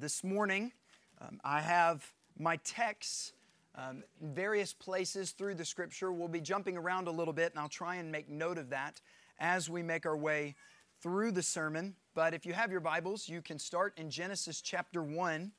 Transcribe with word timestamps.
This 0.00 0.22
morning, 0.22 0.70
um, 1.20 1.40
I 1.42 1.60
have 1.60 2.12
my 2.38 2.56
texts 2.58 3.32
um, 3.74 4.04
in 4.20 4.32
various 4.32 4.72
places 4.72 5.32
through 5.32 5.56
the 5.56 5.64
scripture. 5.64 6.12
We'll 6.12 6.28
be 6.28 6.40
jumping 6.40 6.76
around 6.76 7.08
a 7.08 7.10
little 7.10 7.32
bit, 7.32 7.50
and 7.50 7.58
I'll 7.58 7.68
try 7.68 7.96
and 7.96 8.12
make 8.12 8.28
note 8.28 8.58
of 8.58 8.70
that 8.70 9.00
as 9.40 9.68
we 9.68 9.82
make 9.82 10.06
our 10.06 10.16
way 10.16 10.54
through 11.00 11.32
the 11.32 11.42
sermon. 11.42 11.96
But 12.14 12.32
if 12.32 12.46
you 12.46 12.52
have 12.52 12.70
your 12.70 12.80
Bibles, 12.80 13.28
you 13.28 13.42
can 13.42 13.58
start 13.58 13.98
in 13.98 14.08
Genesis 14.08 14.60
chapter 14.60 15.02
1. 15.02 15.50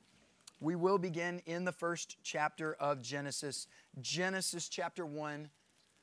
We 0.58 0.74
will 0.74 0.98
begin 0.98 1.42
in 1.44 1.66
the 1.66 1.72
first 1.72 2.16
chapter 2.22 2.74
of 2.74 3.02
Genesis, 3.02 3.66
Genesis 4.00 4.70
chapter 4.70 5.04
1, 5.04 5.50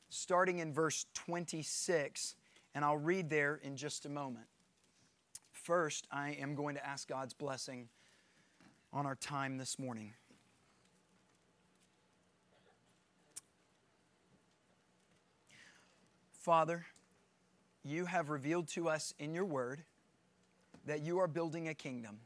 starting 0.10 0.60
in 0.60 0.72
verse 0.72 1.08
26, 1.16 2.36
and 2.76 2.86
I'll 2.86 2.98
read 2.98 3.32
there 3.32 3.60
in 3.64 3.76
just 3.76 4.06
a 4.06 4.10
moment. 4.10 4.46
First, 5.52 6.08
I 6.12 6.38
am 6.40 6.54
going 6.54 6.76
to 6.76 6.86
ask 6.86 7.08
God's 7.08 7.34
blessing 7.34 7.90
on 8.98 9.06
our 9.06 9.14
time 9.14 9.60
this 9.60 9.78
morning. 9.78 10.12
Father, 16.32 16.84
you 17.84 18.06
have 18.06 18.32
revealed 18.32 18.68
to 18.70 18.90
us 18.90 19.14
in 19.20 19.36
your 19.36 19.46
word 19.46 19.84
that 20.88 21.02
you 21.02 21.20
are 21.20 21.28
building 21.28 21.68
a 21.68 21.76
kingdom 21.76 22.18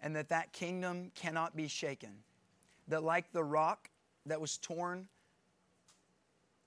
and 0.00 0.16
that 0.16 0.30
that 0.30 0.54
kingdom 0.54 1.12
cannot 1.14 1.54
be 1.54 1.68
shaken. 1.68 2.20
That, 2.88 3.02
like 3.02 3.30
the 3.32 3.44
rock 3.44 3.90
that 4.24 4.40
was 4.40 4.56
torn, 4.56 5.08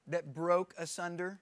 that 0.06 0.36
broke 0.36 0.76
asunder 0.78 1.40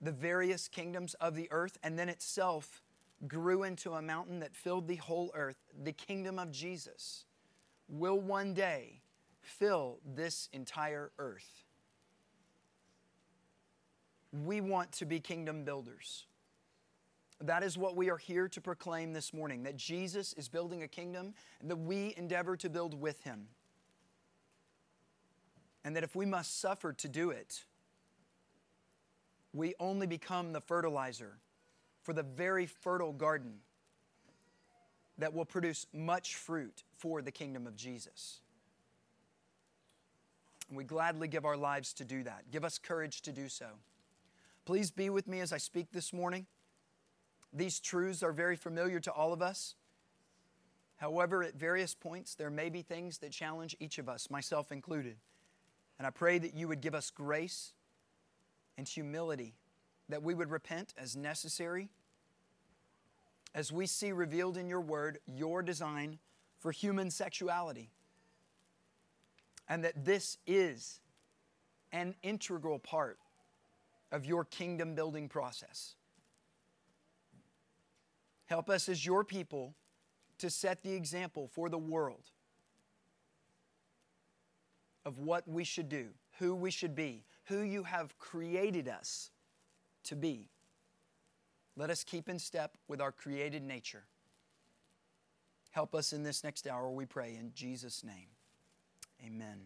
the 0.00 0.10
various 0.10 0.66
kingdoms 0.66 1.14
of 1.20 1.36
the 1.36 1.46
earth, 1.52 1.78
and 1.84 1.96
then 1.96 2.08
itself 2.08 2.82
grew 3.26 3.62
into 3.62 3.92
a 3.92 4.02
mountain 4.02 4.40
that 4.40 4.54
filled 4.54 4.88
the 4.88 4.96
whole 4.96 5.30
earth, 5.34 5.56
the 5.82 5.92
kingdom 5.92 6.38
of 6.38 6.50
Jesus 6.50 7.24
will 7.88 8.18
one 8.18 8.54
day 8.54 9.00
fill 9.40 9.98
this 10.04 10.48
entire 10.52 11.10
earth. 11.18 11.64
We 14.44 14.60
want 14.60 14.92
to 14.92 15.04
be 15.04 15.20
kingdom 15.20 15.64
builders. 15.64 16.26
That 17.40 17.62
is 17.62 17.76
what 17.76 17.96
we 17.96 18.08
are 18.08 18.16
here 18.16 18.48
to 18.48 18.60
proclaim 18.60 19.12
this 19.12 19.34
morning 19.34 19.64
that 19.64 19.76
Jesus 19.76 20.32
is 20.34 20.48
building 20.48 20.82
a 20.82 20.88
kingdom 20.88 21.34
that 21.62 21.76
we 21.76 22.14
endeavor 22.16 22.56
to 22.56 22.70
build 22.70 22.98
with 23.00 23.22
him. 23.24 23.48
And 25.84 25.96
that 25.96 26.04
if 26.04 26.14
we 26.14 26.24
must 26.24 26.60
suffer 26.60 26.92
to 26.92 27.08
do 27.08 27.30
it, 27.30 27.64
we 29.52 29.74
only 29.80 30.06
become 30.06 30.52
the 30.52 30.60
fertilizer 30.60 31.38
for 32.02 32.12
the 32.12 32.22
very 32.22 32.66
fertile 32.66 33.12
garden 33.12 33.54
that 35.18 35.32
will 35.32 35.44
produce 35.44 35.86
much 35.92 36.34
fruit 36.36 36.82
for 36.96 37.22
the 37.22 37.30
kingdom 37.30 37.66
of 37.66 37.76
Jesus. 37.76 38.40
And 40.68 40.76
we 40.76 40.84
gladly 40.84 41.28
give 41.28 41.44
our 41.44 41.56
lives 41.56 41.92
to 41.94 42.04
do 42.04 42.22
that. 42.24 42.50
Give 42.50 42.64
us 42.64 42.78
courage 42.78 43.22
to 43.22 43.32
do 43.32 43.48
so. 43.48 43.66
Please 44.64 44.90
be 44.90 45.10
with 45.10 45.28
me 45.28 45.40
as 45.40 45.52
I 45.52 45.58
speak 45.58 45.92
this 45.92 46.12
morning. 46.12 46.46
These 47.52 47.80
truths 47.80 48.22
are 48.22 48.32
very 48.32 48.56
familiar 48.56 48.98
to 49.00 49.12
all 49.12 49.32
of 49.32 49.42
us. 49.42 49.74
However, 50.96 51.42
at 51.42 51.54
various 51.54 51.94
points, 51.94 52.34
there 52.34 52.50
may 52.50 52.68
be 52.68 52.82
things 52.82 53.18
that 53.18 53.32
challenge 53.32 53.76
each 53.80 53.98
of 53.98 54.08
us, 54.08 54.30
myself 54.30 54.72
included. 54.72 55.16
And 55.98 56.06
I 56.06 56.10
pray 56.10 56.38
that 56.38 56.54
you 56.54 56.68
would 56.68 56.80
give 56.80 56.94
us 56.94 57.10
grace 57.10 57.74
and 58.78 58.88
humility 58.88 59.54
that 60.12 60.22
we 60.22 60.34
would 60.34 60.50
repent 60.50 60.92
as 60.98 61.16
necessary 61.16 61.88
as 63.54 63.72
we 63.72 63.86
see 63.86 64.12
revealed 64.12 64.58
in 64.58 64.68
your 64.68 64.82
word 64.82 65.18
your 65.26 65.62
design 65.62 66.18
for 66.58 66.70
human 66.70 67.10
sexuality. 67.10 67.88
And 69.70 69.82
that 69.84 70.04
this 70.04 70.36
is 70.46 71.00
an 71.92 72.14
integral 72.22 72.78
part 72.78 73.18
of 74.10 74.26
your 74.26 74.44
kingdom 74.44 74.94
building 74.94 75.30
process. 75.30 75.94
Help 78.44 78.68
us 78.68 78.90
as 78.90 79.06
your 79.06 79.24
people 79.24 79.74
to 80.36 80.50
set 80.50 80.82
the 80.82 80.92
example 80.92 81.48
for 81.50 81.70
the 81.70 81.78
world 81.78 82.28
of 85.06 85.18
what 85.18 85.48
we 85.48 85.64
should 85.64 85.88
do, 85.88 86.08
who 86.38 86.54
we 86.54 86.70
should 86.70 86.94
be, 86.94 87.24
who 87.44 87.62
you 87.62 87.82
have 87.84 88.18
created 88.18 88.88
us 88.88 89.30
to 90.04 90.16
be. 90.16 90.48
Let 91.76 91.90
us 91.90 92.04
keep 92.04 92.28
in 92.28 92.38
step 92.38 92.76
with 92.88 93.00
our 93.00 93.12
created 93.12 93.62
nature. 93.62 94.04
Help 95.70 95.94
us 95.94 96.12
in 96.12 96.22
this 96.22 96.44
next 96.44 96.66
hour, 96.66 96.90
we 96.90 97.06
pray, 97.06 97.34
in 97.38 97.52
Jesus' 97.54 98.04
name. 98.04 98.28
Amen. 99.24 99.60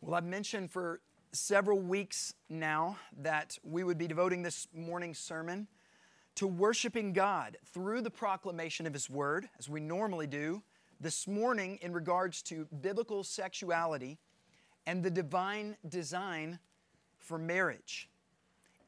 Well, 0.00 0.14
I've 0.14 0.24
mentioned 0.24 0.70
for 0.70 1.00
several 1.32 1.80
weeks 1.80 2.34
now 2.48 2.98
that 3.20 3.58
we 3.64 3.82
would 3.82 3.98
be 3.98 4.06
devoting 4.06 4.42
this 4.42 4.68
morning's 4.74 5.18
sermon 5.18 5.66
to 6.36 6.46
worshiping 6.46 7.12
God 7.12 7.56
through 7.72 8.02
the 8.02 8.10
proclamation 8.10 8.86
of 8.86 8.92
His 8.92 9.10
Word, 9.10 9.48
as 9.58 9.68
we 9.68 9.80
normally 9.80 10.26
do. 10.26 10.62
This 11.00 11.26
morning, 11.26 11.78
in 11.82 11.92
regards 11.92 12.42
to 12.42 12.66
biblical 12.80 13.24
sexuality 13.24 14.18
and 14.86 15.02
the 15.02 15.10
divine 15.10 15.76
design 15.88 16.60
for 17.18 17.38
marriage. 17.38 18.08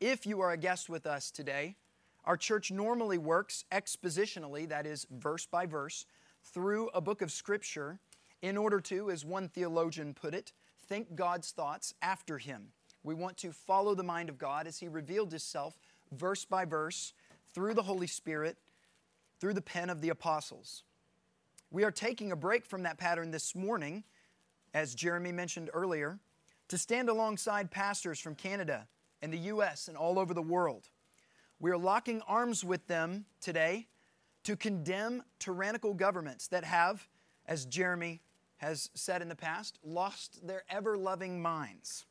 If 0.00 0.26
you 0.26 0.40
are 0.40 0.50
a 0.50 0.56
guest 0.56 0.88
with 0.88 1.06
us 1.06 1.30
today, 1.30 1.76
our 2.24 2.36
church 2.36 2.70
normally 2.70 3.18
works 3.18 3.64
expositionally, 3.70 4.68
that 4.68 4.86
is, 4.86 5.06
verse 5.10 5.46
by 5.46 5.66
verse, 5.66 6.06
through 6.42 6.88
a 6.88 7.00
book 7.00 7.22
of 7.22 7.30
Scripture 7.30 7.98
in 8.42 8.56
order 8.56 8.80
to, 8.80 9.10
as 9.10 9.24
one 9.24 9.48
theologian 9.48 10.14
put 10.14 10.34
it, 10.34 10.52
think 10.88 11.14
God's 11.14 11.50
thoughts 11.52 11.94
after 12.02 12.38
Him. 12.38 12.68
We 13.02 13.14
want 13.14 13.36
to 13.38 13.52
follow 13.52 13.94
the 13.94 14.02
mind 14.02 14.28
of 14.28 14.38
God 14.38 14.66
as 14.66 14.78
He 14.78 14.88
revealed 14.88 15.30
Himself 15.30 15.78
verse 16.12 16.44
by 16.44 16.64
verse 16.64 17.12
through 17.52 17.74
the 17.74 17.82
Holy 17.82 18.06
Spirit, 18.06 18.58
through 19.40 19.54
the 19.54 19.62
pen 19.62 19.90
of 19.90 20.00
the 20.00 20.08
apostles. 20.08 20.82
We 21.70 21.84
are 21.84 21.90
taking 21.90 22.32
a 22.32 22.36
break 22.36 22.66
from 22.66 22.82
that 22.82 22.98
pattern 22.98 23.30
this 23.30 23.54
morning, 23.54 24.04
as 24.72 24.94
Jeremy 24.94 25.32
mentioned 25.32 25.70
earlier, 25.72 26.18
to 26.68 26.78
stand 26.78 27.08
alongside 27.08 27.70
pastors 27.70 28.18
from 28.18 28.34
Canada 28.34 28.86
in 29.24 29.30
the 29.30 29.38
U.S. 29.38 29.88
and 29.88 29.96
all 29.96 30.18
over 30.18 30.34
the 30.34 30.42
world. 30.42 30.90
We 31.58 31.70
are 31.70 31.78
locking 31.78 32.20
arms 32.28 32.62
with 32.62 32.86
them 32.88 33.24
today 33.40 33.88
to 34.44 34.54
condemn 34.54 35.22
tyrannical 35.38 35.94
governments 35.94 36.46
that 36.48 36.62
have, 36.62 37.08
as 37.46 37.64
Jeremy 37.64 38.20
has 38.58 38.90
said 38.92 39.22
in 39.22 39.30
the 39.30 39.34
past, 39.34 39.78
lost 39.82 40.46
their 40.46 40.62
ever 40.68 40.98
loving 40.98 41.40
minds. 41.40 42.04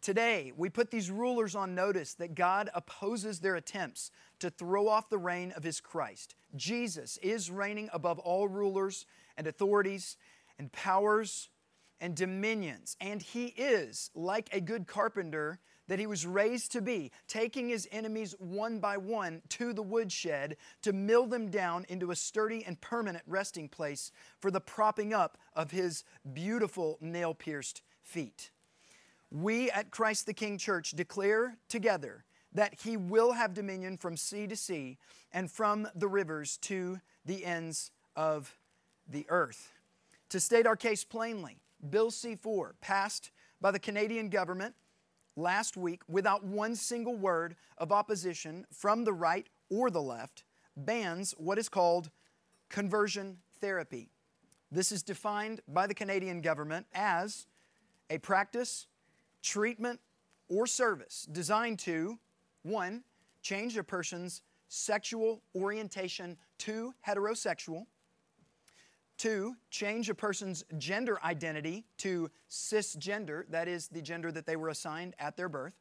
Today, 0.00 0.52
we 0.56 0.70
put 0.70 0.92
these 0.92 1.10
rulers 1.10 1.56
on 1.56 1.74
notice 1.74 2.14
that 2.14 2.36
God 2.36 2.70
opposes 2.72 3.40
their 3.40 3.56
attempts 3.56 4.12
to 4.38 4.48
throw 4.48 4.86
off 4.86 5.10
the 5.10 5.18
reign 5.18 5.52
of 5.56 5.64
His 5.64 5.80
Christ. 5.80 6.36
Jesus 6.54 7.18
is 7.20 7.50
reigning 7.50 7.90
above 7.92 8.20
all 8.20 8.46
rulers 8.46 9.06
and 9.36 9.48
authorities 9.48 10.16
and 10.56 10.70
powers 10.70 11.48
and 12.00 12.14
dominions, 12.14 12.96
and 13.00 13.20
He 13.20 13.46
is, 13.46 14.12
like 14.14 14.48
a 14.52 14.60
good 14.60 14.86
carpenter, 14.86 15.58
that 15.88 15.98
he 15.98 16.06
was 16.06 16.26
raised 16.26 16.70
to 16.72 16.80
be, 16.80 17.10
taking 17.26 17.68
his 17.68 17.88
enemies 17.90 18.34
one 18.38 18.78
by 18.78 18.96
one 18.96 19.42
to 19.48 19.72
the 19.72 19.82
woodshed 19.82 20.56
to 20.82 20.92
mill 20.92 21.26
them 21.26 21.50
down 21.50 21.84
into 21.88 22.10
a 22.10 22.16
sturdy 22.16 22.64
and 22.64 22.80
permanent 22.80 23.24
resting 23.26 23.68
place 23.68 24.12
for 24.38 24.50
the 24.50 24.60
propping 24.60 25.12
up 25.12 25.38
of 25.56 25.70
his 25.70 26.04
beautiful 26.32 26.98
nail 27.00 27.34
pierced 27.34 27.82
feet. 28.02 28.50
We 29.30 29.70
at 29.70 29.90
Christ 29.90 30.26
the 30.26 30.34
King 30.34 30.56
Church 30.58 30.92
declare 30.92 31.56
together 31.68 32.24
that 32.52 32.80
he 32.82 32.96
will 32.96 33.32
have 33.32 33.52
dominion 33.52 33.96
from 33.96 34.16
sea 34.16 34.46
to 34.46 34.56
sea 34.56 34.98
and 35.32 35.50
from 35.50 35.88
the 35.94 36.08
rivers 36.08 36.56
to 36.58 37.00
the 37.24 37.44
ends 37.44 37.90
of 38.16 38.56
the 39.06 39.26
earth. 39.28 39.72
To 40.30 40.40
state 40.40 40.66
our 40.66 40.76
case 40.76 41.04
plainly, 41.04 41.58
Bill 41.90 42.10
C 42.10 42.34
4, 42.34 42.74
passed 42.80 43.30
by 43.60 43.70
the 43.70 43.78
Canadian 43.78 44.28
government 44.28 44.74
last 45.38 45.76
week 45.76 46.02
without 46.08 46.44
one 46.44 46.74
single 46.74 47.14
word 47.14 47.54
of 47.78 47.92
opposition 47.92 48.66
from 48.72 49.04
the 49.04 49.12
right 49.12 49.46
or 49.70 49.90
the 49.90 50.02
left 50.02 50.44
bans 50.76 51.34
what 51.38 51.58
is 51.58 51.68
called 51.68 52.10
conversion 52.68 53.38
therapy. 53.60 54.10
This 54.70 54.92
is 54.92 55.02
defined 55.02 55.60
by 55.68 55.86
the 55.86 55.94
Canadian 55.94 56.40
government 56.40 56.86
as 56.92 57.46
a 58.10 58.18
practice, 58.18 58.86
treatment, 59.42 60.00
or 60.48 60.66
service 60.66 61.26
designed 61.30 61.78
to, 61.80 62.18
one, 62.62 63.02
change 63.42 63.76
a 63.76 63.84
person's 63.84 64.42
sexual 64.68 65.42
orientation 65.54 66.36
to 66.58 66.92
heterosexual 67.06 67.86
Two, 69.18 69.56
change 69.70 70.08
a 70.08 70.14
person's 70.14 70.64
gender 70.78 71.18
identity 71.24 71.84
to 71.98 72.30
cisgender, 72.48 73.42
that 73.50 73.66
is 73.66 73.88
the 73.88 74.00
gender 74.00 74.30
that 74.30 74.46
they 74.46 74.54
were 74.54 74.68
assigned 74.68 75.14
at 75.18 75.36
their 75.36 75.48
birth. 75.48 75.74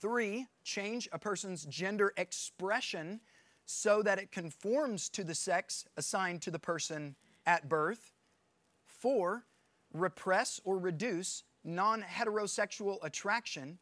Three, 0.00 0.46
change 0.64 1.08
a 1.12 1.18
person's 1.18 1.64
gender 1.66 2.12
expression 2.16 3.20
so 3.64 4.02
that 4.02 4.18
it 4.18 4.32
conforms 4.32 5.08
to 5.10 5.22
the 5.22 5.34
sex 5.34 5.84
assigned 5.96 6.42
to 6.42 6.50
the 6.50 6.58
person 6.58 7.14
at 7.46 7.68
birth. 7.68 8.12
Four, 8.86 9.44
repress 9.92 10.60
or 10.64 10.78
reduce 10.78 11.44
non 11.62 12.02
heterosexual 12.02 12.98
attraction 13.04 13.78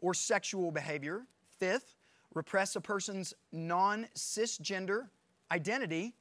or 0.00 0.14
sexual 0.14 0.70
behavior. 0.70 1.22
Fifth, 1.58 1.96
repress 2.34 2.76
a 2.76 2.80
person's 2.80 3.34
non 3.50 4.06
cisgender 4.14 5.08
identity. 5.50 6.14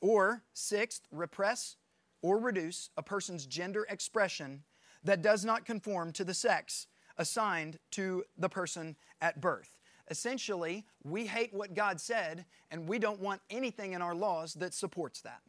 Or 0.00 0.42
sixth, 0.52 1.02
repress 1.10 1.76
or 2.22 2.38
reduce 2.38 2.90
a 2.96 3.02
person's 3.02 3.46
gender 3.46 3.86
expression 3.88 4.64
that 5.04 5.22
does 5.22 5.44
not 5.44 5.64
conform 5.64 6.12
to 6.12 6.24
the 6.24 6.34
sex 6.34 6.86
assigned 7.16 7.78
to 7.92 8.24
the 8.38 8.48
person 8.48 8.96
at 9.20 9.40
birth. 9.40 9.76
Essentially, 10.10 10.84
we 11.04 11.26
hate 11.26 11.54
what 11.54 11.74
God 11.74 12.00
said 12.00 12.44
and 12.70 12.88
we 12.88 12.98
don't 12.98 13.20
want 13.20 13.40
anything 13.50 13.92
in 13.92 14.02
our 14.02 14.14
laws 14.14 14.54
that 14.54 14.74
supports 14.74 15.20
that. 15.22 15.40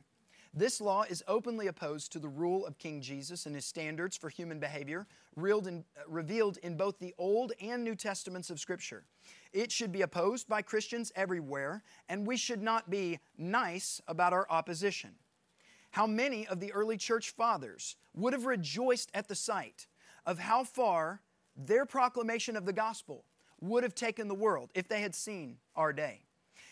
This 0.53 0.81
law 0.81 1.03
is 1.03 1.24
openly 1.30 1.68
opposed 1.68 2.12
to 2.12 2.19
the 2.19 2.27
rule 2.27 2.65
of 2.65 2.77
King 2.77 3.01
Jesus 3.01 3.45
and 3.45 3.56
his 3.56 3.65
standards 3.65 4.18
for 4.18 4.30
human 4.30 4.59
behavior, 4.59 5.07
revealed 5.36 6.57
in 6.57 6.75
both 6.75 7.00
the 7.00 7.13
Old 7.18 7.53
and 7.62 7.86
New 7.86 7.95
Testaments 7.95 8.50
of 8.50 8.59
Scripture. 8.59 9.06
It 9.53 9.71
should 9.71 9.94
be 9.94 10.01
opposed 10.01 10.50
by 10.50 10.62
Christians 10.62 11.12
everywhere, 11.15 11.83
and 12.09 12.27
we 12.27 12.36
should 12.36 12.62
not 12.62 12.89
be 12.89 13.19
nice 13.38 14.01
about 14.09 14.33
our 14.33 14.45
opposition. 14.50 15.12
How 15.92 16.06
many 16.06 16.45
of 16.48 16.59
the 16.59 16.74
early 16.74 16.97
church 16.97 17.30
fathers 17.30 17.95
would 18.13 18.33
have 18.33 18.45
rejoiced 18.45 19.09
at 19.13 19.30
the 19.30 19.36
sight 19.36 19.88
of 20.25 20.39
how 20.39 20.65
far 20.65 21.21
their 21.56 21.86
proclamation 21.86 22.57
of 22.57 22.65
the 22.65 22.74
gospel 22.74 23.24
would 23.62 23.83
have 23.83 23.95
taken 23.95 24.27
the 24.27 24.36
world 24.36 24.69
if 24.75 24.89
they 24.89 25.01
had 25.01 25.15
seen 25.15 25.57
our 25.77 25.94
day? 25.94 26.25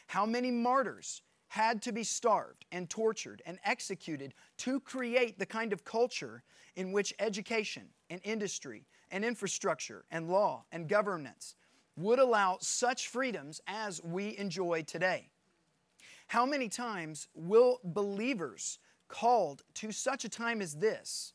How 0.08 0.26
many 0.26 0.52
martyrs 0.52 1.22
had 1.50 1.82
to 1.82 1.92
be 1.92 2.04
starved 2.04 2.66
and 2.72 2.90
tortured 2.90 3.42
and 3.46 3.60
executed 3.66 4.34
to 4.58 4.80
create 4.80 5.38
the 5.38 5.46
kind 5.46 5.74
of 5.74 5.84
culture 5.84 6.44
in 6.76 6.92
which 6.92 7.14
education 7.20 7.90
and 8.10 8.22
industry 8.24 8.86
and 9.12 9.26
infrastructure 9.26 10.06
and 10.12 10.30
law 10.30 10.64
and 10.72 10.88
governance 10.88 11.56
would 11.98 12.20
allow 12.20 12.58
such 12.62 13.08
freedoms 13.08 13.60
as 13.68 14.02
we 14.04 14.38
enjoy 14.38 14.84
today. 14.84 15.30
How 16.28 16.46
many 16.46 16.70
times 16.70 17.28
will 17.34 17.80
believers 17.84 18.78
called 19.08 19.64
to 19.74 19.92
such 19.92 20.24
a 20.24 20.30
time 20.30 20.62
as 20.62 20.76
this 20.76 21.34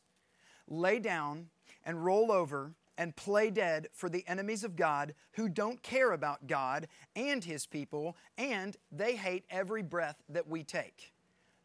lay 0.67 0.97
down 0.97 1.49
and 1.85 2.03
roll 2.03 2.31
over 2.31 2.73
and 2.97 3.15
play 3.15 3.49
dead 3.49 3.87
for 3.93 4.09
the 4.09 4.23
enemies 4.27 4.63
of 4.63 4.75
God 4.75 5.13
who 5.33 5.49
don't 5.49 5.81
care 5.81 6.11
about 6.11 6.47
God 6.47 6.87
and 7.15 7.43
His 7.43 7.65
people, 7.65 8.15
and 8.37 8.77
they 8.91 9.15
hate 9.15 9.45
every 9.49 9.81
breath 9.81 10.23
that 10.29 10.47
we 10.47 10.63
take. 10.63 11.13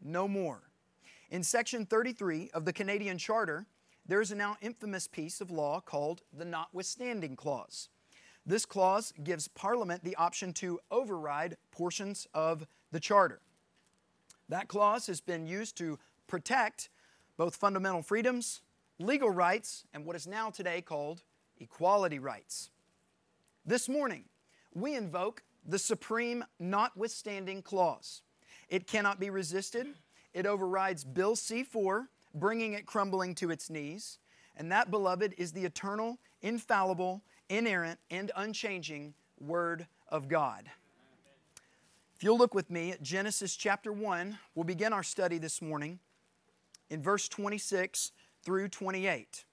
No 0.02 0.26
more. 0.26 0.62
In 1.30 1.42
Section 1.42 1.86
33 1.86 2.50
of 2.52 2.64
the 2.64 2.72
Canadian 2.72 3.18
Charter, 3.18 3.66
there 4.06 4.20
is 4.20 4.32
a 4.32 4.36
now 4.36 4.56
infamous 4.60 5.06
piece 5.06 5.40
of 5.40 5.50
law 5.50 5.80
called 5.80 6.22
the 6.36 6.44
Notwithstanding 6.44 7.36
Clause. 7.36 7.88
This 8.44 8.66
clause 8.66 9.12
gives 9.22 9.46
Parliament 9.48 10.02
the 10.02 10.16
option 10.16 10.52
to 10.54 10.80
override 10.90 11.56
portions 11.70 12.26
of 12.34 12.66
the 12.90 12.98
Charter. 12.98 13.40
That 14.48 14.66
clause 14.66 15.06
has 15.06 15.20
been 15.20 15.46
used 15.46 15.76
to 15.76 15.98
protect 16.26 16.88
both 17.36 17.54
fundamental 17.54 18.02
freedoms 18.02 18.62
legal 19.00 19.30
rights, 19.30 19.84
and 19.94 20.04
what 20.04 20.14
is 20.14 20.26
now 20.26 20.50
today 20.50 20.82
called 20.82 21.22
equality 21.58 22.18
rights. 22.18 22.70
This 23.64 23.88
morning, 23.88 24.24
we 24.74 24.94
invoke 24.94 25.42
the 25.66 25.78
supreme 25.78 26.44
notwithstanding 26.58 27.62
clause. 27.62 28.22
It 28.68 28.86
cannot 28.86 29.18
be 29.18 29.30
resisted. 29.30 29.86
It 30.32 30.46
overrides 30.46 31.04
Bill 31.04 31.34
C 31.34 31.62
4, 31.62 32.08
bringing 32.34 32.74
it 32.74 32.86
crumbling 32.86 33.34
to 33.36 33.50
its 33.50 33.70
knees. 33.70 34.18
And 34.56 34.70
that, 34.70 34.90
beloved, 34.90 35.34
is 35.38 35.52
the 35.52 35.64
eternal, 35.64 36.18
infallible, 36.42 37.22
inerrant, 37.48 37.98
and 38.10 38.30
unchanging 38.36 39.14
Word 39.40 39.86
of 40.08 40.28
God. 40.28 40.70
If 42.14 42.22
you'll 42.22 42.38
look 42.38 42.54
with 42.54 42.70
me 42.70 42.92
at 42.92 43.02
Genesis 43.02 43.56
chapter 43.56 43.92
1, 43.92 44.38
we'll 44.54 44.64
begin 44.64 44.92
our 44.92 45.02
study 45.02 45.38
this 45.38 45.62
morning 45.62 45.98
in 46.90 47.02
verse 47.02 47.28
26 47.28 48.12
through 48.42 48.68
28. 48.68 49.44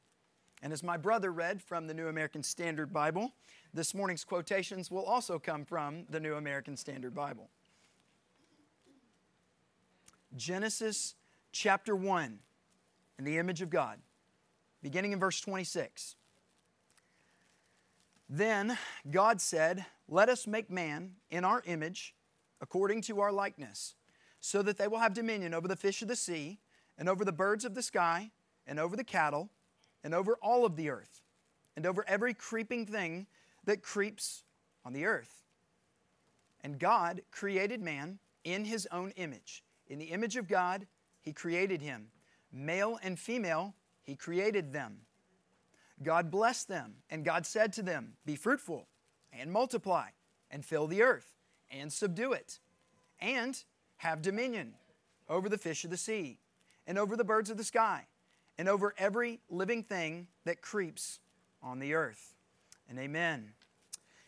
And 0.64 0.74
as 0.74 0.84
my 0.84 0.98
brother 0.98 1.32
read 1.32 1.62
from 1.62 1.88
the 1.88 1.94
New 1.94 2.08
American 2.08 2.44
Standard 2.44 2.92
Bible, 2.92 3.34
this 3.74 3.94
morning's 3.94 4.24
quotations 4.24 4.90
will 4.90 5.06
also 5.06 5.38
come 5.38 5.66
from 5.66 6.06
the 6.10 6.20
New 6.20 6.36
American 6.36 6.76
Standard 6.76 7.14
Bible. 7.14 7.50
Genesis 10.36 11.16
chapter 11.52 11.96
1, 11.96 12.40
in 13.20 13.26
the 13.26 13.38
image 13.38 13.62
of 13.62 13.70
God, 13.70 14.00
beginning 14.82 15.12
in 15.12 15.20
verse 15.20 15.40
26. 15.42 16.16
Then 18.30 18.78
God 19.10 19.40
said, 19.40 19.86
Let 20.08 20.30
us 20.30 20.48
make 20.48 20.70
man 20.70 21.14
in 21.32 21.46
our 21.46 21.62
image, 21.66 22.14
according 22.62 23.02
to 23.04 23.20
our 23.22 23.32
likeness, 23.32 23.96
so 24.40 24.62
that 24.62 24.78
they 24.78 24.88
will 24.88 25.00
have 25.00 25.14
dominion 25.14 25.54
over 25.54 25.68
the 25.68 25.76
fish 25.76 26.02
of 26.02 26.08
the 26.08 26.16
sea, 26.16 26.60
and 26.98 27.08
over 27.08 27.24
the 27.24 27.32
birds 27.32 27.64
of 27.64 27.76
the 27.76 27.84
sky, 27.84 28.32
and 28.68 28.80
over 28.80 28.96
the 28.96 29.04
cattle, 29.04 29.50
and 30.04 30.14
over 30.14 30.38
all 30.42 30.66
of 30.66 30.76
the 30.76 30.90
earth, 30.90 31.22
and 31.76 31.86
over 31.86 32.04
every 32.08 32.34
creeping 32.34 32.86
thing 32.86 33.28
that 33.66 33.82
creeps 33.82 34.44
on 34.86 34.94
the 34.94 35.06
earth. 35.06 35.44
And 36.62 36.80
God 36.80 37.22
created 37.32 37.82
man 37.82 38.20
in 38.44 38.66
his 38.66 38.88
own 38.92 39.12
image. 39.12 39.64
In 39.88 40.00
the 40.00 40.06
image 40.06 40.36
of 40.36 40.48
God, 40.48 40.88
he 41.22 41.34
created 41.34 41.82
him. 41.82 42.08
Male 42.52 43.00
and 43.02 43.18
female, 43.18 43.74
he 44.04 44.16
created 44.16 44.74
them. 44.74 45.00
God 46.04 46.30
blessed 46.30 46.68
them, 46.68 46.96
and 47.10 47.26
God 47.26 47.46
said 47.46 47.74
to 47.74 47.82
them, 47.82 48.14
Be 48.26 48.36
fruitful, 48.36 48.88
and 49.34 49.52
multiply, 49.52 50.10
and 50.52 50.64
fill 50.64 50.88
the 50.88 51.02
earth, 51.02 51.34
and 51.72 51.92
subdue 51.92 52.34
it, 52.34 52.60
and 53.20 53.64
have 53.98 54.22
dominion 54.22 54.76
over 55.28 55.50
the 55.50 55.58
fish 55.58 55.84
of 55.84 55.90
the 55.90 55.98
sea, 55.98 56.40
and 56.86 56.98
over 56.98 57.16
the 57.16 57.24
birds 57.24 57.50
of 57.50 57.58
the 57.58 57.64
sky 57.64 58.06
and 58.58 58.68
over 58.68 58.94
every 58.98 59.40
living 59.50 59.84
thing 59.84 60.28
that 60.46 60.62
creeps 60.62 61.20
on 61.62 61.80
the 61.80 61.94
earth. 61.94 62.34
And 62.90 62.98
amen. 63.00 63.54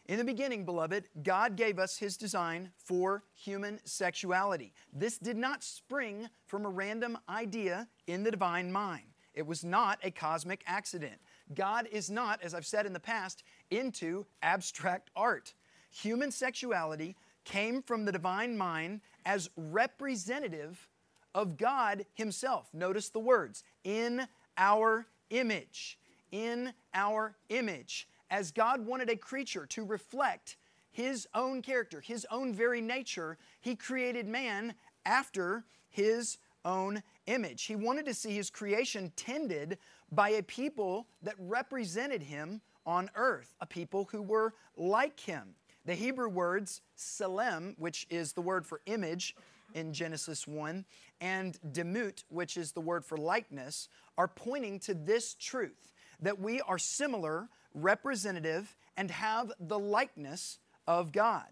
In 0.08 0.18
the 0.18 0.24
beginning, 0.24 0.66
beloved, 0.66 1.08
God 1.22 1.56
gave 1.56 1.78
us 1.78 1.98
His 1.98 2.18
design 2.18 2.72
for 2.78 3.24
human 3.36 3.80
sexuality. 3.86 4.74
This 4.92 5.20
did 5.20 5.38
not 5.38 5.64
spring 5.64 6.30
from 6.48 6.66
a 6.66 6.70
random 6.70 7.18
idea 7.30 7.88
in 8.08 8.24
the 8.24 8.32
divine 8.32 8.72
mind. 8.72 9.04
It 9.36 9.46
was 9.46 9.64
not 9.64 10.00
a 10.04 10.10
cosmic 10.10 10.64
accident. 10.66 11.22
God 11.54 11.88
is 11.92 12.10
not, 12.10 12.42
as 12.42 12.54
I've 12.54 12.66
said 12.66 12.86
in 12.86 12.94
the 12.94 13.00
past, 13.00 13.44
into 13.70 14.26
abstract 14.42 15.12
art. 15.16 15.54
Human 15.92 16.32
sexuality 16.32 17.16
came 17.46 17.82
from 17.82 18.06
the 18.06 18.12
divine 18.12 18.58
mind 18.58 19.02
as 19.26 19.50
representative 19.56 20.88
of 21.34 21.58
God 21.58 22.06
Himself. 22.14 22.70
Notice 22.74 23.10
the 23.10 23.20
words 23.20 23.64
in 23.84 24.28
our 24.58 25.08
image. 25.30 25.98
In 26.32 26.74
our 26.94 27.36
image. 27.50 28.08
As 28.32 28.52
God 28.52 28.86
wanted 28.86 29.10
a 29.10 29.16
creature 29.16 29.66
to 29.68 29.84
reflect 29.84 30.58
His 30.92 31.28
own 31.34 31.62
character, 31.62 32.02
His 32.02 32.26
own 32.30 32.54
very 32.54 32.82
nature, 32.82 33.38
He 33.62 33.76
created 33.76 34.28
man 34.28 34.76
after 35.06 35.64
His 35.90 36.38
own 36.66 37.02
image. 37.26 37.64
He 37.64 37.76
wanted 37.76 38.06
to 38.06 38.14
see 38.14 38.32
His 38.32 38.50
creation 38.50 39.12
tended 39.16 39.78
by 40.12 40.30
a 40.30 40.44
people 40.44 41.08
that 41.24 41.36
represented 41.38 42.22
Him 42.22 42.62
on 42.86 43.10
earth, 43.16 43.54
a 43.62 43.66
people 43.66 44.08
who 44.12 44.22
were 44.22 44.54
like 44.76 45.20
Him. 45.20 45.56
The 45.86 45.96
Hebrew 45.96 46.30
words, 46.30 46.82
selem, 46.98 47.76
which 47.78 48.06
is 48.10 48.34
the 48.34 48.42
word 48.42 48.66
for 48.66 48.82
image, 48.86 49.36
in 49.74 49.94
Genesis 49.94 50.48
1, 50.48 50.86
and 51.22 51.60
demut, 51.72 52.24
which 52.30 52.58
is 52.58 52.72
the 52.72 52.82
word 52.82 53.06
for 53.06 53.18
likeness, 53.18 53.90
are 54.18 54.28
pointing 54.28 54.80
to 54.80 54.94
this 54.94 55.36
truth 55.36 55.94
that 56.22 56.40
we 56.40 56.62
are 56.62 56.78
similar, 56.78 57.48
representative, 57.74 58.76
and 58.98 59.10
have 59.12 59.52
the 59.60 59.80
likeness 59.80 60.60
of 60.88 61.12
God. 61.12 61.48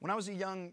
When 0.00 0.10
I 0.10 0.14
was 0.14 0.28
a 0.28 0.34
young 0.34 0.72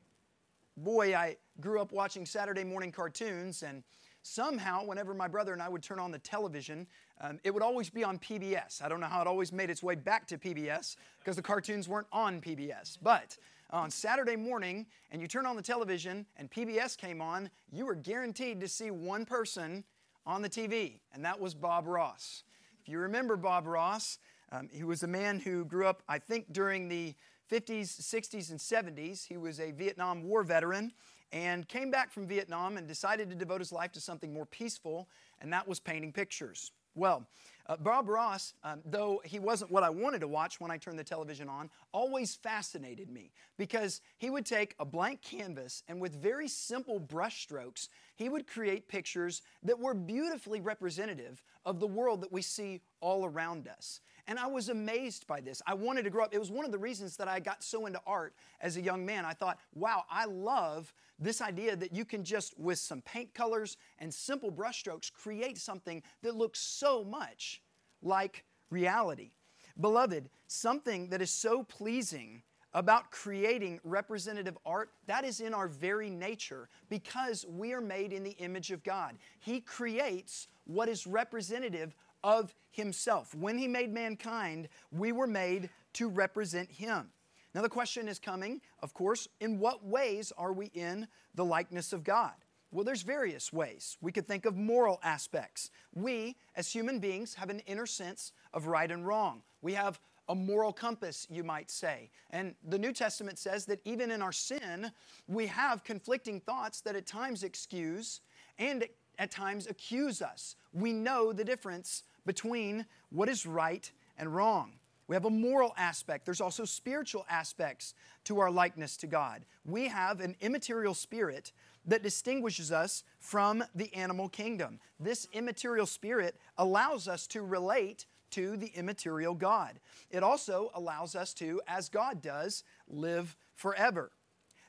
boy, 0.77 1.15
I 1.15 1.37
grew 1.59 1.81
up 1.81 1.91
watching 1.91 2.25
Saturday 2.25 2.63
morning 2.63 2.91
cartoons, 2.91 3.63
and 3.63 3.83
somehow, 4.21 4.85
whenever 4.85 5.13
my 5.13 5.27
brother 5.27 5.53
and 5.53 5.61
I 5.61 5.69
would 5.69 5.83
turn 5.83 5.99
on 5.99 6.11
the 6.11 6.19
television, 6.19 6.87
um, 7.21 7.39
it 7.43 7.53
would 7.53 7.63
always 7.63 7.89
be 7.89 8.03
on 8.03 8.19
PBS. 8.19 8.81
I 8.81 8.89
don't 8.89 8.99
know 8.99 9.07
how 9.07 9.21
it 9.21 9.27
always 9.27 9.51
made 9.51 9.69
its 9.69 9.83
way 9.83 9.95
back 9.95 10.27
to 10.27 10.37
PBS 10.37 10.95
because 11.19 11.35
the 11.35 11.41
cartoons 11.41 11.87
weren't 11.87 12.07
on 12.11 12.39
PBS. 12.39 12.97
But 13.01 13.37
on 13.71 13.91
Saturday 13.91 14.35
morning 14.35 14.85
and 15.11 15.21
you 15.21 15.27
turn 15.27 15.45
on 15.45 15.55
the 15.55 15.61
television 15.61 16.25
and 16.37 16.49
PBS 16.49 16.97
came 16.97 17.21
on, 17.21 17.49
you 17.71 17.85
were 17.85 17.95
guaranteed 17.95 18.59
to 18.61 18.67
see 18.67 18.91
one 18.91 19.25
person 19.25 19.83
on 20.25 20.41
the 20.41 20.49
TV, 20.49 20.99
and 21.13 21.23
that 21.25 21.39
was 21.39 21.53
Bob 21.53 21.87
Ross. 21.87 22.43
If 22.81 22.89
you 22.89 22.99
remember 22.99 23.35
Bob 23.35 23.67
Ross, 23.67 24.19
um, 24.51 24.69
he 24.71 24.83
was 24.83 25.03
a 25.03 25.07
man 25.07 25.39
who 25.39 25.65
grew 25.65 25.85
up, 25.85 26.03
I 26.07 26.19
think, 26.19 26.51
during 26.51 26.87
the 26.87 27.15
50s, 27.51 27.99
60s, 28.01 28.51
and 28.51 28.59
70s. 28.59 29.27
He 29.27 29.37
was 29.37 29.59
a 29.59 29.71
Vietnam 29.71 30.23
War 30.23 30.43
veteran 30.43 30.91
and 31.31 31.67
came 31.67 31.91
back 31.91 32.11
from 32.11 32.27
Vietnam 32.27 32.77
and 32.77 32.87
decided 32.87 33.29
to 33.29 33.35
devote 33.35 33.61
his 33.61 33.71
life 33.71 33.91
to 33.93 34.01
something 34.01 34.33
more 34.33 34.45
peaceful, 34.45 35.07
and 35.41 35.51
that 35.53 35.67
was 35.67 35.79
painting 35.79 36.11
pictures. 36.11 36.71
Well, 36.95 37.27
uh, 37.69 37.77
Bob 37.77 38.09
Ross, 38.09 38.55
um, 38.63 38.81
though 38.83 39.21
he 39.23 39.37
wasn't 39.39 39.69
what 39.71 39.83
I 39.83 39.91
wanted 39.91 40.21
to 40.21 40.27
watch 40.27 40.59
when 40.59 40.71
I 40.71 40.77
turned 40.77 40.97
the 40.97 41.03
television 41.03 41.47
on, 41.47 41.69
always 41.91 42.35
fascinated 42.35 43.09
me 43.11 43.31
because 43.57 44.01
he 44.17 44.31
would 44.31 44.45
take 44.45 44.73
a 44.79 44.85
blank 44.85 45.21
canvas 45.21 45.83
and 45.87 46.01
with 46.01 46.15
very 46.15 46.47
simple 46.47 46.99
brushstrokes, 46.99 47.87
he 48.19 48.27
would 48.27 48.47
create 48.47 48.89
pictures 48.89 49.41
that 49.63 49.79
were 49.79 49.93
beautifully 49.93 50.59
representative 50.59 51.41
of 51.65 51.79
the 51.79 51.87
world 51.87 52.19
that 52.19 52.33
we 52.33 52.41
see 52.41 52.81
all 52.99 53.23
around 53.23 53.65
us. 53.69 54.01
And 54.27 54.37
I 54.37 54.45
was 54.45 54.67
amazed 54.67 55.25
by 55.25 55.39
this. 55.39 55.61
I 55.65 55.73
wanted 55.73 56.03
to 56.03 56.09
grow 56.09 56.25
up. 56.25 56.33
It 56.33 56.39
was 56.39 56.51
one 56.51 56.65
of 56.65 56.73
the 56.73 56.77
reasons 56.77 57.15
that 57.15 57.29
I 57.29 57.39
got 57.39 57.63
so 57.63 57.85
into 57.85 58.01
art 58.05 58.35
as 58.59 58.75
a 58.75 58.81
young 58.81 59.05
man. 59.05 59.23
I 59.23 59.31
thought, 59.31 59.57
wow, 59.73 60.03
I 60.11 60.25
love 60.25 60.93
this 61.17 61.39
idea 61.39 61.77
that 61.77 61.93
you 61.93 62.03
can 62.03 62.25
just, 62.25 62.59
with 62.59 62.77
some 62.77 63.01
paint 63.03 63.33
colors 63.33 63.77
and 63.99 64.13
simple 64.13 64.51
brushstrokes, 64.51 65.13
create 65.13 65.57
something 65.57 66.03
that 66.21 66.35
looks 66.35 66.59
so 66.59 67.05
much 67.05 67.61
like 68.01 68.43
reality. 68.69 69.31
Beloved, 69.79 70.29
something 70.47 71.07
that 71.11 71.21
is 71.21 71.31
so 71.31 71.63
pleasing 71.63 72.43
about 72.73 73.11
creating 73.11 73.79
representative 73.83 74.57
art, 74.65 74.91
that 75.07 75.23
is 75.23 75.39
in 75.41 75.53
our 75.53 75.67
very 75.67 76.09
nature 76.09 76.69
because 76.89 77.45
we 77.47 77.73
are 77.73 77.81
made 77.81 78.13
in 78.13 78.23
the 78.23 78.37
image 78.37 78.71
of 78.71 78.83
God. 78.83 79.17
He 79.39 79.59
creates 79.59 80.47
what 80.65 80.89
is 80.89 81.07
representative 81.07 81.95
of 82.23 82.53
himself. 82.71 83.33
When 83.33 83.57
he 83.57 83.67
made 83.67 83.93
mankind, 83.93 84.67
we 84.91 85.11
were 85.11 85.27
made 85.27 85.69
to 85.93 86.09
represent 86.09 86.69
him. 86.69 87.09
Now, 87.55 87.61
the 87.63 87.69
question 87.69 88.07
is 88.07 88.19
coming, 88.19 88.61
of 88.83 88.93
course, 88.93 89.27
in 89.39 89.59
what 89.59 89.83
ways 89.83 90.31
are 90.37 90.53
we 90.53 90.67
in 90.67 91.07
the 91.33 91.45
likeness 91.45 91.93
of 91.93 92.03
God? 92.03 92.33
Well, 92.71 92.85
there's 92.85 93.01
various 93.01 93.51
ways. 93.51 93.97
We 93.99 94.11
could 94.11 94.27
think 94.27 94.45
of 94.45 94.55
moral 94.55 94.99
aspects. 95.03 95.71
We, 95.95 96.35
as 96.55 96.71
human 96.71 96.99
beings, 96.99 97.33
have 97.33 97.49
an 97.49 97.61
inner 97.65 97.87
sense 97.87 98.31
of 98.53 98.67
right 98.67 98.91
and 98.91 99.07
wrong. 99.07 99.41
We 99.63 99.73
have 99.73 99.99
a 100.29 100.35
moral 100.35 100.71
compass, 100.71 101.27
you 101.29 101.43
might 101.43 101.69
say. 101.71 102.11
And 102.29 102.53
the 102.67 102.77
New 102.77 102.93
Testament 102.93 103.39
says 103.39 103.65
that 103.65 103.81
even 103.83 104.11
in 104.11 104.21
our 104.21 104.31
sin, 104.31 104.91
we 105.27 105.47
have 105.47 105.83
conflicting 105.83 106.39
thoughts 106.39 106.81
that 106.81 106.95
at 106.95 107.07
times 107.07 107.43
excuse 107.43 108.21
and 108.59 108.85
at 109.17 109.31
times 109.31 109.67
accuse 109.67 110.21
us. 110.21 110.55
We 110.71 110.93
know 110.93 111.33
the 111.33 111.43
difference 111.43 112.03
between 112.25 112.85
what 113.09 113.27
is 113.27 113.45
right 113.45 113.91
and 114.17 114.33
wrong. 114.33 114.73
We 115.07 115.15
have 115.15 115.25
a 115.25 115.31
moral 115.31 115.73
aspect. 115.75 116.25
There's 116.25 116.39
also 116.39 116.65
spiritual 116.65 117.25
aspects 117.27 117.95
to 118.25 118.39
our 118.39 118.51
likeness 118.51 118.95
to 118.97 119.07
God. 119.07 119.43
We 119.65 119.87
have 119.87 120.21
an 120.21 120.35
immaterial 120.39 120.93
spirit 120.93 121.51
that 121.87 122.03
distinguishes 122.03 122.71
us 122.71 123.03
from 123.19 123.63
the 123.73 123.91
animal 123.95 124.29
kingdom. 124.29 124.79
This 124.99 125.27
immaterial 125.33 125.87
spirit 125.87 126.35
allows 126.59 127.07
us 127.07 127.25
to 127.27 127.41
relate 127.41 128.05
to 128.31 128.57
the 128.57 128.71
immaterial 128.75 129.33
God. 129.33 129.79
It 130.09 130.23
also 130.23 130.71
allows 130.73 131.15
us 131.15 131.33
to, 131.35 131.61
as 131.67 131.89
God 131.89 132.21
does, 132.21 132.63
live 132.87 133.35
forever. 133.55 134.11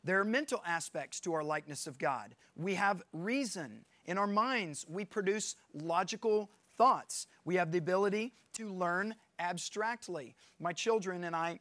There 0.02 0.20
are 0.20 0.24
mental 0.24 0.62
aspects 0.66 1.20
to 1.20 1.34
our 1.34 1.44
likeness 1.44 1.86
of 1.86 1.98
God. 1.98 2.34
We 2.56 2.74
have 2.74 3.02
reason. 3.12 3.84
In 4.06 4.16
our 4.18 4.26
minds, 4.26 4.86
we 4.88 5.04
produce 5.04 5.56
logical 5.74 6.50
thoughts. 6.76 7.26
We 7.44 7.56
have 7.56 7.70
the 7.70 7.78
ability 7.78 8.32
to 8.54 8.70
learn 8.70 9.14
abstractly. 9.38 10.34
My 10.58 10.72
children 10.72 11.24
and 11.24 11.36
I 11.36 11.60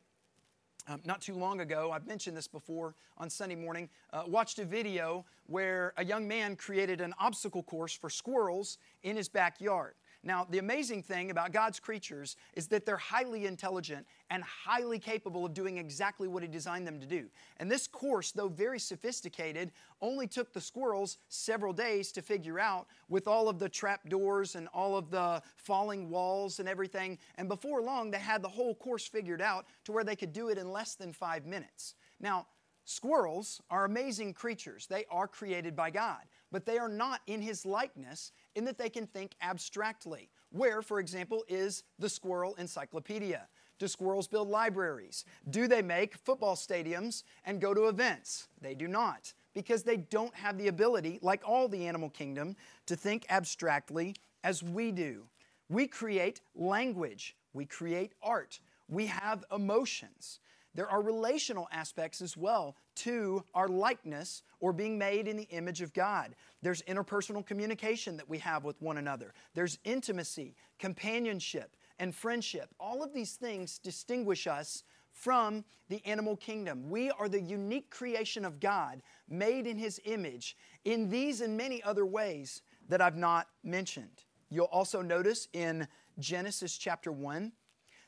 um, 0.89 1.01
not 1.05 1.21
too 1.21 1.35
long 1.35 1.61
ago, 1.61 1.91
I've 1.91 2.07
mentioned 2.07 2.35
this 2.35 2.47
before 2.47 2.95
on 3.19 3.29
Sunday 3.29 3.55
morning, 3.55 3.89
uh, 4.11 4.23
watched 4.25 4.57
a 4.57 4.65
video 4.65 5.23
where 5.45 5.93
a 5.97 6.05
young 6.05 6.27
man 6.27 6.55
created 6.55 6.99
an 6.99 7.13
obstacle 7.19 7.61
course 7.61 7.93
for 7.93 8.09
squirrels 8.09 8.79
in 9.03 9.15
his 9.15 9.29
backyard. 9.29 9.93
Now, 10.21 10.45
the 10.49 10.57
amazing 10.57 11.03
thing 11.03 11.31
about 11.31 11.53
God's 11.53 11.79
creatures 11.79 12.35
is 12.53 12.67
that 12.67 12.85
they're 12.85 12.97
highly 12.97 13.45
intelligent 13.45 14.05
and 14.29 14.43
highly 14.43 14.99
capable 14.99 15.45
of 15.45 15.53
doing 15.53 15.77
exactly 15.77 16.27
what 16.27 16.43
He 16.43 16.49
designed 16.49 16.85
them 16.85 16.99
to 16.99 17.07
do. 17.07 17.27
And 17.57 17.71
this 17.71 17.87
course, 17.87 18.31
though 18.31 18.49
very 18.49 18.79
sophisticated, 18.79 19.71
only 20.01 20.27
took 20.27 20.51
the 20.51 20.59
squirrels 20.59 21.17
several 21.29 21.71
days 21.71 22.11
to 22.11 22.21
figure 22.21 22.59
out 22.59 22.87
with 23.07 23.29
all 23.29 23.47
of 23.47 23.59
the 23.59 23.69
trap 23.69 24.09
doors 24.09 24.55
and 24.55 24.67
all 24.73 24.97
of 24.97 25.09
the 25.09 25.41
falling 25.55 26.09
walls 26.09 26.59
and 26.59 26.67
everything. 26.67 27.17
And 27.35 27.47
before 27.47 27.81
long, 27.81 28.11
they 28.11 28.19
had 28.19 28.41
the 28.41 28.49
whole 28.49 28.75
course 28.75 29.07
figured 29.07 29.41
out 29.41 29.67
to 29.85 29.93
where 29.93 30.03
they 30.03 30.17
could 30.17 30.33
do 30.33 30.49
it 30.49 30.57
in 30.57 30.69
less 30.69 30.95
than 30.95 31.13
five 31.13 31.45
minutes. 31.45 31.95
Now, 32.19 32.47
Squirrels 32.89 33.61
are 33.69 33.85
amazing 33.85 34.33
creatures. 34.33 34.87
They 34.87 35.05
are 35.11 35.27
created 35.27 35.75
by 35.75 35.91
God, 35.91 36.23
but 36.51 36.65
they 36.65 36.79
are 36.79 36.89
not 36.89 37.21
in 37.27 37.39
His 37.39 37.63
likeness 37.63 38.31
in 38.55 38.65
that 38.65 38.77
they 38.77 38.89
can 38.89 39.07
think 39.07 39.35
abstractly. 39.41 40.29
Where, 40.51 40.81
for 40.81 40.99
example, 40.99 41.43
is 41.47 41.83
the 41.99 42.09
Squirrel 42.09 42.55
Encyclopedia? 42.55 43.47
Do 43.79 43.87
squirrels 43.87 44.27
build 44.27 44.49
libraries? 44.49 45.23
Do 45.49 45.67
they 45.67 45.81
make 45.81 46.15
football 46.17 46.55
stadiums 46.55 47.23
and 47.45 47.61
go 47.61 47.73
to 47.73 47.87
events? 47.87 48.49
They 48.61 48.75
do 48.75 48.89
not, 48.89 49.33
because 49.53 49.83
they 49.83 49.95
don't 49.95 50.35
have 50.35 50.57
the 50.57 50.67
ability, 50.67 51.17
like 51.21 51.41
all 51.45 51.69
the 51.69 51.87
animal 51.87 52.09
kingdom, 52.09 52.57
to 52.87 52.97
think 52.97 53.25
abstractly 53.29 54.15
as 54.43 54.61
we 54.61 54.91
do. 54.91 55.23
We 55.69 55.87
create 55.87 56.41
language, 56.55 57.37
we 57.53 57.65
create 57.65 58.13
art, 58.21 58.59
we 58.89 59.05
have 59.05 59.45
emotions. 59.55 60.39
There 60.75 60.89
are 60.89 61.01
relational 61.01 61.69
aspects 61.71 62.21
as 62.21 62.35
well 62.35 62.75
to 62.97 63.43
our 63.53 63.67
likeness 63.67 64.43
or 64.59 64.73
being 64.73 64.97
made 64.97 65.27
in 65.27 65.37
the 65.37 65.47
image 65.49 65.81
of 65.81 65.93
God. 65.93 66.35
There's 66.61 66.81
interpersonal 66.83 67.45
communication 67.45 68.17
that 68.17 68.29
we 68.29 68.37
have 68.39 68.63
with 68.63 68.81
one 68.81 68.97
another, 68.97 69.33
there's 69.53 69.79
intimacy, 69.83 70.55
companionship, 70.77 71.75
and 71.99 72.15
friendship. 72.15 72.73
All 72.79 73.03
of 73.03 73.13
these 73.13 73.33
things 73.33 73.79
distinguish 73.79 74.47
us 74.47 74.83
from 75.11 75.65
the 75.89 76.05
animal 76.05 76.37
kingdom. 76.37 76.89
We 76.89 77.09
are 77.11 77.27
the 77.27 77.41
unique 77.41 77.89
creation 77.89 78.45
of 78.45 78.59
God, 78.59 79.01
made 79.27 79.67
in 79.67 79.77
His 79.77 79.99
image, 80.05 80.55
in 80.85 81.09
these 81.09 81.41
and 81.41 81.57
many 81.57 81.83
other 81.83 82.05
ways 82.05 82.61
that 82.87 83.01
I've 83.01 83.17
not 83.17 83.47
mentioned. 83.63 84.23
You'll 84.49 84.65
also 84.65 85.01
notice 85.01 85.47
in 85.53 85.87
Genesis 86.19 86.77
chapter 86.77 87.11
1 87.11 87.51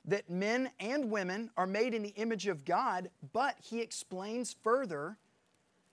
that 0.05 0.29
men 0.29 0.72
and 0.79 1.12
women 1.12 1.51
are 1.58 1.67
made 1.67 1.93
in 1.93 2.01
the 2.01 2.10
image 2.10 2.48
of 2.48 2.65
God, 2.65 3.10
but 3.34 3.55
he 3.62 3.81
explains 3.81 4.55
further 4.63 5.17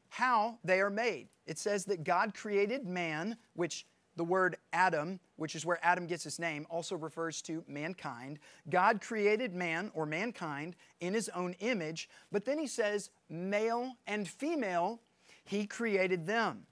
how 0.09 0.59
they 0.65 0.81
are 0.81 0.91
made. 0.91 1.29
It 1.47 1.59
says 1.59 1.85
that 1.87 2.05
God 2.05 2.35
created 2.35 2.87
man, 2.87 3.37
which 3.55 3.87
the 4.17 4.25
word 4.25 4.57
Adam, 4.73 5.21
which 5.37 5.55
is 5.55 5.65
where 5.65 5.79
Adam 5.83 6.07
gets 6.07 6.25
his 6.25 6.39
name, 6.39 6.67
also 6.69 6.97
refers 6.97 7.41
to 7.43 7.65
mankind. 7.69 8.39
God 8.69 9.01
created 9.01 9.55
man 9.55 9.91
or 9.95 10.07
mankind 10.07 10.75
in 11.01 11.15
his 11.15 11.29
own 11.31 11.55
image, 11.61 12.09
but 12.33 12.45
then 12.45 12.59
he 12.59 12.67
says, 12.67 13.11
male 13.29 13.93
and 14.07 14.29
female, 14.29 15.01
he 15.45 15.67
created 15.67 16.27
them. 16.27 16.67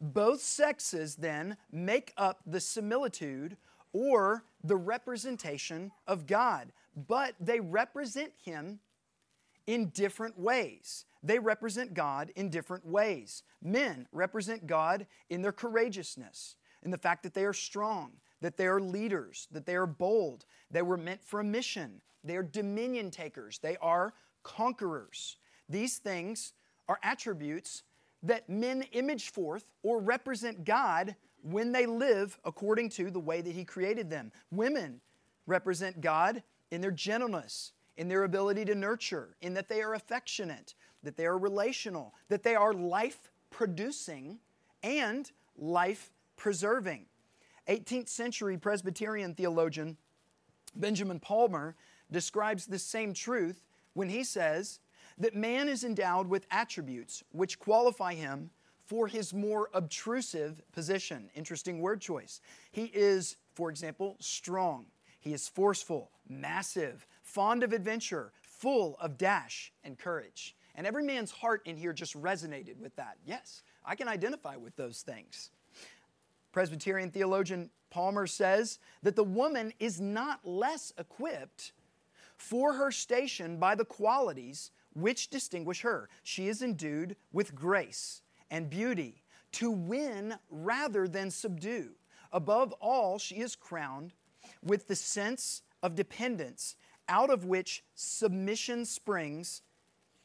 Both 0.00 0.40
sexes 0.40 1.16
then 1.16 1.56
make 1.72 2.12
up 2.16 2.40
the 2.46 2.60
similitude 2.60 3.56
or 3.94 4.44
the 4.62 4.76
representation 4.76 5.92
of 6.06 6.26
God, 6.26 6.72
but 7.08 7.34
they 7.40 7.60
represent 7.60 8.32
Him 8.42 8.80
in 9.66 9.86
different 9.90 10.38
ways. 10.38 11.06
They 11.24 11.38
represent 11.38 11.94
God 11.94 12.30
in 12.36 12.50
different 12.50 12.86
ways. 12.86 13.42
Men 13.62 14.06
represent 14.12 14.66
God 14.66 15.06
in 15.30 15.40
their 15.40 15.52
courageousness, 15.52 16.56
in 16.82 16.90
the 16.90 16.98
fact 16.98 17.22
that 17.22 17.32
they 17.32 17.46
are 17.46 17.54
strong, 17.54 18.12
that 18.42 18.58
they 18.58 18.66
are 18.66 18.80
leaders, 18.80 19.48
that 19.50 19.64
they 19.64 19.74
are 19.74 19.86
bold. 19.86 20.44
They 20.70 20.82
were 20.82 20.98
meant 20.98 21.24
for 21.24 21.40
a 21.40 21.44
mission. 21.44 22.02
They 22.22 22.36
are 22.36 22.42
dominion 22.42 23.10
takers. 23.10 23.58
They 23.58 23.78
are 23.78 24.12
conquerors. 24.42 25.38
These 25.66 25.96
things 25.96 26.52
are 26.88 26.98
attributes 27.02 27.84
that 28.22 28.50
men 28.50 28.82
image 28.92 29.30
forth 29.30 29.64
or 29.82 30.00
represent 30.00 30.64
God 30.64 31.16
when 31.42 31.72
they 31.72 31.86
live 31.86 32.38
according 32.44 32.90
to 32.90 33.10
the 33.10 33.20
way 33.20 33.40
that 33.40 33.52
He 33.54 33.64
created 33.64 34.10
them. 34.10 34.30
Women 34.50 35.00
represent 35.46 36.02
God 36.02 36.42
in 36.70 36.82
their 36.82 36.90
gentleness, 36.90 37.72
in 37.96 38.08
their 38.08 38.24
ability 38.24 38.64
to 38.66 38.74
nurture, 38.74 39.36
in 39.40 39.54
that 39.54 39.68
they 39.68 39.82
are 39.82 39.94
affectionate, 39.94 40.74
that 41.02 41.16
they 41.16 41.26
are 41.26 41.38
relational, 41.38 42.14
that 42.28 42.42
they 42.42 42.54
are 42.54 42.72
life 42.72 43.30
producing 43.50 44.38
and 44.82 45.30
life 45.56 46.10
preserving. 46.36 47.06
18th 47.68 48.08
century 48.08 48.58
Presbyterian 48.58 49.34
theologian 49.34 49.96
Benjamin 50.76 51.20
Palmer 51.20 51.76
describes 52.10 52.66
the 52.66 52.78
same 52.78 53.14
truth 53.14 53.64
when 53.94 54.08
he 54.08 54.24
says 54.24 54.80
that 55.18 55.34
man 55.34 55.68
is 55.68 55.84
endowed 55.84 56.28
with 56.28 56.46
attributes 56.50 57.22
which 57.30 57.58
qualify 57.58 58.14
him 58.14 58.50
for 58.84 59.06
his 59.06 59.32
more 59.32 59.70
obtrusive 59.72 60.60
position. 60.72 61.30
Interesting 61.34 61.80
word 61.80 62.00
choice. 62.00 62.40
He 62.70 62.84
is, 62.86 63.36
for 63.54 63.70
example, 63.70 64.16
strong. 64.20 64.86
He 65.20 65.32
is 65.32 65.48
forceful, 65.48 66.10
massive, 66.28 67.06
fond 67.34 67.64
of 67.64 67.72
adventure, 67.72 68.32
full 68.42 68.96
of 69.00 69.18
dash 69.18 69.72
and 69.82 69.98
courage. 69.98 70.54
And 70.76 70.86
every 70.86 71.02
man's 71.02 71.32
heart 71.32 71.62
in 71.64 71.76
here 71.76 71.92
just 71.92 72.14
resonated 72.14 72.78
with 72.78 72.94
that. 72.94 73.16
Yes, 73.26 73.64
I 73.84 73.96
can 73.96 74.06
identify 74.06 74.54
with 74.56 74.76
those 74.76 75.02
things. 75.02 75.50
Presbyterian 76.52 77.10
theologian 77.10 77.70
Palmer 77.90 78.28
says 78.28 78.78
that 79.02 79.16
the 79.16 79.24
woman 79.24 79.72
is 79.80 80.00
not 80.00 80.46
less 80.46 80.92
equipped 80.96 81.72
for 82.36 82.74
her 82.74 82.92
station 82.92 83.58
by 83.58 83.74
the 83.74 83.84
qualities 83.84 84.70
which 84.92 85.28
distinguish 85.28 85.80
her. 85.80 86.08
She 86.22 86.46
is 86.46 86.62
endued 86.62 87.16
with 87.32 87.56
grace 87.56 88.22
and 88.48 88.70
beauty 88.70 89.24
to 89.52 89.72
win 89.72 90.36
rather 90.50 91.08
than 91.08 91.32
subdue. 91.32 91.96
Above 92.32 92.72
all, 92.74 93.18
she 93.18 93.36
is 93.36 93.56
crowned 93.56 94.12
with 94.62 94.86
the 94.86 94.96
sense 94.96 95.62
of 95.82 95.96
dependence 95.96 96.76
out 97.08 97.30
of 97.30 97.44
which 97.44 97.84
submission 97.94 98.84
springs 98.84 99.62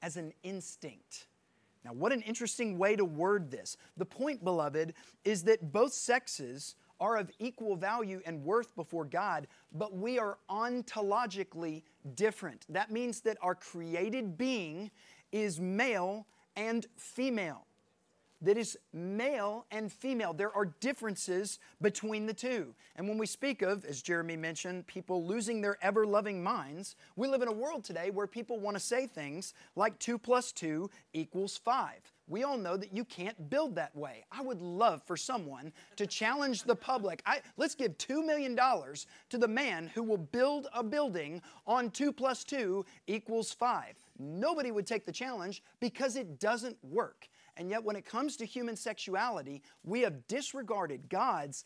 as 0.01 0.17
an 0.17 0.33
instinct. 0.43 1.27
Now, 1.85 1.93
what 1.93 2.11
an 2.11 2.21
interesting 2.21 2.77
way 2.77 2.95
to 2.95 3.05
word 3.05 3.51
this. 3.51 3.77
The 3.97 4.05
point, 4.05 4.43
beloved, 4.43 4.93
is 5.23 5.43
that 5.43 5.71
both 5.71 5.93
sexes 5.93 6.75
are 6.99 7.15
of 7.15 7.31
equal 7.39 7.75
value 7.77 8.21
and 8.25 8.43
worth 8.43 8.75
before 8.75 9.05
God, 9.05 9.47
but 9.71 9.95
we 9.95 10.19
are 10.19 10.37
ontologically 10.49 11.83
different. 12.15 12.65
That 12.67 12.91
means 12.91 13.21
that 13.21 13.37
our 13.41 13.55
created 13.55 14.37
being 14.37 14.91
is 15.31 15.59
male 15.59 16.27
and 16.57 16.85
female 16.97 17.65
that 18.41 18.57
is 18.57 18.77
male 18.93 19.65
and 19.71 19.91
female. 19.91 20.33
There 20.33 20.55
are 20.55 20.65
differences 20.79 21.59
between 21.81 22.25
the 22.25 22.33
two. 22.33 22.73
And 22.95 23.07
when 23.07 23.17
we 23.17 23.25
speak 23.25 23.61
of, 23.61 23.85
as 23.85 24.01
Jeremy 24.01 24.37
mentioned, 24.37 24.87
people 24.87 25.25
losing 25.25 25.61
their 25.61 25.77
ever 25.81 26.05
loving 26.05 26.41
minds, 26.41 26.95
we 27.15 27.27
live 27.27 27.41
in 27.41 27.47
a 27.47 27.53
world 27.53 27.83
today 27.83 28.09
where 28.09 28.27
people 28.27 28.59
want 28.59 28.77
to 28.77 28.81
say 28.81 29.07
things 29.07 29.53
like 29.75 29.99
2 29.99 30.17
plus 30.17 30.51
2 30.51 30.89
equals 31.13 31.57
5. 31.57 31.91
We 32.29 32.43
all 32.43 32.57
know 32.57 32.77
that 32.77 32.95
you 32.95 33.03
can't 33.03 33.49
build 33.49 33.75
that 33.75 33.95
way. 33.95 34.23
I 34.31 34.41
would 34.41 34.61
love 34.61 35.01
for 35.03 35.17
someone 35.17 35.73
to 35.95 36.05
challenge 36.05 36.63
the 36.63 36.75
public. 36.75 37.23
I, 37.25 37.41
let's 37.57 37.73
give 37.73 37.97
$2 37.97 38.23
million 38.23 38.55
to 38.55 39.37
the 39.37 39.47
man 39.47 39.89
who 39.95 40.03
will 40.03 40.17
build 40.17 40.67
a 40.73 40.83
building 40.83 41.41
on 41.65 41.89
2 41.89 42.13
plus 42.13 42.43
2 42.43 42.85
equals 43.07 43.51
5. 43.51 43.95
Nobody 44.19 44.69
would 44.69 44.85
take 44.85 45.05
the 45.07 45.11
challenge 45.11 45.63
because 45.79 46.15
it 46.15 46.39
doesn't 46.39 46.77
work. 46.83 47.27
And 47.59 47.69
yet, 47.69 47.83
when 47.83 47.97
it 47.97 48.05
comes 48.05 48.37
to 48.37 48.45
human 48.45 48.77
sexuality, 48.77 49.61
we 49.83 49.99
have 50.01 50.25
disregarded 50.27 51.09
God's 51.09 51.65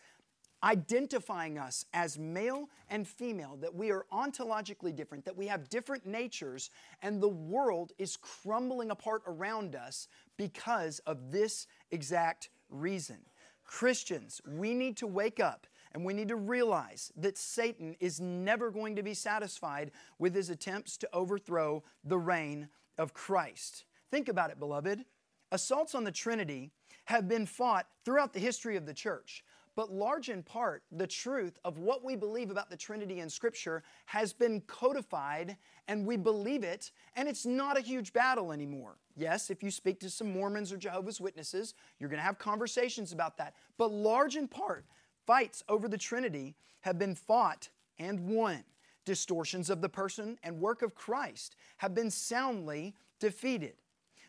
identifying 0.63 1.59
us 1.59 1.85
as 1.93 2.17
male 2.17 2.67
and 2.89 3.07
female, 3.07 3.57
that 3.57 3.75
we 3.75 3.91
are 3.91 4.07
ontologically 4.12 4.95
different, 4.95 5.23
that 5.25 5.38
we 5.38 5.45
have 5.45 5.69
different 5.69 6.03
natures, 6.03 6.71
and 7.03 7.21
the 7.21 7.29
world 7.29 7.91
is 8.00 8.17
crumbling 8.17 8.89
apart 8.89 9.21
around 9.27 9.75
us 9.75 10.07
because 10.35 10.97
of 11.05 11.31
this 11.31 11.67
exact 11.91 12.50
reason. 12.71 13.19
Christians, 13.63 14.41
we 14.47 14.73
need 14.73 14.97
to 14.97 15.05
wake 15.05 15.39
up 15.39 15.67
and 15.91 16.03
we 16.03 16.13
need 16.13 16.29
to 16.29 16.35
realize 16.38 17.12
that 17.17 17.38
Satan 17.38 17.95
is 18.00 18.19
never 18.19 18.71
going 18.71 18.95
to 18.95 19.03
be 19.03 19.13
satisfied 19.13 19.91
with 20.17 20.33
his 20.33 20.50
attempts 20.50 20.97
to 20.97 21.09
overthrow 21.13 21.83
the 22.03 22.17
reign 22.17 22.69
of 22.97 23.13
Christ. 23.13 23.85
Think 24.09 24.27
about 24.27 24.50
it, 24.50 24.59
beloved. 24.59 25.05
Assaults 25.53 25.93
on 25.93 26.03
the 26.03 26.12
Trinity 26.12 26.72
have 27.05 27.27
been 27.29 27.45
fought 27.45 27.86
throughout 28.03 28.33
the 28.33 28.39
history 28.39 28.75
of 28.75 28.88
the 28.88 28.93
church, 28.93 29.45
but 29.75 29.93
large 29.93 30.29
in 30.29 30.41
part, 30.41 30.81
the 30.91 31.05
truth 31.05 31.60
of 31.63 31.77
what 31.77 32.03
we 32.03 32.15
believe 32.15 32.50
about 32.50 32.72
the 32.72 32.75
Trinity 32.75 33.19
in 33.19 33.29
Scripture 33.29 33.83
has 34.07 34.33
been 34.33 34.62
codified 34.62 35.55
and 35.88 36.07
we 36.07 36.17
believe 36.17 36.63
it, 36.63 36.91
and 37.15 37.29
it's 37.29 37.45
not 37.45 37.77
a 37.77 37.81
huge 37.81 38.13
battle 38.13 38.51
anymore. 38.51 38.98
Yes, 39.15 39.51
if 39.51 39.62
you 39.62 39.69
speak 39.69 40.00
to 40.00 40.10
some 40.10 40.33
Mormons 40.33 40.74
or 40.74 40.77
Jehovah's 40.77 41.22
Witnesses, 41.22 41.75
you're 42.00 42.10
going 42.10 42.19
to 42.19 42.25
have 42.25 42.39
conversations 42.39 43.12
about 43.12 43.38
that. 43.38 43.53
But 43.77 43.91
large 43.91 44.38
in 44.38 44.48
part, 44.48 44.86
fights 45.27 45.63
over 45.69 45.88
the 45.88 46.00
Trinity 46.00 46.55
have 46.81 46.98
been 46.98 47.13
fought 47.13 47.70
and 48.00 48.20
won. 48.22 48.63
Distortions 49.05 49.70
of 49.70 49.81
the 49.81 49.89
person 49.89 50.39
and 50.42 50.59
work 50.59 50.81
of 50.81 50.96
Christ 50.96 51.57
have 51.77 51.94
been 51.94 52.09
soundly 52.09 52.96
defeated. 53.20 53.75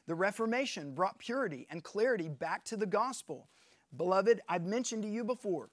The 0.07 0.15
Reformation 0.15 0.95
brought 0.95 1.19
purity 1.19 1.67
and 1.71 1.83
clarity 1.83 2.29
back 2.29 2.65
to 2.67 2.77
the 2.77 2.87
gospel. 2.87 3.49
Beloved, 3.97 4.41
I've 4.49 4.67
mentioned 4.67 5.03
to 5.05 5.09
you 5.09 5.25
before 5.25 5.71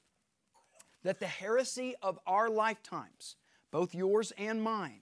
that 1.04 1.20
the 1.20 1.28
heresy 1.28 1.96
of 2.02 2.20
our 2.28 2.50
lifetimes, 2.50 3.36
both 3.72 3.96
yours 3.96 4.32
and 4.38 4.62
mine, 4.62 5.02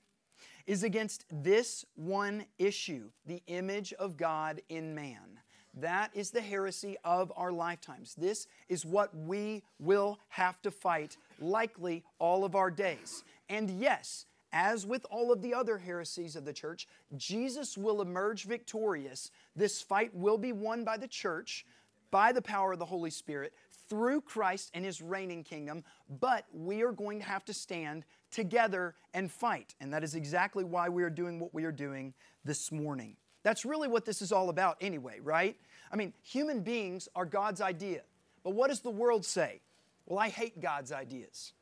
is 0.65 0.83
against 0.83 1.25
this 1.31 1.85
one 1.95 2.45
issue 2.57 3.09
the 3.25 3.41
image 3.47 3.93
of 3.93 4.17
God 4.17 4.61
in 4.69 4.95
man. 4.95 5.39
That 5.75 6.11
is 6.13 6.31
the 6.31 6.41
heresy 6.41 6.97
of 7.03 7.31
our 7.35 7.51
lifetimes. 7.51 8.15
This 8.15 8.47
is 8.67 8.85
what 8.85 9.15
we 9.15 9.63
will 9.79 10.19
have 10.29 10.61
to 10.63 10.71
fight 10.71 11.17
likely 11.39 12.03
all 12.17 12.43
of 12.43 12.55
our 12.55 12.71
days. 12.71 13.23
And 13.49 13.69
yes, 13.69 14.25
as 14.51 14.85
with 14.85 15.05
all 15.09 15.31
of 15.31 15.41
the 15.41 15.53
other 15.53 15.77
heresies 15.77 16.35
of 16.35 16.45
the 16.45 16.53
church, 16.53 16.87
Jesus 17.15 17.77
will 17.77 18.01
emerge 18.01 18.45
victorious. 18.45 19.31
This 19.55 19.81
fight 19.81 20.13
will 20.13 20.37
be 20.37 20.51
won 20.51 20.83
by 20.83 20.97
the 20.97 21.07
church 21.07 21.65
by 22.11 22.31
the 22.31 22.41
power 22.41 22.73
of 22.73 22.79
the 22.79 22.85
Holy 22.85 23.09
Spirit 23.09 23.53
through 23.87 24.21
Christ 24.21 24.71
and 24.73 24.85
His 24.85 25.01
reigning 25.01 25.43
kingdom, 25.43 25.83
but 26.19 26.45
we 26.53 26.81
are 26.83 26.91
going 26.91 27.19
to 27.19 27.25
have 27.25 27.45
to 27.45 27.53
stand 27.53 28.05
together 28.31 28.95
and 29.13 29.31
fight. 29.31 29.75
And 29.79 29.93
that 29.93 30.03
is 30.03 30.15
exactly 30.15 30.63
why 30.63 30.89
we 30.89 31.03
are 31.03 31.09
doing 31.09 31.39
what 31.39 31.53
we 31.53 31.65
are 31.65 31.71
doing 31.71 32.13
this 32.45 32.71
morning. 32.71 33.15
That's 33.43 33.65
really 33.65 33.87
what 33.87 34.05
this 34.05 34.21
is 34.21 34.31
all 34.31 34.49
about, 34.49 34.77
anyway, 34.81 35.19
right? 35.21 35.55
I 35.91 35.95
mean, 35.95 36.13
human 36.21 36.61
beings 36.61 37.07
are 37.15 37.25
God's 37.25 37.61
idea. 37.61 38.01
But 38.43 38.51
what 38.51 38.69
does 38.69 38.81
the 38.81 38.89
world 38.89 39.25
say? 39.25 39.61
Well, 40.05 40.19
I 40.19 40.29
hate 40.29 40.59
God's 40.59 40.91
ideas. 40.91 41.53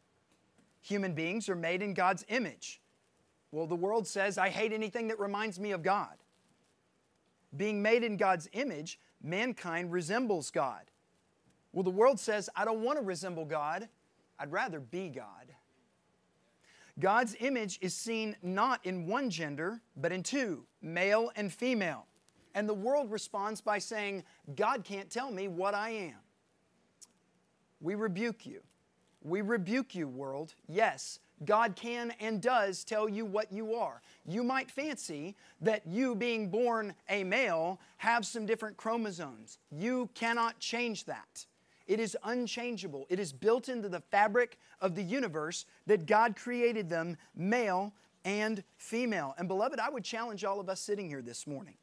Human 0.87 1.11
beings 1.11 1.49
are 1.49 1.55
made 1.55 1.81
in 1.81 1.93
God's 1.93 2.23
image. 2.29 2.79
Well, 3.51 3.67
the 3.67 3.75
world 3.75 4.07
says, 4.07 4.37
I 4.37 4.47
hate 4.47 4.71
anything 4.71 5.09
that 5.09 5.19
reminds 5.19 5.59
me 5.59 5.71
of 5.71 5.83
God. 5.83 6.15
Being 7.57 7.81
made 7.81 8.05
in 8.05 8.15
God's 8.15 8.47
image, 8.53 8.97
mankind 9.21 9.91
resembles 9.91 10.49
God. 10.49 10.89
Well, 11.73 11.83
the 11.83 11.89
world 11.89 12.21
says, 12.21 12.49
I 12.55 12.63
don't 12.63 12.83
want 12.83 12.97
to 12.99 13.03
resemble 13.03 13.43
God, 13.43 13.89
I'd 14.39 14.53
rather 14.53 14.79
be 14.79 15.09
God. 15.09 15.53
God's 16.97 17.35
image 17.41 17.79
is 17.81 17.93
seen 17.93 18.37
not 18.41 18.85
in 18.85 19.07
one 19.07 19.29
gender, 19.29 19.81
but 19.97 20.13
in 20.13 20.23
two 20.23 20.63
male 20.81 21.31
and 21.35 21.51
female. 21.51 22.05
And 22.55 22.67
the 22.67 22.73
world 22.73 23.11
responds 23.11 23.59
by 23.59 23.79
saying, 23.79 24.23
God 24.55 24.85
can't 24.85 25.09
tell 25.09 25.31
me 25.31 25.49
what 25.49 25.73
I 25.73 25.89
am. 25.89 26.19
We 27.81 27.95
rebuke 27.95 28.45
you. 28.45 28.61
We 29.27 29.41
rebuke 29.41 29.93
you, 29.93 30.07
world. 30.07 30.53
Yes, 30.69 31.19
God 31.43 31.75
can 31.75 32.13
and 32.19 32.41
does 32.41 32.83
tell 32.83 33.09
you 33.09 33.25
what 33.25 33.51
you 33.51 33.75
are. 33.75 34.01
You 34.25 34.43
might 34.43 34.71
fancy 34.71 35.35
that 35.61 35.85
you, 35.85 36.15
being 36.15 36.49
born 36.49 36.95
a 37.09 37.23
male, 37.23 37.79
have 37.97 38.25
some 38.25 38.45
different 38.45 38.77
chromosomes. 38.77 39.59
You 39.69 40.09
cannot 40.13 40.59
change 40.59 41.05
that. 41.05 41.45
It 41.87 41.99
is 41.99 42.17
unchangeable. 42.23 43.05
It 43.09 43.19
is 43.19 43.33
built 43.33 43.69
into 43.69 43.89
the 43.89 44.01
fabric 44.01 44.57
of 44.81 44.95
the 44.95 45.03
universe 45.03 45.65
that 45.85 46.05
God 46.05 46.35
created 46.35 46.89
them 46.89 47.17
male 47.35 47.93
and 48.25 48.63
female. 48.77 49.35
And 49.37 49.47
beloved, 49.47 49.79
I 49.79 49.89
would 49.89 50.03
challenge 50.03 50.43
all 50.43 50.59
of 50.59 50.69
us 50.69 50.79
sitting 50.79 51.07
here 51.07 51.21
this 51.21 51.45
morning. 51.45 51.75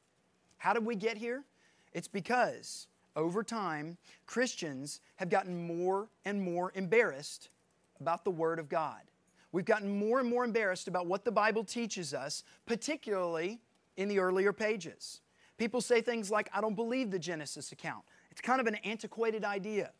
How 0.58 0.72
did 0.72 0.84
we 0.84 0.94
get 0.94 1.16
here? 1.16 1.44
It's 1.92 2.08
because 2.08 2.86
over 3.16 3.42
time, 3.42 3.96
Christians 4.26 5.00
have 5.16 5.30
gotten 5.30 5.66
more 5.66 6.08
and 6.24 6.42
more 6.42 6.72
embarrassed 6.74 7.48
about 8.00 8.24
the 8.24 8.30
Word 8.30 8.58
of 8.58 8.68
God. 8.68 9.00
We've 9.52 9.64
gotten 9.64 9.88
more 9.88 10.18
and 10.18 10.28
more 10.28 10.44
embarrassed 10.44 10.88
about 10.88 11.06
what 11.06 11.24
the 11.24 11.30
Bible 11.30 11.62
teaches 11.62 12.12
us, 12.12 12.42
particularly 12.66 13.60
in 13.96 14.08
the 14.08 14.18
earlier 14.18 14.52
pages. 14.52 15.20
People 15.58 15.80
say 15.80 16.00
things 16.00 16.30
like, 16.30 16.50
I 16.52 16.60
don't 16.60 16.74
believe 16.74 17.10
the 17.10 17.18
Genesis 17.18 17.70
account. 17.70 18.04
It's 18.30 18.40
kind 18.40 18.60
of 18.60 18.66
an 18.66 18.74
antiquated 18.76 19.44
idea. 19.44 19.92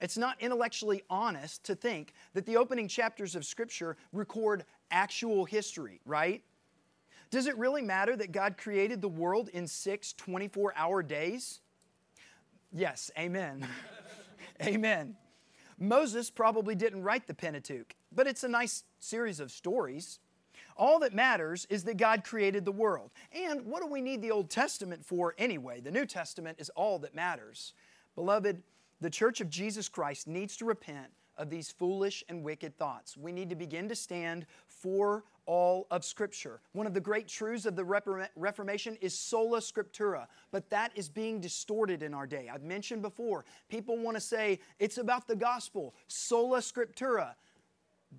It's 0.00 0.16
not 0.16 0.40
intellectually 0.40 1.02
honest 1.10 1.64
to 1.64 1.74
think 1.74 2.12
that 2.34 2.46
the 2.46 2.56
opening 2.56 2.86
chapters 2.86 3.34
of 3.34 3.44
Scripture 3.44 3.96
record 4.12 4.64
actual 4.90 5.44
history, 5.44 6.00
right? 6.04 6.42
Does 7.30 7.46
it 7.46 7.56
really 7.58 7.82
matter 7.82 8.14
that 8.16 8.30
God 8.30 8.56
created 8.56 9.00
the 9.00 9.08
world 9.08 9.48
in 9.48 9.66
six 9.66 10.12
24 10.12 10.74
hour 10.76 11.02
days? 11.02 11.60
Yes, 12.72 13.10
amen. 13.18 13.66
amen. 14.62 15.16
Moses 15.78 16.30
probably 16.30 16.74
didn't 16.74 17.02
write 17.02 17.26
the 17.26 17.34
Pentateuch, 17.34 17.94
but 18.12 18.26
it's 18.26 18.44
a 18.44 18.48
nice 18.48 18.84
series 18.98 19.40
of 19.40 19.50
stories. 19.50 20.20
All 20.76 20.98
that 21.00 21.14
matters 21.14 21.66
is 21.70 21.84
that 21.84 21.96
God 21.96 22.24
created 22.24 22.64
the 22.64 22.72
world. 22.72 23.10
And 23.32 23.64
what 23.64 23.82
do 23.82 23.88
we 23.88 24.00
need 24.00 24.22
the 24.22 24.30
Old 24.30 24.50
Testament 24.50 25.04
for 25.04 25.34
anyway? 25.38 25.80
The 25.80 25.90
New 25.90 26.06
Testament 26.06 26.58
is 26.60 26.70
all 26.70 26.98
that 27.00 27.14
matters. 27.14 27.74
Beloved, 28.14 28.62
the 29.00 29.10
Church 29.10 29.40
of 29.40 29.50
Jesus 29.50 29.88
Christ 29.88 30.26
needs 30.26 30.56
to 30.58 30.64
repent 30.64 31.08
of 31.36 31.50
these 31.50 31.70
foolish 31.70 32.24
and 32.28 32.42
wicked 32.42 32.76
thoughts. 32.78 33.16
We 33.16 33.32
need 33.32 33.50
to 33.50 33.56
begin 33.56 33.88
to 33.88 33.94
stand 33.94 34.46
for 34.68 35.24
all 35.46 35.86
of 35.90 36.04
Scripture. 36.04 36.60
One 36.72 36.86
of 36.86 36.94
the 36.94 37.00
great 37.00 37.28
truths 37.28 37.66
of 37.66 37.76
the 37.76 37.84
Reformation 37.84 38.96
is 39.00 39.18
sola 39.18 39.60
scriptura, 39.60 40.26
but 40.50 40.68
that 40.70 40.92
is 40.94 41.08
being 41.08 41.40
distorted 41.40 42.02
in 42.02 42.12
our 42.12 42.26
day. 42.26 42.50
I've 42.52 42.62
mentioned 42.62 43.02
before, 43.02 43.44
people 43.68 43.96
want 43.96 44.16
to 44.16 44.20
say 44.20 44.60
it's 44.78 44.98
about 44.98 45.26
the 45.26 45.36
gospel, 45.36 45.94
sola 46.08 46.58
scriptura. 46.58 47.34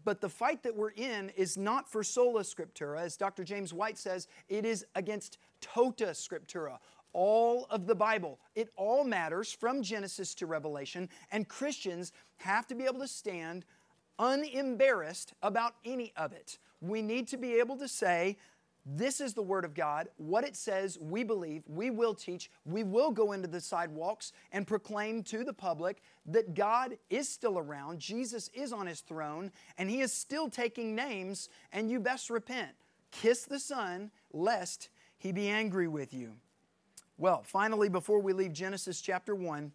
But 0.04 0.22
the 0.22 0.30
fight 0.30 0.64
that 0.64 0.76
we're 0.76 0.92
in 0.92 1.30
is 1.36 1.58
not 1.58 1.90
for 1.90 2.04
sola 2.04 2.42
scriptura. 2.42 3.00
As 3.00 3.18
Dr. 3.18 3.44
James 3.44 3.74
White 3.74 3.98
says, 3.98 4.28
it 4.50 4.66
is 4.66 4.86
against 4.96 5.38
tota 5.62 6.08
scriptura. 6.08 6.78
All 7.14 7.66
of 7.70 7.88
the 7.88 7.96
Bible. 7.96 8.40
It 8.54 8.70
all 8.76 9.04
matters 9.04 9.52
from 9.52 9.82
Genesis 9.82 10.36
to 10.36 10.46
Revelation, 10.46 11.10
and 11.32 11.48
Christians 11.48 12.12
have 12.36 12.68
to 12.68 12.76
be 12.76 12.84
able 12.84 13.00
to 13.00 13.08
stand 13.08 13.66
unembarrassed 14.20 15.34
about 15.42 15.76
any 15.86 16.12
of 16.16 16.32
it. 16.34 16.60
We 16.82 17.02
need 17.02 17.28
to 17.30 17.38
be 17.38 17.56
able 17.56 17.78
to 17.78 17.88
say, 17.88 18.38
this 18.90 19.20
is 19.20 19.34
the 19.34 19.42
Word 19.42 19.66
of 19.66 19.74
God. 19.74 20.08
What 20.16 20.46
it 20.46 20.56
says, 20.56 20.98
we 21.00 21.24
believe, 21.24 21.64
we 21.68 21.90
will 21.90 22.14
teach, 22.14 22.50
we 22.66 22.84
will 22.84 23.12
go 23.12 23.34
into 23.34 23.48
the 23.48 23.60
sidewalks 23.60 24.32
and 24.54 24.66
proclaim 24.66 25.24
to 25.24 25.44
the 25.44 25.54
public 25.54 26.02
that 26.26 26.54
God 26.54 26.98
is 27.10 27.28
still 27.28 27.60
around, 27.60 28.00
Jesus 28.00 28.50
is 28.54 28.72
on 28.72 28.88
His 28.88 29.02
throne, 29.02 29.52
and 29.78 29.90
He 29.90 30.00
is 30.00 30.14
still 30.14 30.50
taking 30.50 30.96
names, 30.96 31.50
and 31.74 31.92
you 31.92 32.00
best 32.00 32.30
repent. 32.30 32.72
Kiss 33.12 33.44
the 33.44 33.60
Son, 33.60 34.10
lest 34.32 34.90
He 35.18 35.34
be 35.34 35.50
angry 35.50 35.90
with 35.90 36.14
you. 36.14 36.34
Well, 37.18 37.44
finally, 37.44 37.90
before 37.90 38.20
we 38.20 38.32
leave 38.32 38.54
Genesis 38.54 39.02
chapter 39.02 39.36
1, 39.36 39.72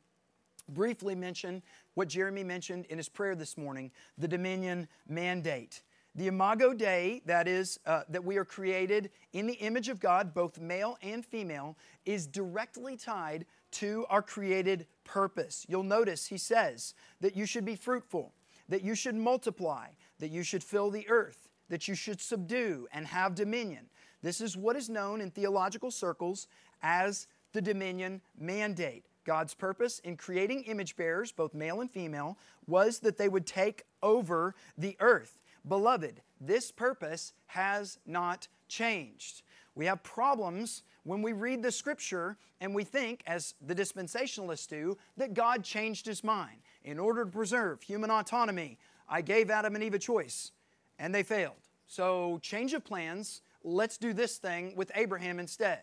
briefly 0.68 1.14
mention 1.14 1.62
what 1.94 2.08
Jeremy 2.08 2.44
mentioned 2.44 2.86
in 2.86 2.96
his 2.96 3.08
prayer 3.08 3.34
this 3.34 3.58
morning 3.58 3.90
the 4.16 4.28
dominion 4.28 4.88
mandate. 5.08 5.82
The 6.14 6.26
Imago 6.26 6.74
Dei, 6.74 7.22
that 7.24 7.48
is, 7.48 7.80
uh, 7.86 8.02
that 8.10 8.22
we 8.22 8.36
are 8.36 8.44
created 8.44 9.10
in 9.32 9.46
the 9.46 9.54
image 9.54 9.88
of 9.88 9.98
God, 9.98 10.34
both 10.34 10.60
male 10.60 10.98
and 11.02 11.24
female, 11.24 11.76
is 12.04 12.26
directly 12.26 12.96
tied 12.96 13.46
to 13.72 14.04
our 14.10 14.20
created 14.20 14.86
purpose. 15.04 15.64
You'll 15.68 15.82
notice 15.82 16.26
he 16.26 16.36
says 16.36 16.94
that 17.20 17.34
you 17.34 17.46
should 17.46 17.64
be 17.64 17.76
fruitful, 17.76 18.34
that 18.68 18.82
you 18.82 18.94
should 18.94 19.14
multiply, 19.14 19.88
that 20.18 20.30
you 20.30 20.42
should 20.42 20.62
fill 20.62 20.90
the 20.90 21.08
earth, 21.08 21.48
that 21.70 21.88
you 21.88 21.94
should 21.94 22.20
subdue 22.20 22.86
and 22.92 23.06
have 23.06 23.34
dominion. 23.34 23.86
This 24.20 24.42
is 24.42 24.56
what 24.56 24.76
is 24.76 24.90
known 24.90 25.22
in 25.22 25.30
theological 25.30 25.90
circles 25.90 26.46
as 26.82 27.26
the 27.54 27.62
dominion 27.62 28.20
mandate. 28.38 29.06
God's 29.24 29.54
purpose 29.54 30.00
in 30.00 30.16
creating 30.16 30.64
image 30.64 30.96
bearers, 30.96 31.32
both 31.32 31.54
male 31.54 31.80
and 31.80 31.90
female, 31.90 32.36
was 32.66 32.98
that 33.00 33.16
they 33.16 33.28
would 33.28 33.46
take 33.46 33.84
over 34.02 34.54
the 34.76 34.96
earth. 35.00 35.38
Beloved, 35.66 36.20
this 36.40 36.72
purpose 36.72 37.32
has 37.46 37.98
not 38.06 38.48
changed. 38.68 39.42
We 39.74 39.86
have 39.86 40.02
problems 40.02 40.82
when 41.04 41.22
we 41.22 41.32
read 41.32 41.62
the 41.62 41.72
scripture 41.72 42.36
and 42.60 42.74
we 42.74 42.84
think, 42.84 43.22
as 43.26 43.54
the 43.64 43.74
dispensationalists 43.74 44.68
do, 44.68 44.96
that 45.16 45.34
God 45.34 45.64
changed 45.64 46.06
his 46.06 46.22
mind. 46.22 46.58
In 46.84 46.98
order 46.98 47.24
to 47.24 47.30
preserve 47.30 47.82
human 47.82 48.10
autonomy, 48.10 48.78
I 49.08 49.20
gave 49.20 49.50
Adam 49.50 49.74
and 49.74 49.82
Eve 49.82 49.94
a 49.94 49.98
choice, 49.98 50.52
and 50.98 51.14
they 51.14 51.22
failed. 51.22 51.68
So, 51.86 52.38
change 52.42 52.72
of 52.72 52.84
plans, 52.84 53.42
let's 53.62 53.98
do 53.98 54.12
this 54.12 54.38
thing 54.38 54.74
with 54.76 54.90
Abraham 54.94 55.38
instead. 55.38 55.80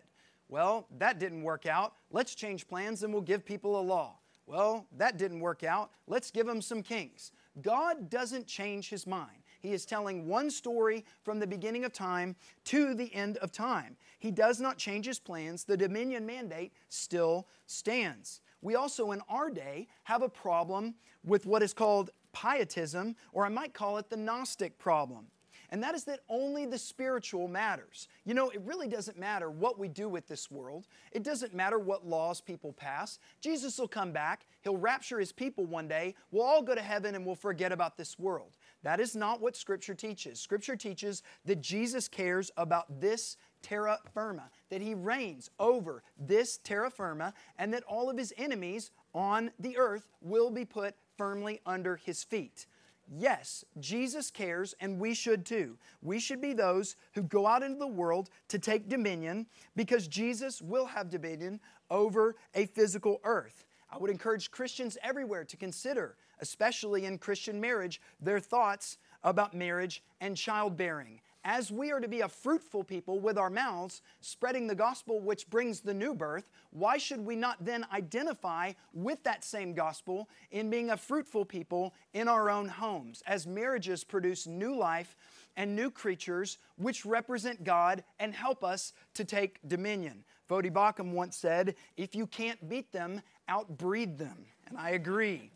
Well, 0.48 0.88
that 0.98 1.18
didn't 1.18 1.42
work 1.42 1.66
out. 1.66 1.94
Let's 2.10 2.34
change 2.34 2.66
plans 2.66 3.02
and 3.02 3.12
we'll 3.12 3.22
give 3.22 3.44
people 3.44 3.78
a 3.78 3.82
law. 3.82 4.18
Well, 4.46 4.86
that 4.96 5.16
didn't 5.16 5.38
work 5.38 5.62
out. 5.62 5.92
Let's 6.08 6.32
give 6.32 6.46
them 6.46 6.60
some 6.60 6.82
kings. 6.82 7.30
God 7.62 8.10
doesn't 8.10 8.48
change 8.48 8.88
his 8.88 9.06
mind. 9.06 9.39
He 9.60 9.72
is 9.72 9.84
telling 9.84 10.26
one 10.26 10.50
story 10.50 11.04
from 11.22 11.38
the 11.38 11.46
beginning 11.46 11.84
of 11.84 11.92
time 11.92 12.36
to 12.64 12.94
the 12.94 13.14
end 13.14 13.36
of 13.38 13.52
time. 13.52 13.96
He 14.18 14.30
does 14.30 14.60
not 14.60 14.78
change 14.78 15.06
his 15.06 15.18
plans. 15.18 15.64
The 15.64 15.76
dominion 15.76 16.26
mandate 16.26 16.72
still 16.88 17.46
stands. 17.66 18.40
We 18.62 18.74
also, 18.74 19.12
in 19.12 19.22
our 19.28 19.50
day, 19.50 19.88
have 20.04 20.22
a 20.22 20.28
problem 20.28 20.94
with 21.24 21.46
what 21.46 21.62
is 21.62 21.72
called 21.72 22.10
pietism, 22.32 23.16
or 23.32 23.46
I 23.46 23.48
might 23.48 23.74
call 23.74 23.98
it 23.98 24.10
the 24.10 24.16
Gnostic 24.16 24.78
problem 24.78 25.26
and 25.70 25.82
that 25.82 25.94
is 25.94 26.04
that 26.04 26.20
only 26.28 26.66
the 26.66 26.78
spiritual 26.78 27.48
matters. 27.48 28.08
You 28.24 28.34
know, 28.34 28.50
it 28.50 28.60
really 28.64 28.88
doesn't 28.88 29.18
matter 29.18 29.50
what 29.50 29.78
we 29.78 29.88
do 29.88 30.08
with 30.08 30.26
this 30.26 30.50
world, 30.50 30.86
it 31.12 31.22
doesn't 31.22 31.54
matter 31.54 31.78
what 31.78 32.06
laws 32.06 32.40
people 32.40 32.72
pass. 32.72 33.18
Jesus 33.40 33.78
will 33.78 33.88
come 33.88 34.12
back, 34.12 34.46
He'll 34.62 34.76
rapture 34.76 35.18
His 35.18 35.32
people 35.32 35.64
one 35.64 35.88
day, 35.88 36.14
we'll 36.30 36.44
all 36.44 36.62
go 36.62 36.74
to 36.74 36.82
heaven 36.82 37.14
and 37.14 37.24
we'll 37.24 37.34
forget 37.34 37.72
about 37.72 37.96
this 37.96 38.18
world. 38.18 38.56
That 38.82 39.00
is 39.00 39.14
not 39.14 39.40
what 39.40 39.56
Scripture 39.56 39.94
teaches. 39.94 40.40
Scripture 40.40 40.76
teaches 40.76 41.22
that 41.44 41.60
Jesus 41.60 42.08
cares 42.08 42.50
about 42.56 43.00
this 43.00 43.36
terra 43.62 43.98
firma, 44.14 44.50
that 44.70 44.80
He 44.80 44.94
reigns 44.94 45.50
over 45.58 46.02
this 46.18 46.58
terra 46.58 46.90
firma, 46.90 47.34
and 47.58 47.72
that 47.74 47.84
all 47.84 48.08
of 48.08 48.16
His 48.16 48.32
enemies 48.38 48.90
on 49.14 49.50
the 49.58 49.76
earth 49.76 50.08
will 50.22 50.50
be 50.50 50.64
put 50.64 50.94
firmly 51.18 51.60
under 51.66 51.96
His 51.96 52.24
feet. 52.24 52.66
Yes, 53.12 53.64
Jesus 53.80 54.30
cares, 54.30 54.74
and 54.80 55.00
we 55.00 55.14
should 55.14 55.44
too. 55.44 55.76
We 56.00 56.20
should 56.20 56.40
be 56.40 56.52
those 56.52 56.94
who 57.12 57.22
go 57.22 57.46
out 57.46 57.64
into 57.64 57.78
the 57.78 57.86
world 57.86 58.30
to 58.48 58.58
take 58.58 58.88
dominion 58.88 59.46
because 59.74 60.06
Jesus 60.06 60.62
will 60.62 60.86
have 60.86 61.10
dominion 61.10 61.58
over 61.90 62.36
a 62.54 62.66
physical 62.66 63.20
earth. 63.24 63.64
I 63.90 63.98
would 63.98 64.10
encourage 64.10 64.50
Christians 64.50 64.96
everywhere 65.02 65.44
to 65.44 65.56
consider, 65.56 66.16
especially 66.40 67.06
in 67.06 67.18
Christian 67.18 67.60
marriage, 67.60 68.00
their 68.20 68.40
thoughts 68.40 68.98
about 69.22 69.54
marriage 69.54 70.02
and 70.20 70.36
childbearing 70.36 71.20
as 71.44 71.70
we 71.70 71.90
are 71.90 72.00
to 72.00 72.08
be 72.08 72.20
a 72.20 72.28
fruitful 72.28 72.84
people 72.84 73.18
with 73.18 73.38
our 73.38 73.50
mouths, 73.50 74.02
spreading 74.20 74.66
the 74.66 74.74
gospel 74.74 75.20
which 75.20 75.48
brings 75.48 75.80
the 75.80 75.94
new 75.94 76.14
birth, 76.14 76.50
why 76.70 76.98
should 76.98 77.24
we 77.24 77.34
not 77.34 77.64
then 77.64 77.86
identify 77.92 78.72
with 78.92 79.22
that 79.22 79.44
same 79.44 79.72
gospel 79.72 80.28
in 80.50 80.68
being 80.68 80.90
a 80.90 80.96
fruitful 80.96 81.44
people 81.44 81.94
in 82.12 82.28
our 82.28 82.50
own 82.50 82.68
homes, 82.68 83.22
as 83.26 83.46
marriages 83.46 84.04
produce 84.04 84.46
new 84.46 84.76
life 84.76 85.16
and 85.56 85.74
new 85.74 85.90
creatures 85.90 86.58
which 86.76 87.06
represent 87.06 87.64
God 87.64 88.04
and 88.18 88.34
help 88.34 88.62
us 88.62 88.92
to 89.14 89.24
take 89.24 89.66
dominion? 89.66 90.24
Voddie 90.50 90.72
Baucham 90.72 91.12
once 91.12 91.36
said, 91.36 91.76
If 91.96 92.14
you 92.14 92.26
can't 92.26 92.68
beat 92.68 92.92
them, 92.92 93.22
outbreed 93.48 94.18
them. 94.18 94.44
And 94.66 94.76
I 94.76 94.90
agree. 94.90 95.50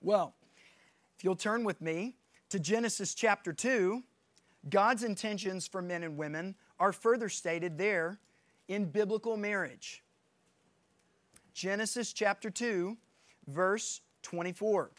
Well, 0.00 0.34
if 1.16 1.22
you'll 1.22 1.36
turn 1.36 1.62
with 1.62 1.80
me 1.80 2.16
to 2.54 2.60
Genesis 2.60 3.14
chapter 3.14 3.52
2. 3.52 4.02
God's 4.70 5.02
intentions 5.02 5.66
for 5.66 5.82
men 5.82 6.02
and 6.04 6.16
women 6.16 6.54
are 6.78 6.92
further 6.92 7.28
stated 7.28 7.78
there 7.78 8.20
in 8.68 8.84
biblical 8.86 9.36
marriage. 9.36 10.02
Genesis 11.52 12.12
chapter 12.12 12.50
2, 12.50 12.96
verse 13.48 14.00
24. 14.22 14.90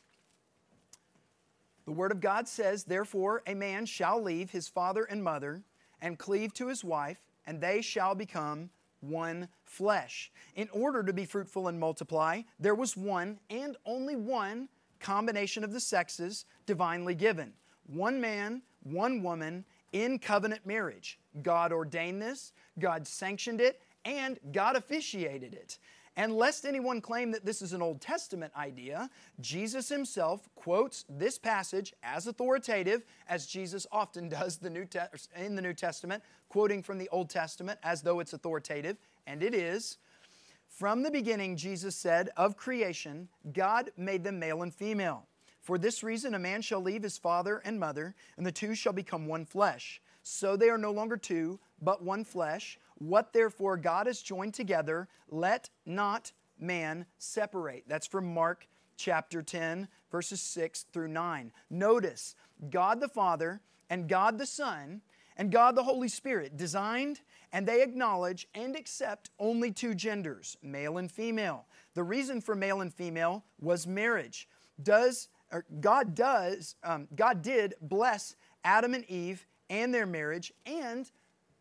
The 1.85 1.91
Word 1.91 2.11
of 2.11 2.19
God 2.19 2.47
says, 2.47 2.83
Therefore, 2.83 3.41
a 3.47 3.53
man 3.53 3.85
shall 3.85 4.21
leave 4.21 4.51
his 4.51 4.67
father 4.67 5.03
and 5.03 5.23
mother 5.23 5.63
and 6.01 6.19
cleave 6.19 6.53
to 6.55 6.67
his 6.67 6.83
wife, 6.83 7.19
and 7.45 7.61
they 7.61 7.81
shall 7.81 8.15
become 8.15 8.69
one 9.01 9.47
flesh. 9.63 10.31
In 10.55 10.69
order 10.71 11.03
to 11.03 11.13
be 11.13 11.25
fruitful 11.25 11.67
and 11.67 11.79
multiply, 11.79 12.41
there 12.59 12.75
was 12.75 12.97
one 12.97 13.39
and 13.49 13.77
only 13.85 14.15
one 14.15 14.69
combination 14.99 15.63
of 15.63 15.71
the 15.71 15.79
sexes 15.79 16.45
divinely 16.65 17.15
given 17.15 17.53
one 17.87 18.19
man, 18.19 18.61
one 18.83 19.21
woman 19.21 19.63
in 19.91 20.17
covenant 20.17 20.65
marriage. 20.65 21.19
God 21.43 21.71
ordained 21.71 22.21
this, 22.21 22.51
God 22.79 23.07
sanctioned 23.07 23.61
it, 23.61 23.81
and 24.03 24.39
God 24.51 24.75
officiated 24.75 25.53
it. 25.53 25.77
And 26.17 26.33
lest 26.33 26.65
anyone 26.65 27.01
claim 27.01 27.31
that 27.31 27.45
this 27.45 27.61
is 27.61 27.73
an 27.73 27.81
Old 27.81 27.99
Testament 27.99 28.53
idea, 28.55 29.09
Jesus 29.41 29.89
himself 29.89 30.47
quotes 30.55 31.03
this 31.09 31.37
passage 31.37 31.93
as 32.03 32.27
authoritative, 32.27 33.03
as 33.27 33.45
Jesus 33.47 33.85
often 33.91 34.29
does 34.29 34.57
the 34.57 34.69
New 34.69 34.85
Te- 34.85 34.99
in 35.35 35.55
the 35.55 35.61
New 35.61 35.73
Testament, 35.73 36.23
quoting 36.47 36.81
from 36.81 36.97
the 36.97 37.09
Old 37.09 37.29
Testament 37.29 37.79
as 37.83 38.01
though 38.01 38.19
it's 38.19 38.33
authoritative, 38.33 38.97
and 39.27 39.43
it 39.43 39.53
is. 39.53 39.97
From 40.69 41.03
the 41.03 41.11
beginning, 41.11 41.55
Jesus 41.57 41.95
said, 41.95 42.29
of 42.35 42.57
creation, 42.57 43.29
God 43.53 43.91
made 43.97 44.23
them 44.23 44.39
male 44.39 44.61
and 44.61 44.73
female. 44.73 45.25
For 45.61 45.77
this 45.77 46.03
reason, 46.03 46.35
a 46.35 46.39
man 46.39 46.61
shall 46.61 46.81
leave 46.81 47.03
his 47.03 47.17
father 47.17 47.61
and 47.65 47.79
mother, 47.79 48.13
and 48.37 48.45
the 48.45 48.51
two 48.51 48.75
shall 48.75 48.93
become 48.93 49.25
one 49.25 49.45
flesh. 49.45 50.01
So 50.21 50.55
they 50.55 50.69
are 50.69 50.77
no 50.77 50.91
longer 50.91 51.17
two, 51.17 51.59
but 51.81 52.03
one 52.03 52.23
flesh. 52.23 52.77
What 53.05 53.33
therefore 53.33 53.77
God 53.77 54.07
has 54.07 54.21
joined 54.21 54.53
together, 54.53 55.07
let 55.29 55.69
not 55.85 56.31
man 56.59 57.05
separate. 57.17 57.83
That's 57.87 58.07
from 58.07 58.33
Mark 58.33 58.67
chapter 58.97 59.43
10, 59.43 59.87
verses 60.11 60.41
6 60.41 60.85
through 60.91 61.09
9. 61.09 61.51
Notice, 61.69 62.35
God 62.69 62.99
the 62.99 63.07
Father 63.07 63.61
and 63.89 64.09
God 64.09 64.39
the 64.39 64.45
Son 64.45 65.01
and 65.37 65.51
God 65.51 65.75
the 65.75 65.83
Holy 65.83 66.07
Spirit 66.07 66.57
designed 66.57 67.21
and 67.51 67.67
they 67.67 67.83
acknowledge 67.83 68.47
and 68.55 68.75
accept 68.75 69.29
only 69.37 69.71
two 69.71 69.93
genders, 69.93 70.57
male 70.63 70.97
and 70.97 71.11
female. 71.11 71.67
The 71.93 72.03
reason 72.03 72.41
for 72.41 72.55
male 72.55 72.81
and 72.81 72.93
female 72.93 73.43
was 73.59 73.85
marriage. 73.85 74.47
Does 74.81 75.29
God 75.79 76.15
does, 76.15 76.75
um, 76.83 77.07
God 77.15 77.41
did 77.41 77.75
bless 77.81 78.35
Adam 78.63 78.93
and 78.93 79.09
Eve 79.09 79.45
and 79.69 79.93
their 79.93 80.05
marriage, 80.05 80.53
and 80.65 81.09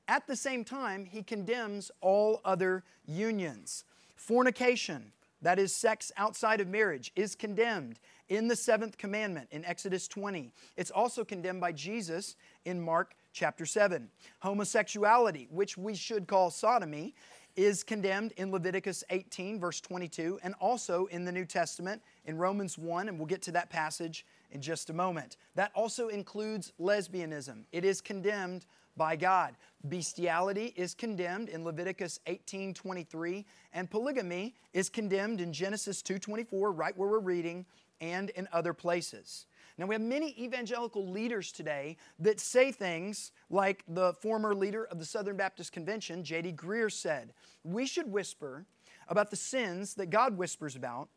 at 0.08 0.26
the 0.26 0.36
same 0.36 0.64
time, 0.64 1.06
he 1.06 1.22
condemns 1.22 1.90
all 2.00 2.40
other 2.44 2.84
unions. 3.06 3.84
Fornication, 4.16 5.12
that 5.42 5.58
is 5.58 5.74
sex 5.74 6.12
outside 6.16 6.60
of 6.60 6.68
marriage, 6.68 7.12
is 7.16 7.34
condemned 7.34 7.98
in 8.28 8.48
the 8.48 8.56
seventh 8.56 8.96
commandment 8.96 9.48
in 9.50 9.64
Exodus 9.64 10.08
20. 10.08 10.50
It's 10.76 10.90
also 10.90 11.24
condemned 11.24 11.60
by 11.60 11.72
Jesus 11.72 12.36
in 12.64 12.80
Mark 12.80 13.14
chapter 13.32 13.66
7. 13.66 14.08
Homosexuality, 14.40 15.48
which 15.50 15.76
we 15.76 15.94
should 15.94 16.26
call 16.26 16.50
sodomy, 16.50 17.14
is 17.56 17.84
condemned 17.84 18.32
in 18.36 18.50
Leviticus 18.50 19.04
18, 19.10 19.60
verse 19.60 19.80
22, 19.80 20.40
and 20.42 20.54
also 20.60 21.06
in 21.06 21.24
the 21.24 21.32
New 21.32 21.44
Testament 21.44 22.02
in 22.24 22.36
Romans 22.36 22.76
1, 22.76 23.08
and 23.08 23.18
we'll 23.18 23.26
get 23.26 23.42
to 23.42 23.52
that 23.52 23.70
passage 23.70 24.26
in 24.50 24.60
just 24.60 24.90
a 24.90 24.92
moment. 24.92 25.36
That 25.54 25.70
also 25.74 26.08
includes 26.08 26.72
lesbianism. 26.80 27.64
It 27.70 27.84
is 27.84 28.00
condemned 28.00 28.66
by 28.96 29.16
God. 29.16 29.56
Bestiality 29.88 30.72
is 30.76 30.94
condemned 30.94 31.48
in 31.48 31.64
Leviticus 31.64 32.18
18:23 32.26 33.44
and 33.72 33.90
polygamy 33.90 34.54
is 34.72 34.88
condemned 34.88 35.40
in 35.40 35.52
Genesis 35.52 36.02
2:24 36.02 36.72
right 36.72 36.96
where 36.96 37.08
we're 37.08 37.18
reading 37.18 37.66
and 38.00 38.30
in 38.30 38.48
other 38.52 38.72
places. 38.72 39.46
Now, 39.76 39.86
we 39.86 39.94
have 39.96 40.02
many 40.02 40.40
evangelical 40.40 41.08
leaders 41.08 41.50
today 41.50 41.96
that 42.20 42.38
say 42.38 42.70
things 42.70 43.32
like 43.50 43.82
the 43.88 44.12
former 44.14 44.54
leader 44.54 44.84
of 44.84 45.00
the 45.00 45.04
Southern 45.04 45.36
Baptist 45.36 45.72
Convention, 45.72 46.22
J.D. 46.22 46.52
Greear 46.52 46.92
said 46.92 47.32
We 47.64 47.86
should 47.86 48.10
whisper 48.10 48.66
about 49.08 49.30
the 49.30 49.36
sins 49.36 49.94
that 49.94 50.10
God 50.10 50.38
whispers 50.38 50.76
about, 50.76 51.08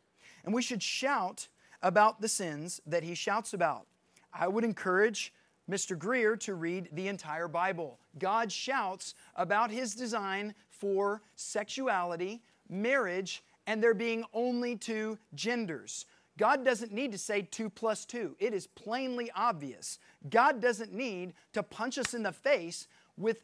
and 0.44 0.52
we 0.52 0.62
should 0.62 0.82
shout 0.82 1.48
about 1.82 2.20
the 2.20 2.28
sins 2.28 2.80
that 2.84 3.04
He 3.04 3.14
shouts 3.14 3.54
about. 3.54 3.86
I 4.32 4.48
would 4.48 4.64
encourage 4.64 5.32
Mr. 5.70 5.96
Greear 5.96 6.38
to 6.40 6.54
read 6.54 6.88
the 6.92 7.08
entire 7.08 7.48
Bible. 7.48 7.98
God 8.18 8.50
shouts 8.50 9.14
about 9.36 9.70
His 9.70 9.94
design 9.94 10.54
for 10.70 11.22
sexuality, 11.36 12.42
marriage, 12.68 13.42
and 13.66 13.82
there 13.82 13.94
being 13.94 14.24
only 14.32 14.76
two 14.76 15.18
genders. 15.34 16.06
God 16.38 16.64
doesn't 16.64 16.92
need 16.92 17.12
to 17.12 17.18
say 17.18 17.42
two 17.42 17.68
plus 17.68 18.04
two. 18.04 18.36
It 18.38 18.54
is 18.54 18.66
plainly 18.68 19.30
obvious. 19.34 19.98
God 20.30 20.62
doesn't 20.62 20.92
need 20.92 21.34
to 21.52 21.62
punch 21.62 21.98
us 21.98 22.14
in 22.14 22.22
the 22.22 22.32
face 22.32 22.86
with 23.16 23.42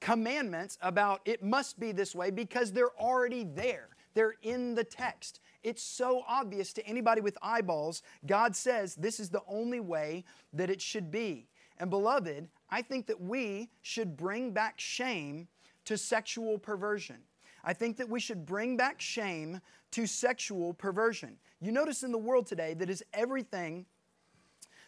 commandments 0.00 0.76
about 0.82 1.20
it 1.24 1.42
must 1.42 1.78
be 1.78 1.92
this 1.92 2.14
way 2.14 2.30
because 2.30 2.72
they're 2.72 2.98
already 3.00 3.44
there. 3.44 3.88
They're 4.14 4.34
in 4.42 4.74
the 4.74 4.84
text. 4.84 5.40
It's 5.62 5.82
so 5.82 6.24
obvious 6.28 6.72
to 6.74 6.86
anybody 6.86 7.20
with 7.20 7.38
eyeballs. 7.40 8.02
God 8.26 8.56
says 8.56 8.96
this 8.96 9.20
is 9.20 9.30
the 9.30 9.42
only 9.46 9.80
way 9.80 10.24
that 10.52 10.68
it 10.68 10.82
should 10.82 11.10
be. 11.10 11.46
And 11.78 11.90
beloved, 11.90 12.48
I 12.70 12.82
think 12.82 13.06
that 13.06 13.20
we 13.20 13.70
should 13.82 14.16
bring 14.16 14.52
back 14.52 14.78
shame 14.78 15.48
to 15.84 15.98
sexual 15.98 16.58
perversion. 16.58 17.18
I 17.64 17.72
think 17.72 17.96
that 17.98 18.08
we 18.08 18.20
should 18.20 18.44
bring 18.44 18.76
back 18.76 19.00
shame 19.00 19.60
to 19.92 20.06
sexual 20.06 20.74
perversion. 20.74 21.36
You 21.60 21.72
notice 21.72 22.02
in 22.02 22.12
the 22.12 22.18
world 22.18 22.46
today 22.46 22.74
that 22.74 22.90
is 22.90 23.04
everything 23.12 23.86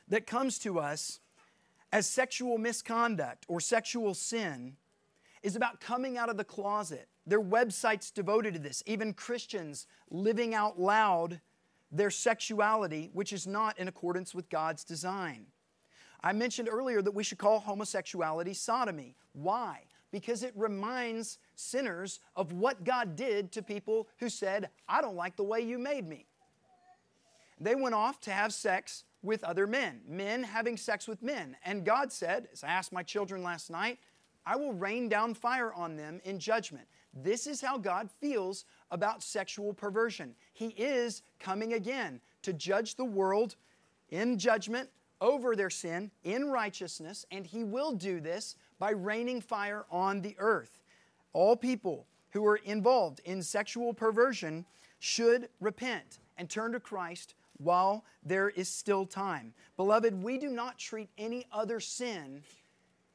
that 0.08 0.26
comes 0.26 0.58
to 0.60 0.78
us 0.78 1.20
as 1.92 2.08
sexual 2.08 2.58
misconduct 2.58 3.44
or 3.48 3.60
sexual 3.60 4.14
sin 4.14 4.76
is 5.42 5.56
about 5.56 5.80
coming 5.80 6.18
out 6.18 6.28
of 6.28 6.36
the 6.36 6.44
closet. 6.44 7.08
There 7.26 7.38
are 7.38 7.44
websites 7.44 8.12
devoted 8.12 8.54
to 8.54 8.60
this, 8.60 8.82
even 8.86 9.14
Christians 9.14 9.86
living 10.10 10.54
out 10.54 10.80
loud 10.80 11.40
their 11.92 12.10
sexuality, 12.10 13.10
which 13.12 13.32
is 13.32 13.46
not 13.46 13.78
in 13.78 13.86
accordance 13.86 14.34
with 14.34 14.48
God's 14.48 14.84
design. 14.84 15.46
I 16.24 16.32
mentioned 16.32 16.68
earlier 16.68 17.02
that 17.02 17.14
we 17.14 17.22
should 17.22 17.38
call 17.38 17.60
homosexuality 17.60 18.54
sodomy. 18.54 19.14
Why? 19.32 19.82
Because 20.10 20.42
it 20.42 20.52
reminds 20.56 21.38
sinners 21.54 22.18
of 22.34 22.52
what 22.52 22.82
God 22.82 23.14
did 23.14 23.52
to 23.52 23.62
people 23.62 24.08
who 24.18 24.28
said, 24.28 24.70
I 24.88 25.00
don't 25.00 25.14
like 25.14 25.36
the 25.36 25.44
way 25.44 25.60
you 25.60 25.78
made 25.78 26.08
me 26.08 26.26
they 27.60 27.74
went 27.74 27.94
off 27.94 28.20
to 28.20 28.30
have 28.30 28.52
sex 28.52 29.04
with 29.22 29.44
other 29.44 29.66
men, 29.66 30.00
men 30.06 30.42
having 30.42 30.76
sex 30.76 31.08
with 31.08 31.22
men. 31.22 31.56
And 31.64 31.84
God 31.84 32.12
said, 32.12 32.48
as 32.52 32.62
I 32.62 32.68
asked 32.68 32.92
my 32.92 33.02
children 33.02 33.42
last 33.42 33.70
night, 33.70 33.98
I 34.44 34.56
will 34.56 34.74
rain 34.74 35.08
down 35.08 35.32
fire 35.32 35.72
on 35.72 35.96
them 35.96 36.20
in 36.24 36.38
judgment. 36.38 36.86
This 37.14 37.46
is 37.46 37.60
how 37.60 37.78
God 37.78 38.10
feels 38.20 38.66
about 38.90 39.22
sexual 39.22 39.72
perversion. 39.72 40.34
He 40.52 40.68
is 40.68 41.22
coming 41.38 41.72
again 41.72 42.20
to 42.42 42.52
judge 42.52 42.96
the 42.96 43.04
world 43.04 43.56
in 44.10 44.38
judgment 44.38 44.90
over 45.20 45.56
their 45.56 45.70
sin 45.70 46.10
in 46.22 46.46
righteousness, 46.46 47.24
and 47.30 47.46
He 47.46 47.64
will 47.64 47.92
do 47.92 48.20
this 48.20 48.56
by 48.78 48.90
raining 48.90 49.40
fire 49.40 49.84
on 49.90 50.20
the 50.20 50.36
earth. 50.38 50.80
All 51.32 51.56
people 51.56 52.06
who 52.30 52.46
are 52.46 52.56
involved 52.56 53.20
in 53.24 53.42
sexual 53.42 53.94
perversion 53.94 54.64
should 54.98 55.48
repent 55.60 56.18
and 56.36 56.50
turn 56.50 56.72
to 56.72 56.80
Christ 56.80 57.34
while 57.58 58.04
there 58.24 58.50
is 58.50 58.68
still 58.68 59.06
time. 59.06 59.54
Beloved, 59.76 60.22
we 60.22 60.38
do 60.38 60.48
not 60.50 60.78
treat 60.78 61.08
any 61.16 61.46
other 61.52 61.80
sin 61.80 62.42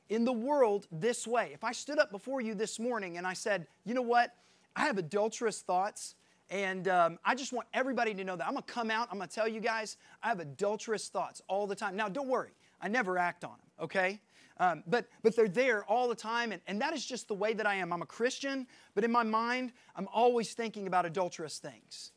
in 0.09 0.25
the 0.25 0.33
world 0.33 0.87
this 0.91 1.27
way. 1.27 1.51
If 1.53 1.63
I 1.63 1.71
stood 1.71 1.99
up 1.99 2.11
before 2.11 2.41
you 2.41 2.55
this 2.55 2.79
morning 2.79 3.17
and 3.17 3.27
I 3.27 3.33
said, 3.33 3.67
you 3.85 3.93
know 3.93 4.01
what, 4.01 4.33
I 4.75 4.85
have 4.85 4.97
adulterous 4.97 5.61
thoughts, 5.61 6.15
and 6.49 6.87
um, 6.87 7.19
I 7.23 7.35
just 7.35 7.53
want 7.53 7.67
everybody 7.73 8.13
to 8.13 8.23
know 8.23 8.35
that. 8.35 8.47
I'm 8.47 8.53
gonna 8.53 8.63
come 8.63 8.89
out, 8.89 9.07
I'm 9.11 9.17
gonna 9.17 9.27
tell 9.27 9.47
you 9.47 9.59
guys, 9.59 9.97
I 10.23 10.29
have 10.29 10.39
adulterous 10.39 11.07
thoughts 11.07 11.41
all 11.47 11.67
the 11.67 11.75
time. 11.75 11.95
Now, 11.95 12.09
don't 12.09 12.27
worry, 12.27 12.51
I 12.81 12.87
never 12.87 13.17
act 13.17 13.43
on 13.43 13.51
them, 13.51 13.85
okay? 13.85 14.19
Um, 14.57 14.83
but, 14.87 15.07
but 15.23 15.35
they're 15.35 15.47
there 15.47 15.85
all 15.85 16.09
the 16.09 16.15
time, 16.15 16.51
and, 16.51 16.61
and 16.67 16.81
that 16.81 16.93
is 16.93 17.05
just 17.05 17.29
the 17.29 17.33
way 17.33 17.53
that 17.53 17.65
I 17.65 17.75
am. 17.75 17.93
I'm 17.93 18.01
a 18.01 18.05
Christian, 18.05 18.67
but 18.93 19.03
in 19.03 19.11
my 19.11 19.23
mind, 19.23 19.71
I'm 19.95 20.07
always 20.13 20.53
thinking 20.53 20.85
about 20.87 21.05
adulterous 21.05 21.59
things. 21.59 22.11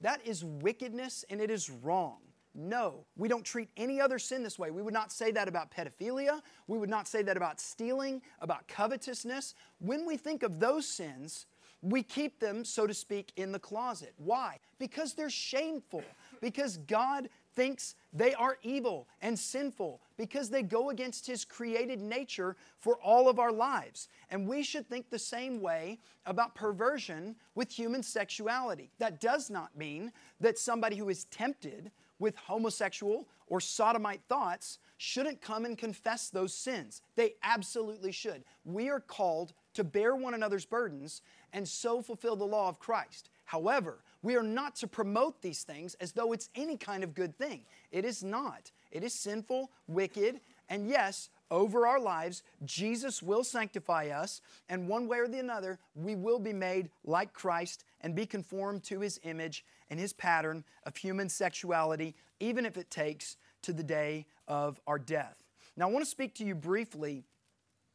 That 0.00 0.24
is 0.24 0.44
wickedness 0.44 1.24
and 1.28 1.40
it 1.40 1.50
is 1.50 1.70
wrong. 1.70 2.18
No, 2.54 3.04
we 3.16 3.28
don't 3.28 3.44
treat 3.44 3.68
any 3.76 4.00
other 4.00 4.18
sin 4.18 4.42
this 4.42 4.58
way. 4.58 4.70
We 4.70 4.82
would 4.82 4.94
not 4.94 5.12
say 5.12 5.30
that 5.32 5.48
about 5.48 5.70
pedophilia. 5.70 6.40
We 6.66 6.78
would 6.78 6.88
not 6.88 7.06
say 7.06 7.22
that 7.22 7.36
about 7.36 7.60
stealing, 7.60 8.22
about 8.40 8.66
covetousness. 8.68 9.54
When 9.80 10.06
we 10.06 10.16
think 10.16 10.42
of 10.42 10.58
those 10.58 10.86
sins, 10.86 11.46
we 11.82 12.02
keep 12.02 12.40
them, 12.40 12.64
so 12.64 12.86
to 12.86 12.94
speak, 12.94 13.32
in 13.36 13.52
the 13.52 13.58
closet. 13.58 14.12
Why? 14.16 14.58
Because 14.78 15.14
they're 15.14 15.30
shameful. 15.30 16.02
Because 16.40 16.78
God 16.78 17.28
thinks 17.54 17.94
they 18.12 18.34
are 18.34 18.58
evil 18.62 19.08
and 19.20 19.36
sinful 19.36 20.00
because 20.16 20.48
they 20.48 20.62
go 20.62 20.90
against 20.90 21.26
His 21.26 21.44
created 21.44 22.00
nature 22.00 22.56
for 22.78 22.96
all 23.02 23.28
of 23.28 23.38
our 23.38 23.52
lives. 23.52 24.08
And 24.30 24.46
we 24.46 24.62
should 24.62 24.88
think 24.88 25.10
the 25.10 25.18
same 25.18 25.60
way 25.60 25.98
about 26.26 26.54
perversion 26.54 27.36
with 27.54 27.70
human 27.70 28.02
sexuality. 28.02 28.90
That 28.98 29.20
does 29.20 29.50
not 29.50 29.76
mean 29.76 30.12
that 30.40 30.58
somebody 30.58 30.96
who 30.96 31.08
is 31.08 31.24
tempted 31.24 31.90
with 32.18 32.36
homosexual 32.36 33.26
or 33.46 33.60
sodomite 33.60 34.20
thoughts 34.28 34.78
shouldn't 34.98 35.40
come 35.40 35.64
and 35.64 35.78
confess 35.78 36.28
those 36.28 36.52
sins. 36.52 37.02
They 37.16 37.34
absolutely 37.42 38.12
should. 38.12 38.44
We 38.64 38.88
are 38.88 39.00
called 39.00 39.52
to 39.74 39.84
bear 39.84 40.16
one 40.16 40.34
another's 40.34 40.64
burdens 40.64 41.22
and 41.52 41.66
so 41.66 42.02
fulfill 42.02 42.36
the 42.36 42.44
law 42.44 42.68
of 42.68 42.78
Christ. 42.78 43.30
However, 43.44 43.98
we 44.22 44.36
are 44.36 44.42
not 44.42 44.76
to 44.76 44.86
promote 44.86 45.40
these 45.40 45.62
things 45.62 45.94
as 46.00 46.12
though 46.12 46.32
it's 46.32 46.50
any 46.54 46.76
kind 46.76 47.04
of 47.04 47.14
good 47.14 47.36
thing. 47.36 47.62
It 47.92 48.04
is 48.04 48.22
not. 48.22 48.70
It 48.90 49.04
is 49.04 49.14
sinful, 49.14 49.70
wicked, 49.86 50.40
and 50.68 50.88
yes, 50.88 51.30
over 51.50 51.86
our 51.86 52.00
lives, 52.00 52.42
Jesus 52.64 53.22
will 53.22 53.42
sanctify 53.42 54.08
us, 54.08 54.42
and 54.68 54.86
one 54.86 55.08
way 55.08 55.18
or 55.18 55.28
the 55.28 55.40
other, 55.50 55.78
we 55.94 56.14
will 56.14 56.38
be 56.38 56.52
made 56.52 56.90
like 57.04 57.32
Christ 57.32 57.84
and 58.02 58.14
be 58.14 58.26
conformed 58.26 58.84
to 58.84 59.00
his 59.00 59.18
image 59.22 59.64
and 59.88 59.98
his 59.98 60.12
pattern 60.12 60.64
of 60.84 60.96
human 60.96 61.28
sexuality, 61.28 62.14
even 62.38 62.66
if 62.66 62.76
it 62.76 62.90
takes 62.90 63.36
to 63.62 63.72
the 63.72 63.82
day 63.82 64.26
of 64.46 64.78
our 64.86 64.98
death. 64.98 65.42
Now, 65.76 65.88
I 65.88 65.92
want 65.92 66.04
to 66.04 66.10
speak 66.10 66.34
to 66.36 66.44
you 66.44 66.54
briefly 66.54 67.24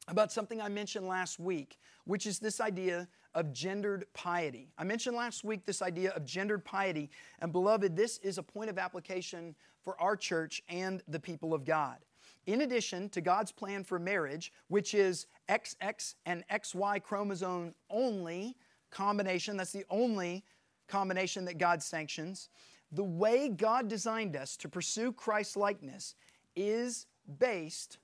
about 0.07 0.31
something 0.31 0.59
I 0.59 0.69
mentioned 0.69 1.07
last 1.07 1.39
week, 1.39 1.77
which 2.05 2.25
is 2.25 2.39
this 2.39 2.59
idea 2.59 3.07
of 3.35 3.51
gendered 3.51 4.05
piety. 4.13 4.71
I 4.77 4.83
mentioned 4.83 5.15
last 5.15 5.43
week 5.43 5.65
this 5.65 5.81
idea 5.81 6.11
of 6.11 6.25
gendered 6.25 6.63
piety, 6.63 7.09
and 7.39 7.51
beloved, 7.51 7.95
this 7.95 8.17
is 8.19 8.37
a 8.37 8.43
point 8.43 8.69
of 8.69 8.77
application 8.77 9.55
for 9.83 9.99
our 10.01 10.15
church 10.15 10.61
and 10.69 11.01
the 11.07 11.19
people 11.19 11.53
of 11.53 11.65
God. 11.65 11.97
In 12.45 12.61
addition 12.61 13.09
to 13.09 13.21
God's 13.21 13.51
plan 13.51 13.83
for 13.83 13.99
marriage, 13.99 14.51
which 14.67 14.93
is 14.93 15.27
XX 15.49 16.15
and 16.25 16.43
XY 16.51 17.01
chromosome 17.01 17.73
only 17.89 18.57
combination, 18.91 19.57
that's 19.57 19.71
the 19.71 19.85
only 19.89 20.43
combination 20.87 21.45
that 21.45 21.57
God 21.57 21.81
sanctions, 21.81 22.49
the 22.91 23.03
way 23.03 23.49
God 23.49 23.87
designed 23.87 24.35
us 24.35 24.55
to 24.57 24.69
pursue 24.69 25.11
Christ 25.11 25.57
likeness 25.57 26.15
is 26.55 27.07
based 27.39 27.97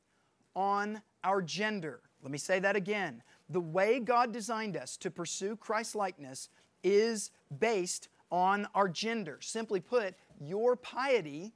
on 0.55 1.01
our 1.23 1.41
gender. 1.41 2.01
Let 2.21 2.31
me 2.31 2.37
say 2.37 2.59
that 2.59 2.75
again 2.75 3.21
the 3.49 3.61
way 3.61 3.99
God 3.99 4.31
designed 4.31 4.77
us 4.77 4.95
to 4.97 5.11
pursue 5.11 5.55
Christ 5.55 5.95
likeness 5.95 6.49
is 6.83 7.31
based 7.59 8.09
on 8.31 8.67
our 8.75 8.87
gender. 8.87 9.39
Simply 9.41 9.79
put, 9.79 10.15
your 10.39 10.75
piety 10.75 11.53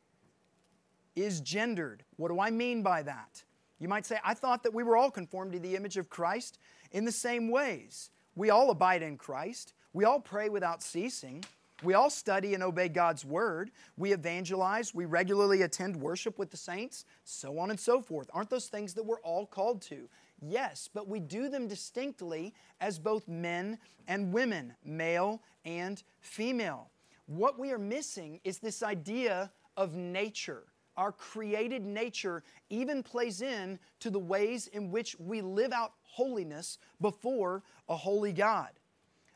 is 1.16 1.42
gendered. 1.42 2.04
What 2.18 2.30
do 2.30 2.40
I 2.40 2.50
mean 2.50 2.82
by 2.82 3.04
that? 3.04 3.44
You 3.80 3.88
might 3.88 4.06
say, 4.06 4.18
I 4.24 4.34
thought 4.34 4.64
that 4.64 4.74
we 4.74 4.84
were 4.84 4.98
all 4.98 5.12
conformed 5.12 5.54
to 5.54 5.60
the 5.60 5.76
image 5.76 5.98
of 5.98 6.10
Christ 6.10 6.58
in 6.92 7.06
the 7.06 7.12
same 7.12 7.50
ways. 7.50 8.10
We 8.36 8.50
all 8.50 8.72
abide 8.72 9.04
in 9.04 9.18
Christ. 9.18 9.74
We 9.94 10.06
all 10.06 10.20
pray 10.20 10.50
without 10.50 10.82
ceasing. 10.82 11.44
We 11.84 11.94
all 11.94 12.10
study 12.10 12.54
and 12.54 12.64
obey 12.64 12.88
God's 12.88 13.26
word. 13.26 13.72
We 13.98 14.14
evangelize. 14.14 14.96
We 14.96 15.06
regularly 15.06 15.64
attend 15.64 15.98
worship 15.98 16.40
with 16.40 16.50
the 16.50 16.58
saints, 16.58 17.06
so 17.26 17.60
on 17.60 17.70
and 17.70 17.80
so 17.80 18.02
forth. 18.02 18.30
Aren't 18.34 18.50
those 18.50 18.68
things 18.68 18.94
that 18.94 19.06
we're 19.06 19.22
all 19.22 19.46
called 19.46 19.82
to? 19.84 20.08
Yes, 20.46 20.90
but 20.94 21.08
we 21.08 21.20
do 21.20 21.50
them 21.50 21.68
distinctly 21.68 22.54
as 22.82 23.00
both 23.00 23.28
men 23.28 23.78
and 24.08 24.34
women, 24.34 24.74
male 24.84 25.42
and 25.66 26.04
female. 26.20 26.92
What 27.28 27.58
we 27.58 27.72
are 27.72 27.80
missing 27.80 28.40
is 28.44 28.58
this 28.58 28.84
idea 28.84 29.52
of 29.78 29.96
nature 29.96 30.66
our 30.98 31.12
created 31.12 31.86
nature 31.86 32.44
even 32.70 33.04
plays 33.04 33.42
in 33.42 33.80
to 34.00 34.10
the 34.10 34.20
ways 34.20 34.68
in 34.68 34.92
which 34.92 35.16
we 35.20 35.42
live 35.42 35.72
out 35.72 35.94
holiness 36.04 36.78
before 37.02 37.64
a 37.90 37.96
holy 37.96 38.32
God. 38.32 38.70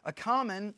A 0.06 0.14
common 0.14 0.74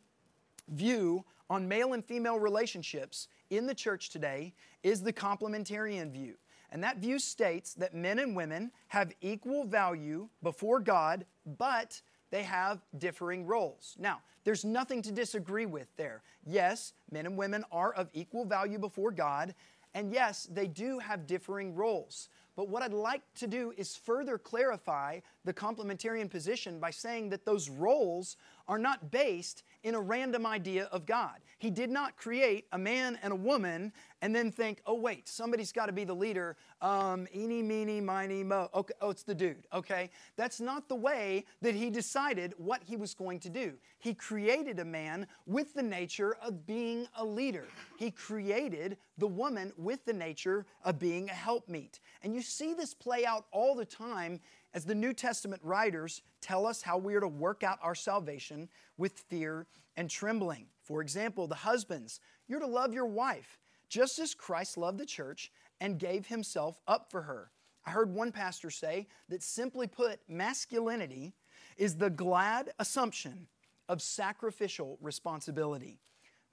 view 0.69 1.25
on 1.49 1.67
male 1.67 1.93
and 1.93 2.05
female 2.05 2.39
relationships 2.39 3.27
in 3.49 3.65
the 3.65 3.75
church 3.75 4.09
today 4.09 4.53
is 4.83 5.01
the 5.01 5.13
complementarian 5.13 6.11
view. 6.11 6.35
And 6.71 6.83
that 6.83 6.97
view 6.97 7.19
states 7.19 7.73
that 7.75 7.95
men 7.95 8.19
and 8.19 8.35
women 8.35 8.71
have 8.87 9.13
equal 9.21 9.65
value 9.65 10.29
before 10.43 10.79
God, 10.79 11.25
but 11.57 12.01
they 12.29 12.43
have 12.43 12.79
differing 12.97 13.45
roles. 13.45 13.95
Now, 13.99 14.21
there's 14.43 14.63
nothing 14.63 15.01
to 15.03 15.11
disagree 15.11 15.65
with 15.65 15.87
there. 15.97 16.21
Yes, 16.45 16.93
men 17.11 17.25
and 17.25 17.37
women 17.37 17.63
are 17.71 17.93
of 17.93 18.09
equal 18.13 18.45
value 18.45 18.79
before 18.79 19.11
God, 19.11 19.53
and 19.93 20.13
yes, 20.13 20.47
they 20.51 20.67
do 20.67 20.99
have 20.99 21.25
differing 21.25 21.75
roles. 21.75 22.29
But 22.55 22.69
what 22.69 22.83
I'd 22.83 22.93
like 22.93 23.21
to 23.35 23.47
do 23.47 23.73
is 23.77 23.95
further 23.95 24.37
clarify 24.37 25.21
the 25.45 25.53
complementarian 25.53 26.29
position 26.29 26.79
by 26.79 26.91
saying 26.91 27.29
that 27.29 27.45
those 27.45 27.69
roles 27.69 28.37
are 28.69 28.77
not 28.77 29.11
based 29.11 29.63
in 29.83 29.95
a 29.95 29.99
random 29.99 30.45
idea 30.45 30.85
of 30.91 31.05
God. 31.05 31.39
He 31.57 31.69
did 31.69 31.89
not 31.89 32.15
create 32.15 32.67
a 32.71 32.77
man 32.77 33.17
and 33.21 33.33
a 33.33 33.35
woman 33.35 33.91
and 34.21 34.35
then 34.35 34.51
think, 34.51 34.81
oh, 34.85 34.93
wait, 34.93 35.27
somebody's 35.27 35.71
got 35.71 35.87
to 35.87 35.91
be 35.91 36.03
the 36.03 36.13
leader. 36.13 36.55
Um, 36.81 37.27
eeny, 37.35 37.63
meeny, 37.63 37.99
miny, 37.99 38.43
mo. 38.43 38.69
Okay, 38.73 38.93
oh, 39.01 39.09
it's 39.09 39.23
the 39.23 39.33
dude, 39.35 39.65
okay? 39.73 40.09
That's 40.37 40.61
not 40.61 40.87
the 40.87 40.95
way 40.95 41.45
that 41.61 41.73
he 41.73 41.89
decided 41.89 42.53
what 42.57 42.81
he 42.83 42.95
was 42.95 43.13
going 43.13 43.39
to 43.41 43.49
do. 43.49 43.73
He 43.97 44.13
created 44.13 44.79
a 44.79 44.85
man 44.85 45.27
with 45.45 45.73
the 45.73 45.83
nature 45.83 46.37
of 46.41 46.65
being 46.65 47.07
a 47.17 47.25
leader, 47.25 47.65
he 47.97 48.11
created 48.11 48.97
the 49.17 49.27
woman 49.27 49.73
with 49.77 50.05
the 50.05 50.13
nature 50.13 50.65
of 50.85 50.97
being 50.97 51.29
a 51.29 51.33
helpmeet. 51.33 51.99
And 52.23 52.33
you 52.33 52.41
see 52.41 52.73
this 52.73 52.93
play 52.93 53.25
out 53.25 53.45
all 53.51 53.75
the 53.75 53.85
time 53.85 54.39
as 54.73 54.85
the 54.85 54.95
New 54.95 55.13
Testament 55.13 55.61
writers 55.63 56.21
tell 56.41 56.65
us 56.65 56.81
how 56.81 56.97
we 56.97 57.15
are 57.15 57.19
to 57.19 57.27
work 57.27 57.63
out 57.63 57.79
our 57.81 57.95
salvation 57.95 58.69
with 58.97 59.23
fear 59.29 59.67
and 59.97 60.09
trembling. 60.09 60.67
For 60.83 61.01
example, 61.01 61.47
the 61.47 61.55
husbands, 61.55 62.19
you're 62.47 62.59
to 62.59 62.67
love 62.67 62.93
your 62.93 63.05
wife 63.05 63.59
just 63.89 64.19
as 64.19 64.35
Christ 64.35 64.77
loved 64.77 64.99
the 64.99 65.05
church 65.05 65.51
and 65.81 65.99
gave 65.99 66.27
himself 66.27 66.79
up 66.87 67.09
for 67.09 67.23
her. 67.23 67.51
I 67.85 67.91
heard 67.91 68.13
one 68.13 68.31
pastor 68.31 68.69
say 68.69 69.07
that 69.29 69.41
simply 69.41 69.87
put, 69.87 70.19
masculinity 70.27 71.33
is 71.77 71.95
the 71.95 72.09
glad 72.09 72.71
assumption 72.77 73.47
of 73.87 74.01
sacrificial 74.01 74.97
responsibility. 75.01 75.99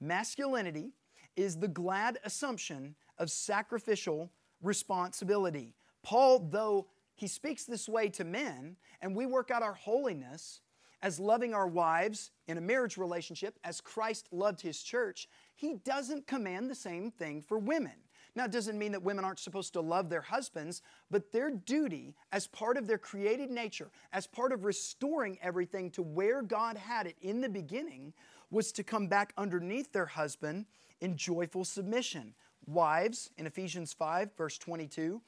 Masculinity 0.00 0.92
is 1.36 1.58
the 1.58 1.68
glad 1.68 2.18
assumption 2.24 2.94
of 3.18 3.30
sacrificial 3.30 4.30
responsibility. 4.62 5.74
Paul, 6.02 6.38
though 6.38 6.86
he 7.16 7.26
speaks 7.26 7.64
this 7.64 7.88
way 7.88 8.08
to 8.10 8.24
men, 8.24 8.76
and 9.00 9.16
we 9.16 9.26
work 9.26 9.50
out 9.50 9.62
our 9.62 9.74
holiness 9.74 10.60
as 11.02 11.20
loving 11.20 11.54
our 11.54 11.66
wives 11.66 12.30
in 12.46 12.58
a 12.58 12.60
marriage 12.60 12.96
relationship 12.96 13.58
as 13.64 13.80
Christ 13.80 14.28
loved 14.32 14.60
his 14.60 14.82
church, 14.82 15.28
he 15.54 15.74
doesn't 15.84 16.26
command 16.26 16.70
the 16.70 16.74
same 16.74 17.10
thing 17.10 17.42
for 17.42 17.58
women. 17.58 17.92
Now, 18.34 18.44
it 18.44 18.50
doesn't 18.50 18.78
mean 18.78 18.92
that 18.92 19.02
women 19.02 19.24
aren't 19.24 19.38
supposed 19.38 19.72
to 19.72 19.80
love 19.80 20.10
their 20.10 20.20
husbands, 20.20 20.82
but 21.10 21.32
their 21.32 21.50
duty 21.50 22.14
as 22.32 22.46
part 22.46 22.76
of 22.76 22.86
their 22.86 22.98
created 22.98 23.50
nature, 23.50 23.90
as 24.12 24.26
part 24.26 24.52
of 24.52 24.64
restoring 24.64 25.38
everything 25.40 25.90
to 25.92 26.02
where 26.02 26.42
God 26.42 26.76
had 26.76 27.06
it 27.06 27.16
in 27.22 27.40
the 27.40 27.48
beginning, 27.48 28.12
was 28.50 28.72
to 28.72 28.84
come 28.84 29.08
back 29.08 29.32
underneath 29.38 29.92
their 29.92 30.06
husband 30.06 30.66
in 31.00 31.16
joyful 31.16 31.64
submission. 31.64 32.34
Wives, 32.66 33.30
in 33.38 33.46
Ephesians 33.46 33.94
5, 33.94 34.30
verse 34.36 34.58
22, 34.58 35.22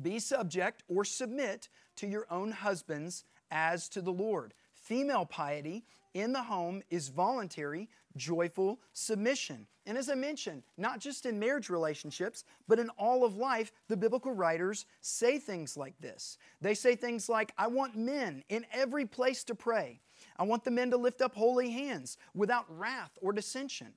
be 0.00 0.18
subject 0.18 0.82
or 0.88 1.04
submit 1.04 1.68
to 1.96 2.06
your 2.06 2.26
own 2.30 2.52
husbands 2.52 3.24
as 3.50 3.88
to 3.90 4.00
the 4.00 4.12
Lord. 4.12 4.54
Female 4.72 5.24
piety 5.24 5.84
in 6.12 6.32
the 6.32 6.42
home 6.42 6.82
is 6.90 7.08
voluntary, 7.08 7.88
joyful 8.16 8.80
submission. 8.92 9.66
And 9.86 9.98
as 9.98 10.08
I 10.08 10.14
mentioned, 10.14 10.62
not 10.76 11.00
just 11.00 11.26
in 11.26 11.38
marriage 11.38 11.68
relationships, 11.68 12.44
but 12.68 12.78
in 12.78 12.88
all 12.90 13.24
of 13.24 13.36
life, 13.36 13.72
the 13.88 13.96
biblical 13.96 14.32
writers 14.32 14.86
say 15.00 15.38
things 15.38 15.76
like 15.76 15.98
this. 16.00 16.38
They 16.60 16.74
say 16.74 16.96
things 16.96 17.28
like, 17.28 17.52
I 17.58 17.66
want 17.66 17.96
men 17.96 18.44
in 18.48 18.64
every 18.72 19.04
place 19.06 19.44
to 19.44 19.54
pray. 19.54 20.00
I 20.38 20.44
want 20.44 20.64
the 20.64 20.70
men 20.70 20.90
to 20.90 20.96
lift 20.96 21.20
up 21.20 21.34
holy 21.34 21.70
hands 21.70 22.16
without 22.34 22.64
wrath 22.68 23.18
or 23.20 23.32
dissension. 23.32 23.92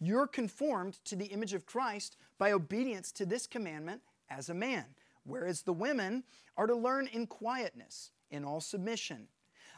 You're 0.00 0.26
conformed 0.26 0.98
to 1.04 1.16
the 1.16 1.26
image 1.26 1.52
of 1.52 1.66
Christ 1.66 2.16
by 2.38 2.52
obedience 2.52 3.12
to 3.12 3.26
this 3.26 3.46
commandment 3.46 4.00
as 4.30 4.48
a 4.48 4.54
man 4.54 4.86
whereas 5.24 5.62
the 5.62 5.72
women 5.72 6.24
are 6.56 6.66
to 6.66 6.74
learn 6.74 7.06
in 7.08 7.26
quietness, 7.26 8.10
in 8.30 8.44
all 8.44 8.60
submission. 8.60 9.28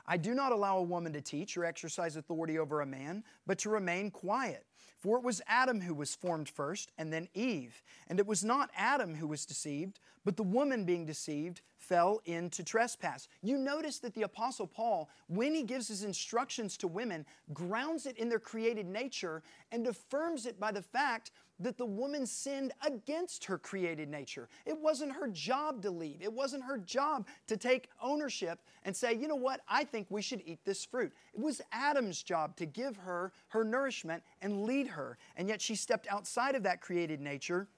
I 0.06 0.16
do 0.16 0.34
not 0.34 0.52
allow 0.52 0.78
a 0.78 0.82
woman 0.82 1.12
to 1.14 1.22
teach 1.22 1.56
or 1.56 1.64
exercise 1.64 2.16
authority 2.16 2.58
over 2.58 2.80
a 2.80 2.86
man, 2.86 3.24
but 3.46 3.58
to 3.60 3.70
remain 3.70 4.10
quiet. 4.10 4.66
For 5.00 5.16
it 5.16 5.24
was 5.24 5.42
Adam 5.46 5.80
who 5.80 5.94
was 5.94 6.14
formed 6.14 6.48
first, 6.48 6.90
and 6.98 7.12
then 7.12 7.28
Eve. 7.34 7.82
And 8.08 8.18
it 8.18 8.26
was 8.26 8.44
not 8.44 8.70
Adam 8.76 9.14
who 9.14 9.26
was 9.26 9.46
deceived, 9.46 10.00
but 10.24 10.36
the 10.36 10.42
woman 10.42 10.84
being 10.84 11.06
deceived 11.06 11.62
fell 11.88 12.20
into 12.24 12.64
trespass. 12.64 13.28
You 13.42 13.58
notice 13.58 13.98
that 14.00 14.14
the 14.14 14.22
Apostle 14.22 14.66
Paul, 14.66 15.10
when 15.28 15.54
he 15.54 15.62
gives 15.62 15.88
his 15.88 16.02
instructions 16.02 16.76
to 16.78 16.88
women, 16.88 17.26
grounds 17.52 18.06
it 18.06 18.16
in 18.16 18.28
their 18.28 18.38
created 18.38 18.86
nature 18.86 19.42
and 19.70 19.86
affirms 19.86 20.46
it 20.46 20.58
by 20.58 20.72
the 20.72 20.82
fact 20.82 21.30
that 21.60 21.78
the 21.78 21.86
woman 21.86 22.26
sinned 22.26 22.72
against 22.84 23.44
her 23.44 23.58
created 23.58 24.08
nature. 24.08 24.48
It 24.66 24.76
wasn't 24.76 25.12
her 25.12 25.28
job 25.28 25.82
to 25.82 25.90
lead, 25.90 26.20
it 26.20 26.32
wasn't 26.32 26.64
her 26.64 26.78
job 26.78 27.26
to 27.46 27.56
take 27.56 27.88
ownership 28.02 28.58
and 28.84 28.96
say, 28.96 29.14
you 29.14 29.28
know 29.28 29.36
what, 29.36 29.60
I 29.68 29.84
think 29.84 30.06
we 30.10 30.22
should 30.22 30.42
eat 30.44 30.58
this 30.64 30.84
fruit. 30.84 31.12
It 31.32 31.40
was 31.40 31.60
Adam's 31.72 32.22
job 32.22 32.56
to 32.56 32.66
give 32.66 32.96
her 32.96 33.32
her 33.48 33.64
nourishment 33.64 34.22
and 34.42 34.64
lead 34.64 34.88
her. 34.88 35.16
And 35.36 35.48
yet 35.48 35.60
she 35.60 35.74
stepped 35.74 36.06
outside 36.10 36.54
of 36.54 36.64
that 36.64 36.80
created 36.80 37.20
nature 37.20 37.68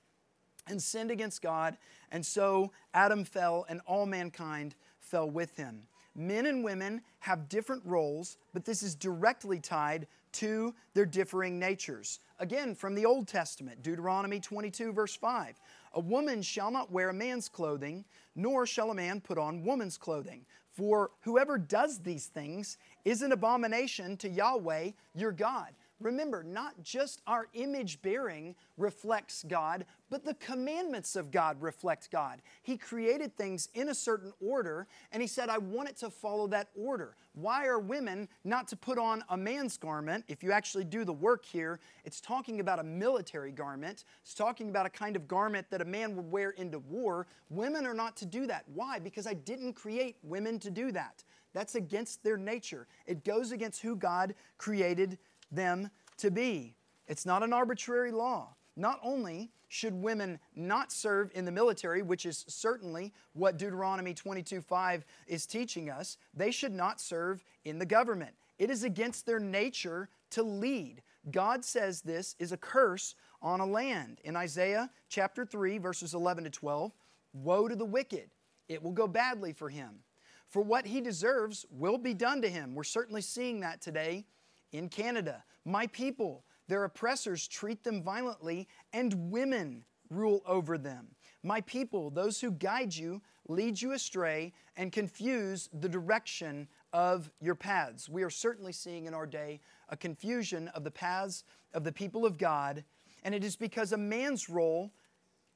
and 0.69 0.83
sinned 0.83 1.11
against 1.11 1.43
God. 1.43 1.77
And 2.11 2.25
so 2.25 2.73
Adam 2.95 3.25
fell, 3.25 3.67
and 3.69 3.81
all 3.87 4.07
mankind 4.07 4.75
fell 5.01 5.29
with 5.31 5.57
him. 5.57 5.83
Men 6.15 6.47
and 6.47 6.65
women 6.65 7.03
have 7.21 7.49
different 7.49 7.83
roles, 7.85 8.39
but 8.55 8.65
this 8.65 8.83
is 8.83 8.95
directly 8.95 9.61
tied 9.61 10.07
to 10.33 10.75
their 10.95 11.07
differing 11.07 11.59
natures. 11.59 12.21
Again, 12.39 12.75
from 12.75 12.95
the 12.95 13.07
Old 13.07 13.29
Testament, 13.29 13.83
Deuteronomy 13.83 14.41
22, 14.41 14.93
verse 14.93 15.15
5. 15.15 15.61
A 15.95 16.01
woman 16.01 16.43
shall 16.43 16.71
not 16.71 16.93
wear 16.93 17.09
a 17.09 17.15
man's 17.15 17.49
clothing, 17.49 18.05
nor 18.35 18.67
shall 18.67 18.91
a 18.91 18.95
man 18.95 19.21
put 19.21 19.39
on 19.39 19.65
woman's 19.65 19.97
clothing. 19.97 20.45
For 20.73 21.11
whoever 21.23 21.57
does 21.57 22.01
these 22.01 22.27
things 22.27 22.77
is 23.07 23.23
an 23.23 23.33
abomination 23.33 24.17
to 24.19 24.29
Yahweh 24.29 24.91
your 25.15 25.33
God. 25.33 25.73
Remember, 25.99 26.43
not 26.43 26.83
just 26.83 27.23
our 27.27 27.49
image 27.55 28.03
bearing 28.03 28.55
reflects 28.77 29.45
God, 29.49 29.87
but 30.11 30.25
the 30.25 30.35
commandments 30.35 31.17
of 31.17 31.31
God 31.31 31.61
reflect 31.61 32.11
God. 32.11 32.43
He 32.63 32.77
created 32.77 33.35
things 33.35 33.71
in 33.73 33.89
a 33.89 33.95
certain 33.95 34.33
order, 34.41 34.87
and 35.11 35.23
He 35.23 35.27
said, 35.27 35.49
I 35.49 35.57
want 35.57 35.89
it 35.89 35.97
to 35.99 36.11
follow 36.11 36.49
that 36.49 36.69
order. 36.77 37.17
Why 37.33 37.67
are 37.67 37.79
women 37.79 38.29
not 38.45 38.69
to 38.69 38.77
put 38.77 38.99
on 38.99 39.25
a 39.31 39.37
man's 39.39 39.79
garment? 39.79 40.25
If 40.29 40.43
you 40.43 40.53
actually 40.53 40.85
do 40.85 41.05
the 41.05 41.13
work 41.13 41.47
here, 41.47 41.81
it's 42.05 42.21
talking 42.21 42.61
about 42.61 42.79
a 42.79 42.85
military 42.85 43.53
garment. 43.53 44.05
It's 44.23 44.35
talking 44.35 44.69
about 44.69 44.85
a 44.85 44.91
kind 44.91 45.17
of 45.17 45.27
garment 45.27 45.71
that 45.71 45.81
a 45.81 45.87
man 45.87 46.15
would 46.17 46.31
wear 46.31 46.51
into 46.51 46.79
war. 46.79 47.27
Women 47.49 47.87
are 47.87 47.95
not 47.95 48.17
to 48.19 48.27
do 48.27 48.47
that. 48.49 48.65
Why? 48.75 48.99
Because 48.99 49.27
I 49.27 49.35
didn't 49.35 49.73
create 49.73 50.17
women 50.23 50.59
to 50.59 50.71
do 50.71 50.93
that. 50.93 51.25
That's 51.55 51.75
against 51.75 52.23
their 52.23 52.37
nature. 52.37 52.87
It 53.07 53.25
goes 53.25 53.51
against 53.51 53.81
who 53.81 53.97
God 53.97 54.35
created 54.59 55.17
them 55.51 55.91
to 56.19 56.31
be. 56.31 56.75
It's 57.07 57.27
not 57.27 57.43
an 57.43 57.53
arbitrary 57.53 58.11
law. 58.11 58.55
Not 58.77 59.01
only 59.03 59.51
should 59.69 59.95
women 59.95 60.39
not 60.55 60.93
serve 60.93 61.31
in 61.35 61.45
the 61.45 61.53
military, 61.53 62.03
which 62.03 62.27
is 62.27 62.45
certainly 62.49 63.13
what 63.33 63.57
Deuteronomy 63.57 64.15
22:5 64.15 65.05
is 65.27 65.47
teaching 65.47 65.91
us, 65.91 66.19
they 66.35 66.51
should 66.51 66.73
not 66.73 67.01
serve 67.01 67.43
in 67.65 67.79
the 67.79 67.87
government. 67.87 68.37
It 68.59 68.71
is 68.71 68.85
against 68.85 69.27
their 69.27 69.41
nature 69.41 70.09
to 70.31 70.43
lead. 70.43 71.03
God 71.31 71.65
says 71.65 72.03
this 72.03 72.37
is 72.39 72.53
a 72.53 72.57
curse 72.57 73.15
on 73.43 73.61
a 73.61 73.67
land. 73.67 74.21
In 74.25 74.37
Isaiah 74.37 74.91
chapter 75.09 75.45
3 75.45 75.79
verses 75.79 76.15
11 76.15 76.45
to 76.45 76.51
12, 76.51 76.93
Woe 77.33 77.69
to 77.69 77.77
the 77.77 77.85
wicked, 77.85 78.31
it 78.69 78.83
will 78.83 78.93
go 78.93 79.07
badly 79.07 79.53
for 79.53 79.69
him. 79.69 80.03
For 80.49 80.63
what 80.63 80.87
he 80.87 81.01
deserves 81.01 81.67
will 81.71 81.99
be 81.99 82.15
done 82.15 82.41
to 82.43 82.49
him. 82.49 82.75
We're 82.75 82.85
certainly 82.85 83.21
seeing 83.21 83.61
that 83.61 83.81
today 83.81 84.27
in 84.73 84.89
Canada. 84.89 85.45
My 85.65 85.87
people, 85.89 86.45
their 86.69 86.85
oppressors 86.85 87.47
treat 87.47 87.85
them 87.85 88.03
violently, 88.03 88.69
and 88.93 89.31
women 89.31 89.85
rule 90.11 90.43
over 90.47 90.79
them. 90.79 91.09
My 91.43 91.61
people, 91.63 92.11
those 92.11 92.41
who 92.41 92.51
guide 92.51 92.95
you, 92.95 93.23
lead 93.49 93.81
you 93.81 93.93
astray 93.93 94.53
and 94.77 94.93
confuse 94.93 95.69
the 95.73 95.89
direction 95.89 96.69
of 96.93 97.31
your 97.41 97.55
paths. 97.55 98.09
We 98.09 98.23
are 98.23 98.31
certainly 98.31 98.73
seeing 98.73 99.07
in 99.07 99.15
our 99.15 99.27
day 99.27 99.61
a 99.89 99.97
confusion 99.97 100.69
of 100.69 100.85
the 100.85 100.91
paths 100.91 101.45
of 101.73 101.85
the 101.85 101.93
people 101.93 102.25
of 102.25 102.39
God, 102.39 102.85
and 103.23 103.35
it 103.35 103.45
is 103.45 103.57
because 103.57 103.93
a 103.93 103.99
man's 103.99 104.49
role, 104.49 104.93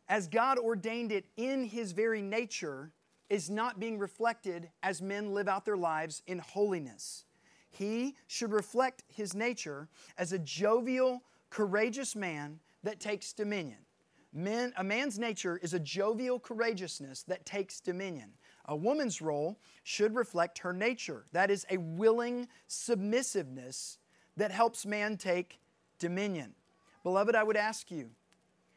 as 0.08 0.28
God 0.28 0.58
ordained 0.58 1.12
it 1.12 1.26
in 1.36 1.64
his 1.64 1.92
very 1.92 2.22
nature, 2.22 2.92
is 3.28 3.48
not 3.48 3.80
being 3.80 3.98
reflected 3.98 4.70
as 4.82 5.00
men 5.00 5.32
live 5.32 5.48
out 5.48 5.64
their 5.64 5.76
lives 5.76 6.22
in 6.26 6.38
holiness. 6.40 7.24
He 7.70 8.16
should 8.26 8.52
reflect 8.52 9.04
his 9.08 9.34
nature 9.34 9.88
as 10.18 10.32
a 10.32 10.38
jovial, 10.38 11.22
courageous 11.50 12.16
man 12.16 12.60
that 12.82 13.00
takes 13.00 13.32
dominion. 13.32 13.78
Men, 14.32 14.72
a 14.76 14.84
man's 14.84 15.18
nature 15.18 15.58
is 15.62 15.74
a 15.74 15.80
jovial 15.80 16.38
courageousness 16.38 17.24
that 17.24 17.44
takes 17.44 17.80
dominion. 17.80 18.32
A 18.66 18.76
woman's 18.76 19.20
role 19.20 19.58
should 19.82 20.14
reflect 20.14 20.58
her 20.58 20.72
nature. 20.72 21.24
That 21.32 21.50
is 21.50 21.66
a 21.68 21.78
willing 21.78 22.46
submissiveness 22.68 23.98
that 24.36 24.52
helps 24.52 24.86
man 24.86 25.16
take 25.16 25.58
dominion. 25.98 26.54
Beloved, 27.02 27.34
I 27.34 27.42
would 27.42 27.56
ask 27.56 27.90
you 27.90 28.10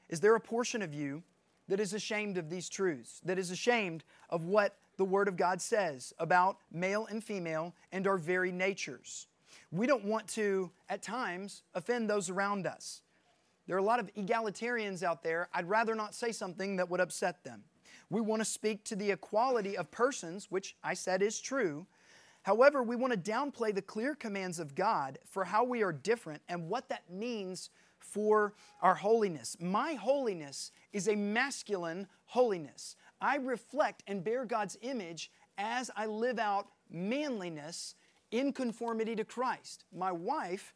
is 0.10 0.20
there 0.20 0.36
a 0.36 0.40
portion 0.40 0.82
of 0.82 0.94
you 0.94 1.24
that 1.68 1.80
is 1.80 1.94
ashamed 1.94 2.38
of 2.38 2.50
these 2.50 2.70
truths, 2.70 3.22
that 3.24 3.40
is 3.40 3.52
ashamed 3.52 4.04
of 4.30 4.46
what 4.46 4.76
the 4.98 5.06
Word 5.06 5.28
of 5.28 5.38
God 5.38 5.62
says 5.62 6.14
about 6.20 6.58
male 6.72 7.08
and 7.10 7.24
female 7.24 7.74
and 7.92 8.08
our 8.08 8.18
very 8.18 8.52
natures? 8.52 9.28
We 9.72 9.88
don't 9.88 10.06
want 10.06 10.28
to, 10.30 10.72
at 10.90 11.02
times, 11.02 11.64
offend 11.74 12.10
those 12.10 12.30
around 12.30 12.68
us. 12.68 13.02
There 13.66 13.76
are 13.76 13.80
a 13.80 13.84
lot 13.84 14.00
of 14.00 14.14
egalitarians 14.16 15.04
out 15.04 15.24
there. 15.24 15.50
I'd 15.54 15.70
rather 15.70 15.96
not 15.96 16.14
say 16.14 16.32
something 16.32 16.76
that 16.76 16.90
would 16.90 17.00
upset 17.00 17.44
them. 17.44 17.64
We 18.10 18.22
want 18.22 18.42
to 18.42 18.46
speak 18.46 18.84
to 18.86 18.96
the 18.96 19.12
equality 19.12 19.78
of 19.78 19.90
persons, 19.90 20.48
which 20.52 20.76
I 20.84 20.94
said 20.94 21.22
is 21.22 21.40
true. 21.40 21.88
However, 22.44 22.84
we 22.84 22.98
want 22.98 23.14
to 23.14 23.32
downplay 23.32 23.74
the 23.74 23.82
clear 23.82 24.16
commands 24.16 24.60
of 24.60 24.76
God 24.76 25.18
for 25.26 25.46
how 25.46 25.64
we 25.64 25.82
are 25.82 25.94
different 25.94 26.42
and 26.50 26.68
what 26.68 26.90
that 26.90 27.10
means 27.10 27.70
for 28.00 28.54
our 28.82 28.96
holiness. 28.96 29.56
My 29.60 29.94
holiness 29.94 30.72
is 30.92 31.08
a 31.08 31.16
masculine 31.16 32.08
holiness. 32.26 32.98
I 33.24 33.38
reflect 33.38 34.04
and 34.06 34.22
bear 34.22 34.46
God's 34.46 34.78
image 34.82 35.32
as 35.58 35.90
I 35.96 36.08
live 36.08 36.40
out 36.40 36.68
manliness 36.92 37.96
in 38.32 38.52
conformity 38.52 39.16
to 39.16 39.24
Christ. 39.24 39.86
My 39.96 40.12
wife 40.12 40.74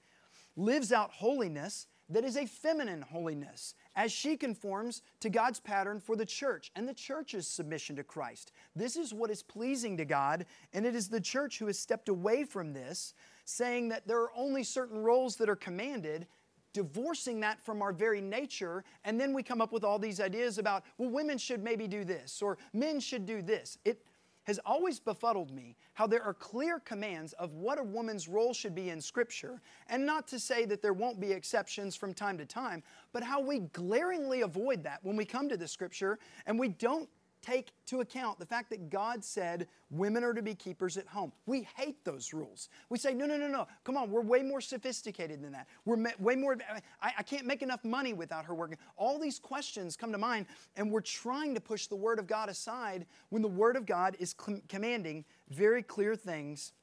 lives 0.55 0.93
out 0.93 1.11
holiness 1.11 1.87
that 2.09 2.23
is 2.23 2.37
a 2.37 2.45
feminine 2.45 3.01
holiness 3.01 3.75
as 3.97 4.13
she 4.13 4.37
conforms 4.37 5.01
to 5.19 5.29
God's 5.29 5.59
pattern 5.59 5.99
for 5.99 6.15
the 6.15 6.25
church 6.25 6.71
and 6.73 6.87
the 6.87 6.93
church's 6.93 7.45
submission 7.49 7.97
to 7.97 8.03
Christ. 8.03 8.53
This 8.77 8.95
is 8.95 9.13
what 9.13 9.29
is 9.29 9.43
pleasing 9.43 9.97
to 9.97 10.05
God, 10.05 10.45
and 10.71 10.85
it 10.85 10.95
is 10.95 11.09
the 11.09 11.19
church 11.19 11.59
who 11.59 11.67
has 11.67 11.77
stepped 11.77 12.07
away 12.07 12.45
from 12.45 12.71
this, 12.71 13.13
saying 13.43 13.89
that 13.89 14.07
there 14.07 14.21
are 14.21 14.31
only 14.33 14.63
certain 14.63 14.99
roles 14.99 15.35
that 15.35 15.49
are 15.49 15.55
commanded, 15.57 16.27
divorcing 16.73 17.39
that 17.41 17.59
from 17.63 17.81
our 17.81 17.93
very 17.93 18.21
nature, 18.21 18.83
and 19.03 19.19
then 19.19 19.33
we 19.33 19.43
come 19.43 19.61
up 19.61 19.71
with 19.71 19.83
all 19.83 19.99
these 19.99 20.19
ideas 20.19 20.57
about, 20.57 20.83
well, 20.97 21.09
women 21.09 21.37
should 21.37 21.63
maybe 21.63 21.87
do 21.87 22.03
this, 22.03 22.41
or 22.41 22.57
men 22.73 22.99
should 22.99 23.25
do 23.25 23.41
this. 23.41 23.77
It, 23.85 24.01
has 24.47 24.59
always 24.65 24.97
befuddled 24.97 25.51
me 25.51 25.75
how 25.93 26.07
there 26.07 26.23
are 26.23 26.33
clear 26.33 26.79
commands 26.79 27.33
of 27.33 27.53
what 27.53 27.77
a 27.77 27.83
woman's 27.83 28.29
role 28.29 28.53
should 28.53 28.73
be 28.73 28.89
in 28.91 29.01
Scripture, 29.01 29.61
and 29.89 30.05
not 30.05 30.25
to 30.25 30.39
say 30.39 30.63
that 30.63 30.81
there 30.81 30.93
won't 30.93 31.19
be 31.19 31.33
exceptions 31.33 31.97
from 31.97 32.13
time 32.13 32.37
to 32.37 32.45
time, 32.45 32.81
but 33.11 33.21
how 33.21 33.41
we 33.41 33.59
glaringly 33.59 34.41
avoid 34.41 34.81
that 34.83 34.99
when 35.03 35.17
we 35.17 35.25
come 35.25 35.49
to 35.49 35.57
the 35.57 35.67
Scripture 35.67 36.17
and 36.45 36.57
we 36.57 36.69
don't 36.69 37.09
take 37.41 37.71
to 37.87 38.01
account 38.01 38.39
the 38.39 38.45
fact 38.45 38.69
that 38.69 38.89
God 38.89 39.23
said 39.23 39.67
women 39.89 40.23
are 40.23 40.33
to 40.33 40.41
be 40.41 40.55
keepers 40.55 40.97
at 40.97 41.07
home. 41.07 41.31
We 41.45 41.67
hate 41.75 42.03
those 42.03 42.33
rules. 42.33 42.69
We 42.89 42.97
say, 42.97 43.13
no, 43.13 43.25
no, 43.25 43.37
no, 43.37 43.47
no. 43.47 43.67
Come 43.83 43.97
on, 43.97 44.11
we're 44.11 44.21
way 44.21 44.41
more 44.41 44.61
sophisticated 44.61 45.41
than 45.41 45.51
that. 45.53 45.67
We're 45.85 45.97
way 46.19 46.35
more, 46.35 46.57
I, 47.01 47.13
I 47.17 47.23
can't 47.23 47.45
make 47.45 47.61
enough 47.61 47.83
money 47.83 48.13
without 48.13 48.45
her 48.45 48.53
working. 48.53 48.77
All 48.97 49.19
these 49.19 49.39
questions 49.39 49.95
come 49.95 50.11
to 50.11 50.17
mind, 50.17 50.45
and 50.75 50.91
we're 50.91 51.01
trying 51.01 51.53
to 51.55 51.61
push 51.61 51.87
the 51.87 51.95
Word 51.95 52.19
of 52.19 52.27
God 52.27 52.49
aside 52.49 53.05
when 53.29 53.41
the 53.41 53.47
Word 53.47 53.75
of 53.75 53.85
God 53.85 54.15
is 54.19 54.35
commanding 54.67 55.23
very 55.49 55.83
clear 55.83 56.15
things 56.15 56.73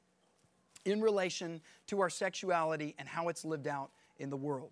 in 0.85 1.01
relation 1.01 1.61
to 1.87 1.99
our 1.99 2.09
sexuality 2.09 2.95
and 2.97 3.07
how 3.07 3.27
it's 3.29 3.43
lived 3.43 3.67
out 3.67 3.91
in 4.17 4.29
the 4.29 4.37
world. 4.37 4.71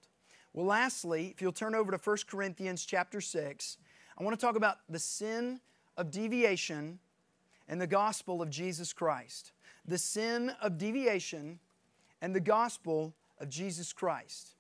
Well, 0.54 0.68
lastly, 0.68 1.32
if 1.34 1.42
you'll 1.42 1.52
turn 1.52 1.74
over 1.74 1.92
to 1.92 1.98
1 1.98 2.18
Corinthians 2.28 2.86
chapter 2.86 3.20
6, 3.20 3.78
I 4.18 4.24
want 4.24 4.40
to 4.40 4.46
talk 4.46 4.56
about 4.56 4.78
the 4.88 5.00
sin 5.00 5.60
of 5.98 6.12
deviation 6.12 7.00
and 7.68 7.80
the 7.80 7.88
gospel 7.88 8.42
of 8.42 8.50
Jesus 8.50 8.94
Christ. 8.94 9.52
The 9.86 9.98
sin 9.98 10.52
of 10.62 10.78
deviation 10.78 11.60
and 12.22 12.36
the 12.36 12.40
gospel 12.40 13.14
of 13.40 13.50
Jesus 13.50 13.94
Christ. 13.94 14.56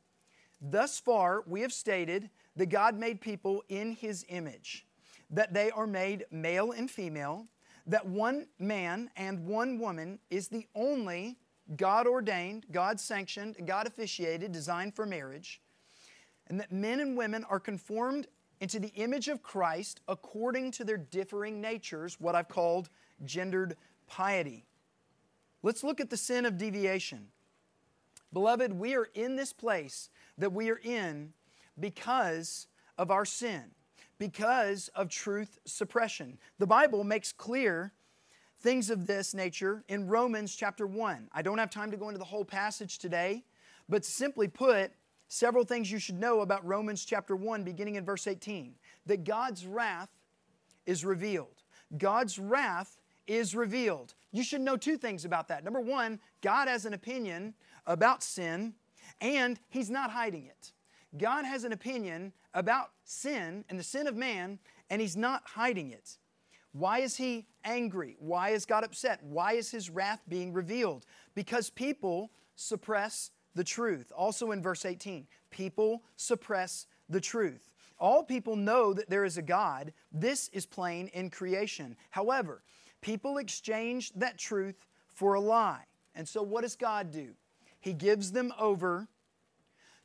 Thus 0.61 0.99
far, 0.99 1.43
we 1.45 1.61
have 1.61 1.73
stated 1.73 2.29
that 2.55 2.67
God 2.67 2.97
made 2.97 3.19
people 3.19 3.63
in 3.69 3.93
His 3.93 4.25
image, 4.29 4.85
that 5.29 5.53
they 5.53 5.71
are 5.71 5.87
made 5.87 6.25
male 6.31 6.71
and 6.71 6.89
female, 6.89 7.47
that 7.87 8.05
one 8.05 8.47
man 8.59 9.09
and 9.15 9.45
one 9.45 9.77
woman 9.79 10.19
is 10.29 10.47
the 10.47 10.67
only 10.75 11.37
God 11.77 12.07
ordained, 12.07 12.65
God 12.71 12.99
sanctioned, 12.99 13.55
God 13.65 13.87
officiated, 13.87 14.51
designed 14.51 14.95
for 14.95 15.05
marriage, 15.05 15.61
and 16.47 16.59
that 16.59 16.71
men 16.71 16.99
and 16.99 17.17
women 17.17 17.43
are 17.49 17.59
conformed 17.59 18.27
into 18.63 18.79
the 18.79 18.93
image 18.95 19.27
of 19.27 19.43
Christ 19.43 19.99
according 20.07 20.71
to 20.71 20.85
their 20.85 20.95
differing 20.95 21.59
natures, 21.59 22.17
what 22.17 22.33
I've 22.33 22.47
called 22.47 22.87
gendered 23.25 23.75
piety. 24.07 24.63
Let's 25.63 25.83
look 25.83 25.99
at 25.99 26.09
the 26.09 26.15
sin 26.15 26.45
of 26.45 26.57
deviation. 26.57 27.27
Beloved, 28.31 28.71
we 28.71 28.95
are 28.95 29.09
in 29.15 29.35
this 29.35 29.51
place 29.51 30.09
that 30.37 30.53
we 30.53 30.71
are 30.71 30.79
in 30.81 31.33
because 31.77 32.67
of 32.97 33.11
our 33.11 33.25
sin, 33.25 33.63
because 34.17 34.87
of 34.95 35.09
truth 35.09 35.59
suppression. 35.65 36.37
The 36.57 36.65
Bible 36.65 37.03
makes 37.03 37.33
clear 37.33 37.91
things 38.61 38.89
of 38.89 39.07
this 39.07 39.33
nature 39.33 39.83
in 39.89 40.07
Romans 40.07 40.55
chapter 40.55 40.87
1. 40.87 41.27
I 41.33 41.41
don't 41.41 41.57
have 41.57 41.69
time 41.69 41.91
to 41.91 41.97
go 41.97 42.07
into 42.07 42.17
the 42.19 42.23
whole 42.23 42.45
passage 42.45 42.97
today, 42.97 43.43
but 43.89 44.05
simply 44.05 44.47
put, 44.47 44.93
several 45.27 45.63
things 45.63 45.91
you 45.91 45.99
should 45.99 46.19
know 46.19 46.41
about 46.41 46.65
Romans 46.65 47.05
chapter 47.05 47.35
1, 47.35 47.63
beginning 47.63 47.95
in 47.95 48.05
verse 48.05 48.27
18 48.27 48.75
that 49.05 49.23
God's 49.23 49.65
wrath 49.65 50.09
is 50.85 51.03
revealed. 51.05 51.63
God's 51.97 52.39
wrath 52.39 52.99
is 53.27 53.55
revealed. 53.55 54.13
You 54.31 54.43
should 54.43 54.61
know 54.61 54.77
two 54.77 54.97
things 54.97 55.25
about 55.25 55.47
that. 55.47 55.63
Number 55.63 55.79
one, 55.79 56.19
God 56.41 56.67
has 56.67 56.85
an 56.85 56.93
opinion 56.93 57.53
about 57.85 58.23
sin, 58.23 58.73
and 59.21 59.59
He's 59.69 59.89
not 59.89 60.11
hiding 60.11 60.45
it. 60.45 60.73
God 61.17 61.45
has 61.45 61.63
an 61.63 61.71
opinion 61.71 62.33
about 62.53 62.91
sin 63.03 63.63
and 63.69 63.79
the 63.79 63.83
sin 63.83 64.07
of 64.07 64.15
man, 64.15 64.59
and 64.89 65.01
He's 65.01 65.15
not 65.15 65.43
hiding 65.45 65.91
it. 65.91 66.17
Why 66.71 66.99
is 66.99 67.15
He 67.15 67.45
angry? 67.63 68.17
Why 68.19 68.49
is 68.49 68.65
God 68.65 68.83
upset? 68.83 69.23
Why 69.23 69.53
is 69.53 69.71
His 69.71 69.89
wrath 69.89 70.21
being 70.27 70.53
revealed? 70.53 71.05
Because 71.35 71.69
people 71.69 72.31
suppress 72.55 73.31
the 73.55 73.63
truth. 73.63 74.11
Also 74.15 74.51
in 74.51 74.61
verse 74.61 74.85
18, 74.85 75.27
people 75.49 76.03
suppress 76.15 76.87
the 77.09 77.21
truth. 77.21 77.69
All 77.99 78.23
people 78.23 78.55
know 78.55 78.93
that 78.93 79.09
there 79.09 79.25
is 79.25 79.37
a 79.37 79.41
God. 79.41 79.93
This 80.11 80.49
is 80.49 80.65
plain 80.65 81.07
in 81.09 81.29
creation. 81.29 81.95
However, 82.09 82.63
people 83.01 83.37
exchange 83.37 84.11
that 84.15 84.37
truth 84.37 84.87
for 85.07 85.35
a 85.35 85.39
lie. 85.39 85.85
And 86.15 86.27
so, 86.27 86.41
what 86.43 86.61
does 86.61 86.75
God 86.75 87.11
do? 87.11 87.29
He 87.79 87.93
gives 87.93 88.31
them 88.31 88.53
over 88.59 89.07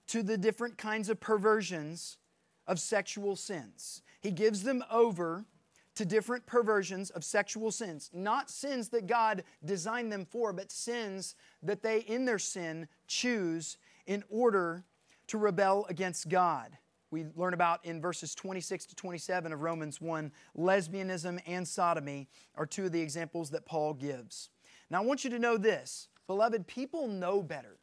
to 0.09 0.23
the 0.23 0.39
different 0.39 0.79
kinds 0.79 1.09
of 1.09 1.21
perversions 1.21 2.19
of 2.67 2.79
sexual 2.79 3.37
sins. 3.37 4.03
He 4.21 4.31
gives 4.31 4.63
them 4.63 4.85
over 4.91 5.45
to 5.99 6.05
different 6.05 6.47
perversions 6.47 7.11
of 7.11 7.25
sexual 7.25 7.73
sins. 7.73 8.09
Not 8.13 8.51
sins 8.51 8.89
that 8.91 9.09
God 9.09 9.43
designed 9.65 10.13
them 10.13 10.25
for, 10.25 10.53
but 10.53 10.71
sins 10.71 11.35
that 11.61 11.83
they, 11.83 12.03
in 12.03 12.25
their 12.25 12.39
sin, 12.39 12.87
choose 13.09 13.79
in 14.07 14.23
order 14.31 14.85
to 15.27 15.39
rebel 15.39 15.87
against 15.89 16.29
God. 16.29 16.79
We 17.11 17.25
learn 17.35 17.53
about 17.53 17.85
in 17.85 18.01
verses 18.01 18.33
26 18.37 18.87
to 18.87 18.95
27 18.95 19.53
of 19.53 19.61
Romans 19.61 20.01
1 20.01 20.31
lesbianism 20.57 21.41
and 21.49 21.67
sodomy 21.67 22.29
are 22.55 22.65
two 22.65 22.85
of 22.85 22.93
the 22.93 23.01
examples 23.01 23.51
that 23.51 23.67
Paul 23.67 23.93
gives. 23.93 24.51
Now, 24.91 25.03
I 25.03 25.05
want 25.05 25.25
you 25.25 25.31
to 25.31 25.39
know 25.41 25.57
this 25.57 26.07
beloved, 26.29 26.69
people 26.69 27.09
know 27.09 27.43
better. 27.43 27.77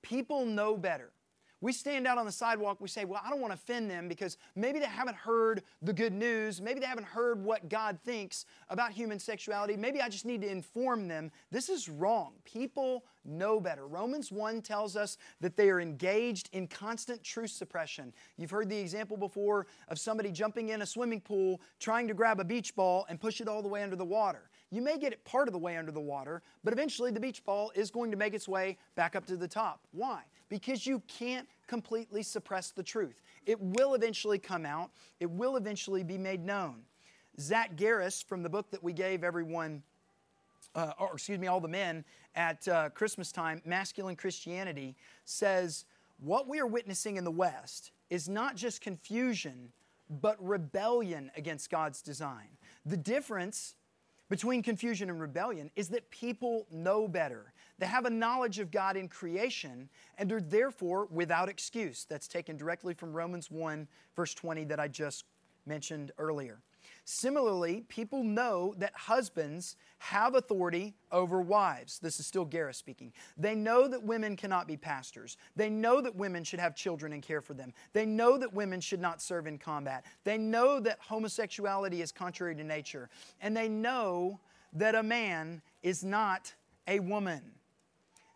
People 0.00 0.46
know 0.46 0.78
better. 0.78 1.12
We 1.60 1.72
stand 1.72 2.06
out 2.06 2.18
on 2.18 2.26
the 2.26 2.32
sidewalk, 2.32 2.80
we 2.80 2.88
say, 2.88 3.04
Well, 3.04 3.20
I 3.24 3.30
don't 3.30 3.40
want 3.40 3.52
to 3.52 3.54
offend 3.54 3.90
them 3.90 4.08
because 4.08 4.36
maybe 4.54 4.78
they 4.78 4.86
haven't 4.86 5.16
heard 5.16 5.62
the 5.82 5.92
good 5.92 6.12
news. 6.12 6.60
Maybe 6.60 6.78
they 6.78 6.86
haven't 6.86 7.06
heard 7.06 7.42
what 7.42 7.68
God 7.68 7.98
thinks 8.04 8.44
about 8.68 8.92
human 8.92 9.18
sexuality. 9.18 9.76
Maybe 9.76 10.00
I 10.00 10.08
just 10.08 10.24
need 10.24 10.42
to 10.42 10.50
inform 10.50 11.08
them. 11.08 11.32
This 11.50 11.68
is 11.68 11.88
wrong. 11.88 12.34
People 12.44 13.04
know 13.24 13.60
better. 13.60 13.86
Romans 13.86 14.30
1 14.30 14.62
tells 14.62 14.96
us 14.96 15.18
that 15.40 15.56
they 15.56 15.68
are 15.70 15.80
engaged 15.80 16.48
in 16.52 16.66
constant 16.66 17.22
truth 17.22 17.50
suppression. 17.50 18.12
You've 18.36 18.50
heard 18.50 18.68
the 18.68 18.78
example 18.78 19.16
before 19.16 19.66
of 19.88 19.98
somebody 19.98 20.30
jumping 20.30 20.70
in 20.70 20.82
a 20.82 20.86
swimming 20.86 21.20
pool, 21.20 21.60
trying 21.80 22.06
to 22.08 22.14
grab 22.14 22.40
a 22.40 22.44
beach 22.44 22.74
ball 22.74 23.04
and 23.08 23.20
push 23.20 23.40
it 23.40 23.48
all 23.48 23.62
the 23.62 23.68
way 23.68 23.82
under 23.82 23.96
the 23.96 24.04
water. 24.04 24.48
You 24.70 24.82
may 24.82 24.98
get 24.98 25.12
it 25.12 25.24
part 25.24 25.48
of 25.48 25.52
the 25.52 25.58
way 25.58 25.76
under 25.76 25.92
the 25.92 26.00
water, 26.00 26.42
but 26.62 26.72
eventually 26.72 27.10
the 27.10 27.20
beach 27.20 27.44
ball 27.44 27.72
is 27.74 27.90
going 27.90 28.10
to 28.10 28.16
make 28.16 28.34
its 28.34 28.46
way 28.46 28.76
back 28.96 29.16
up 29.16 29.24
to 29.26 29.36
the 29.36 29.48
top. 29.48 29.80
Why? 29.92 30.22
Because 30.50 30.86
you 30.86 31.02
can't 31.08 31.48
completely 31.66 32.22
suppress 32.22 32.70
the 32.70 32.82
truth. 32.82 33.22
It 33.46 33.58
will 33.60 33.94
eventually 33.94 34.38
come 34.38 34.66
out, 34.66 34.90
it 35.20 35.30
will 35.30 35.56
eventually 35.56 36.02
be 36.02 36.18
made 36.18 36.44
known. 36.44 36.82
Zach 37.40 37.76
Garris, 37.76 38.22
from 38.22 38.42
the 38.42 38.50
book 38.50 38.70
that 38.70 38.82
we 38.82 38.92
gave 38.92 39.24
everyone, 39.24 39.82
uh, 40.74 40.92
or 40.98 41.14
excuse 41.14 41.38
me, 41.38 41.46
all 41.46 41.60
the 41.60 41.68
men 41.68 42.04
at 42.34 42.66
uh, 42.68 42.90
Christmas 42.90 43.32
time, 43.32 43.62
Masculine 43.64 44.16
Christianity, 44.16 44.96
says, 45.24 45.86
What 46.18 46.46
we 46.46 46.60
are 46.60 46.66
witnessing 46.66 47.16
in 47.16 47.24
the 47.24 47.30
West 47.30 47.92
is 48.10 48.28
not 48.28 48.56
just 48.56 48.80
confusion, 48.80 49.72
but 50.10 50.36
rebellion 50.44 51.30
against 51.36 51.70
God's 51.70 52.02
design. 52.02 52.48
The 52.84 52.96
difference 52.96 53.76
between 54.28 54.62
confusion 54.62 55.10
and 55.10 55.20
rebellion 55.20 55.70
is 55.76 55.88
that 55.88 56.10
people 56.10 56.66
know 56.70 57.08
better. 57.08 57.52
They 57.78 57.86
have 57.86 58.04
a 58.04 58.10
knowledge 58.10 58.58
of 58.58 58.70
God 58.70 58.96
in 58.96 59.08
creation 59.08 59.88
and 60.18 60.30
are 60.32 60.40
therefore 60.40 61.06
without 61.10 61.48
excuse. 61.48 62.04
That's 62.08 62.28
taken 62.28 62.56
directly 62.56 62.94
from 62.94 63.12
Romans 63.12 63.50
1, 63.50 63.88
verse 64.16 64.34
20, 64.34 64.64
that 64.64 64.80
I 64.80 64.88
just 64.88 65.24
mentioned 65.66 66.12
earlier. 66.18 66.60
Similarly, 67.10 67.86
people 67.88 68.22
know 68.22 68.74
that 68.76 68.92
husbands 68.94 69.76
have 69.96 70.34
authority 70.34 70.94
over 71.10 71.40
wives. 71.40 71.98
This 71.98 72.20
is 72.20 72.26
still 72.26 72.44
Garris 72.44 72.74
speaking. 72.74 73.14
They 73.38 73.54
know 73.54 73.88
that 73.88 74.02
women 74.02 74.36
cannot 74.36 74.68
be 74.68 74.76
pastors. 74.76 75.38
They 75.56 75.70
know 75.70 76.02
that 76.02 76.14
women 76.14 76.44
should 76.44 76.60
have 76.60 76.76
children 76.76 77.14
and 77.14 77.22
care 77.22 77.40
for 77.40 77.54
them. 77.54 77.72
They 77.94 78.04
know 78.04 78.36
that 78.36 78.52
women 78.52 78.82
should 78.82 79.00
not 79.00 79.22
serve 79.22 79.46
in 79.46 79.56
combat. 79.56 80.04
They 80.24 80.36
know 80.36 80.80
that 80.80 80.98
homosexuality 81.00 82.02
is 82.02 82.12
contrary 82.12 82.54
to 82.56 82.62
nature. 82.62 83.08
And 83.40 83.56
they 83.56 83.70
know 83.70 84.38
that 84.74 84.94
a 84.94 85.02
man 85.02 85.62
is 85.82 86.04
not 86.04 86.52
a 86.86 87.00
woman. 87.00 87.40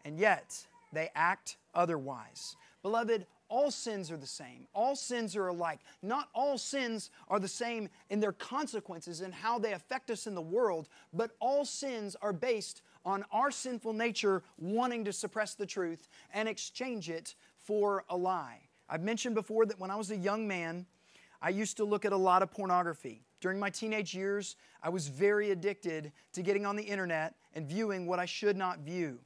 And 0.07 0.19
yet, 0.19 0.67
they 0.95 1.11
act 1.15 1.59
otherwise. 1.75 2.57
Beloved, 2.83 3.27
all 3.53 3.71
sins 3.71 4.11
are 4.11 4.17
the 4.17 4.27
same. 4.27 4.67
All 4.75 4.97
sins 4.97 5.37
are 5.37 5.49
alike. 5.49 5.81
Not 6.03 6.31
all 6.35 6.57
sins 6.57 7.11
are 7.29 7.39
the 7.39 7.47
same 7.47 7.91
in 8.09 8.19
their 8.19 8.33
consequences 8.33 9.21
and 9.21 9.35
how 9.35 9.59
they 9.59 9.75
affect 9.75 10.11
us 10.11 10.27
in 10.27 10.35
the 10.35 10.41
world, 10.41 10.89
but 11.13 11.33
all 11.39 11.67
sins 11.67 12.17
are 12.23 12.33
based 12.33 12.81
on 13.05 13.27
our 13.31 13.51
sinful 13.51 13.93
nature 13.93 14.43
wanting 14.57 15.05
to 15.05 15.13
suppress 15.13 15.53
the 15.55 15.67
truth 15.67 16.09
and 16.33 16.49
exchange 16.49 17.11
it 17.11 17.35
for 17.59 18.05
a 18.09 18.17
lie. 18.17 18.61
I've 18.89 19.03
mentioned 19.03 19.35
before 19.35 19.67
that 19.67 19.79
when 19.79 19.91
I 19.91 19.97
was 19.97 20.11
a 20.11 20.17
young 20.17 20.49
man, 20.49 20.87
I 21.43 21.51
used 21.51 21.77
to 21.77 21.85
look 21.85 22.07
at 22.07 22.13
a 22.15 22.17
lot 22.17 22.43
of 22.43 22.51
pornography. 22.51 23.23
During 23.43 23.61
my 23.61 23.69
teenage 23.69 24.15
years, 24.15 24.57
I 24.83 24.89
was 24.89 25.09
very 25.09 25.51
addicted 25.51 26.13
to 26.33 26.43
getting 26.43 26.65
on 26.65 26.77
the 26.77 26.85
internet 26.85 27.35
and 27.55 27.69
viewing 27.69 28.07
what 28.07 28.19
I 28.19 28.25
should 28.25 28.57
not 28.57 28.79
view. 28.79 29.19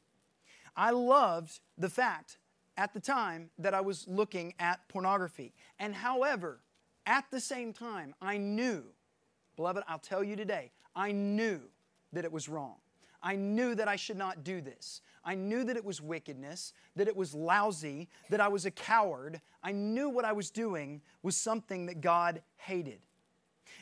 I 0.76 0.90
loved 0.90 1.60
the 1.78 1.88
fact 1.88 2.38
at 2.76 2.92
the 2.92 3.00
time 3.00 3.50
that 3.58 3.74
I 3.74 3.80
was 3.80 4.06
looking 4.08 4.54
at 4.58 4.86
pornography. 4.88 5.54
And 5.78 5.94
however, 5.94 6.60
at 7.06 7.24
the 7.30 7.40
same 7.40 7.72
time, 7.72 8.14
I 8.20 8.36
knew, 8.36 8.84
beloved, 9.56 9.84
I'll 9.88 9.98
tell 9.98 10.22
you 10.22 10.36
today, 10.36 10.72
I 10.94 11.12
knew 11.12 11.60
that 12.12 12.24
it 12.24 12.32
was 12.32 12.48
wrong. 12.48 12.76
I 13.22 13.36
knew 13.36 13.74
that 13.74 13.88
I 13.88 13.96
should 13.96 14.16
not 14.16 14.44
do 14.44 14.60
this. 14.60 15.00
I 15.24 15.34
knew 15.34 15.64
that 15.64 15.76
it 15.76 15.84
was 15.84 16.00
wickedness, 16.00 16.72
that 16.94 17.08
it 17.08 17.16
was 17.16 17.34
lousy, 17.34 18.08
that 18.30 18.40
I 18.40 18.48
was 18.48 18.66
a 18.66 18.70
coward. 18.70 19.40
I 19.62 19.72
knew 19.72 20.08
what 20.08 20.24
I 20.24 20.32
was 20.32 20.50
doing 20.50 21.02
was 21.22 21.36
something 21.36 21.86
that 21.86 22.00
God 22.00 22.42
hated. 22.56 23.00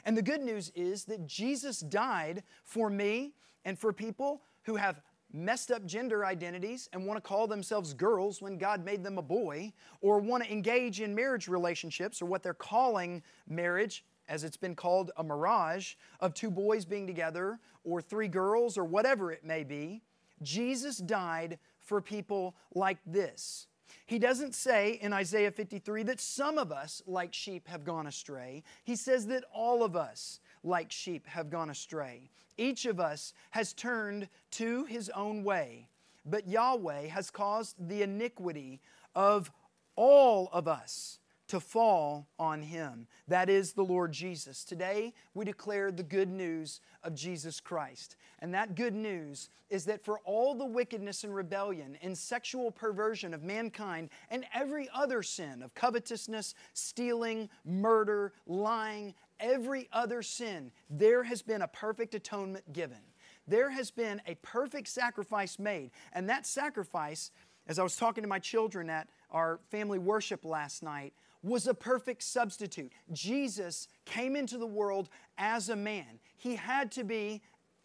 And 0.05 0.16
the 0.16 0.22
good 0.22 0.40
news 0.40 0.72
is 0.74 1.05
that 1.05 1.26
Jesus 1.26 1.80
died 1.80 2.42
for 2.64 2.88
me 2.88 3.34
and 3.64 3.78
for 3.78 3.92
people 3.92 4.42
who 4.62 4.76
have 4.76 5.01
messed 5.35 5.72
up 5.72 5.85
gender 5.85 6.24
identities 6.24 6.89
and 6.93 7.05
want 7.05 7.22
to 7.22 7.28
call 7.28 7.47
themselves 7.47 7.93
girls 7.93 8.41
when 8.41 8.57
God 8.57 8.85
made 8.85 9.03
them 9.03 9.18
a 9.18 9.22
boy, 9.22 9.72
or 10.01 10.20
want 10.20 10.45
to 10.45 10.53
engage 10.53 11.01
in 11.01 11.14
marriage 11.14 11.49
relationships 11.49 12.22
or 12.22 12.26
what 12.26 12.43
they're 12.43 12.55
calling 12.55 13.22
marriage, 13.49 14.05
as 14.28 14.45
it's 14.45 14.57
been 14.57 14.76
called 14.76 15.11
a 15.16 15.24
mirage, 15.24 15.95
of 16.20 16.32
two 16.32 16.51
boys 16.51 16.85
being 16.85 17.07
together 17.07 17.59
or 17.82 18.01
three 18.01 18.28
girls 18.28 18.78
or 18.78 18.85
whatever 18.85 19.32
it 19.32 19.45
may 19.45 19.64
be. 19.64 20.03
Jesus 20.43 20.99
died 20.99 21.59
for 21.80 22.01
people 22.01 22.55
like 22.74 22.99
this. 23.05 23.66
He 24.07 24.18
doesn't 24.18 24.55
say 24.55 24.99
in 25.01 25.12
Isaiah 25.12 25.51
53 25.51 26.03
that 26.05 26.20
some 26.20 26.59
of 26.59 26.70
us, 26.70 27.03
like 27.07 27.32
sheep, 27.32 27.68
have 27.68 27.85
gone 27.85 28.07
astray. 28.07 28.62
He 28.85 28.97
says 28.97 29.26
that 29.28 29.45
all 29.53 29.82
of 29.82 29.97
us, 29.97 30.41
like 30.64 30.90
sheep, 30.90 31.26
have 31.28 31.50
gone 31.50 31.70
astray. 31.70 32.30
Each 32.56 32.86
of 32.86 32.98
us 32.98 33.32
has 33.50 33.72
turned 33.72 34.28
to 34.52 34.84
his 34.84 35.10
own 35.10 35.44
way, 35.44 35.88
but 36.24 36.48
Yahweh 36.48 37.06
has 37.08 37.30
caused 37.30 37.76
the 37.88 38.02
iniquity 38.02 38.80
of 39.14 39.52
all 39.96 40.48
of 40.52 40.66
us 40.66 41.20
to 41.46 41.60
fall 41.60 42.26
on 42.38 42.62
him. 42.62 43.06
That 43.28 43.48
is 43.48 43.72
the 43.72 43.84
Lord 43.84 44.12
Jesus. 44.12 44.64
Today, 44.64 45.12
we 45.34 45.44
declare 45.44 45.92
the 45.92 46.02
good 46.02 46.30
news 46.30 46.80
of 47.02 47.14
Jesus 47.14 47.60
Christ. 47.60 48.16
And 48.38 48.54
that 48.54 48.74
good 48.74 48.94
news 48.94 49.50
is 49.68 49.84
that 49.84 50.04
for 50.04 50.20
all 50.24 50.54
the 50.54 50.64
wickedness 50.64 51.22
and 51.22 51.34
rebellion 51.34 51.98
and 52.02 52.16
sexual 52.16 52.70
perversion 52.70 53.34
of 53.34 53.42
mankind 53.42 54.08
and 54.30 54.46
every 54.54 54.88
other 54.94 55.22
sin 55.22 55.62
of 55.62 55.74
covetousness, 55.74 56.54
stealing, 56.72 57.50
murder, 57.64 58.32
lying, 58.46 59.14
every 59.41 59.89
other 59.93 60.22
sin, 60.22 60.70
there 60.91 61.24
has 61.24 61.43
been 61.43 61.62
a 61.62 61.68
perfect 61.68 62.14
atonement 62.14 62.72
given. 62.72 63.01
There 63.47 63.70
has 63.70 63.91
been 63.91 64.22
a 64.26 64.35
perfect 64.37 64.89
sacrifice 64.89 65.59
made. 65.59 65.91
And 66.12 66.28
that 66.28 66.47
sacrifice, 66.47 67.30
as 67.66 67.78
I 67.78 67.82
was 67.82 67.97
talking 67.97 68.22
to 68.22 68.28
my 68.28 68.39
children 68.39 68.89
at 68.89 69.09
our 69.30 69.61
family 69.70 69.99
worship 69.99 70.45
last 70.45 70.82
night, 70.82 71.12
was 71.43 71.66
a 71.66 71.74
perfect 71.74 72.22
substitute. 72.22 72.91
Jesus 73.12 73.89
came 74.07 74.35
into 74.35 74.57
the 74.57 74.66
world 74.66 75.11
as 75.37 75.68
a 75.68 75.76
man. 75.76 76.18
He 76.37 76.57
had 76.57 76.91
to 76.93 77.05
be 77.05 77.43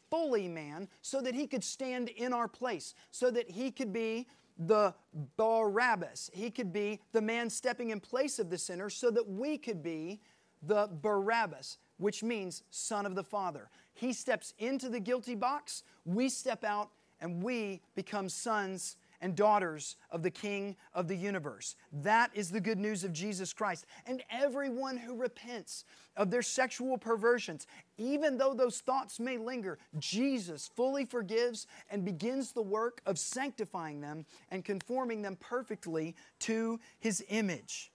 fully 0.10 0.48
man 0.48 0.88
so 1.02 1.22
that 1.22 1.36
he 1.36 1.46
could 1.46 1.64
stand 1.64 2.10
in 2.10 2.34
our 2.34 2.48
place, 2.48 2.96
so 3.12 3.30
that 3.32 3.52
he 3.52 3.70
could 3.70 3.92
be 3.92 4.28
the 4.58 4.94
Barabbas. 5.38 6.30
He 6.34 6.50
could 6.52 6.74
be 6.74 7.00
the 7.12 7.22
man 7.22 7.50
stepping 7.50 7.92
in 7.92 8.00
place 8.00 8.40
of 8.40 8.50
the 8.50 8.58
sinner 8.58 8.90
so 8.90 9.10
that 9.12 9.28
we 9.28 9.58
could 9.58 9.82
be 9.82 10.20
the 10.62 10.90
Barabbas, 11.02 11.78
which 11.98 12.24
means 12.24 12.64
son 12.70 13.06
of 13.06 13.16
the 13.16 13.24
Father. 13.24 13.70
He 13.94 14.14
steps 14.14 14.54
into 14.60 14.90
the 14.90 15.00
guilty 15.00 15.36
box, 15.36 15.84
we 16.06 16.30
step 16.30 16.64
out, 16.64 16.90
and 17.22 17.44
we 17.44 17.82
become 17.96 18.30
sons 18.30 18.96
and 19.22 19.36
daughters 19.36 19.98
of 20.12 20.24
the 20.24 20.32
King 20.32 20.76
of 20.94 21.08
the 21.08 21.16
universe. 21.16 21.76
That 21.92 22.32
is 22.34 22.50
the 22.50 22.62
good 22.62 22.80
news 22.80 23.04
of 23.04 23.12
Jesus 23.12 23.52
Christ. 23.52 23.86
And 24.06 24.24
everyone 24.30 24.98
who 24.98 25.16
repents 25.16 25.84
of 26.16 26.32
their 26.32 26.42
sexual 26.42 26.98
perversions, 26.98 27.68
even 27.98 28.38
though 28.38 28.54
those 28.54 28.80
thoughts 28.80 29.20
may 29.20 29.38
linger, 29.38 29.78
Jesus 29.98 30.70
fully 30.76 31.06
forgives 31.06 31.68
and 31.90 32.06
begins 32.06 32.52
the 32.52 32.62
work 32.62 33.02
of 33.06 33.20
sanctifying 33.20 34.00
them 34.02 34.26
and 34.52 34.64
conforming 34.64 35.22
them 35.22 35.36
perfectly 35.40 36.16
to 36.40 36.80
His 37.00 37.24
image. 37.30 37.92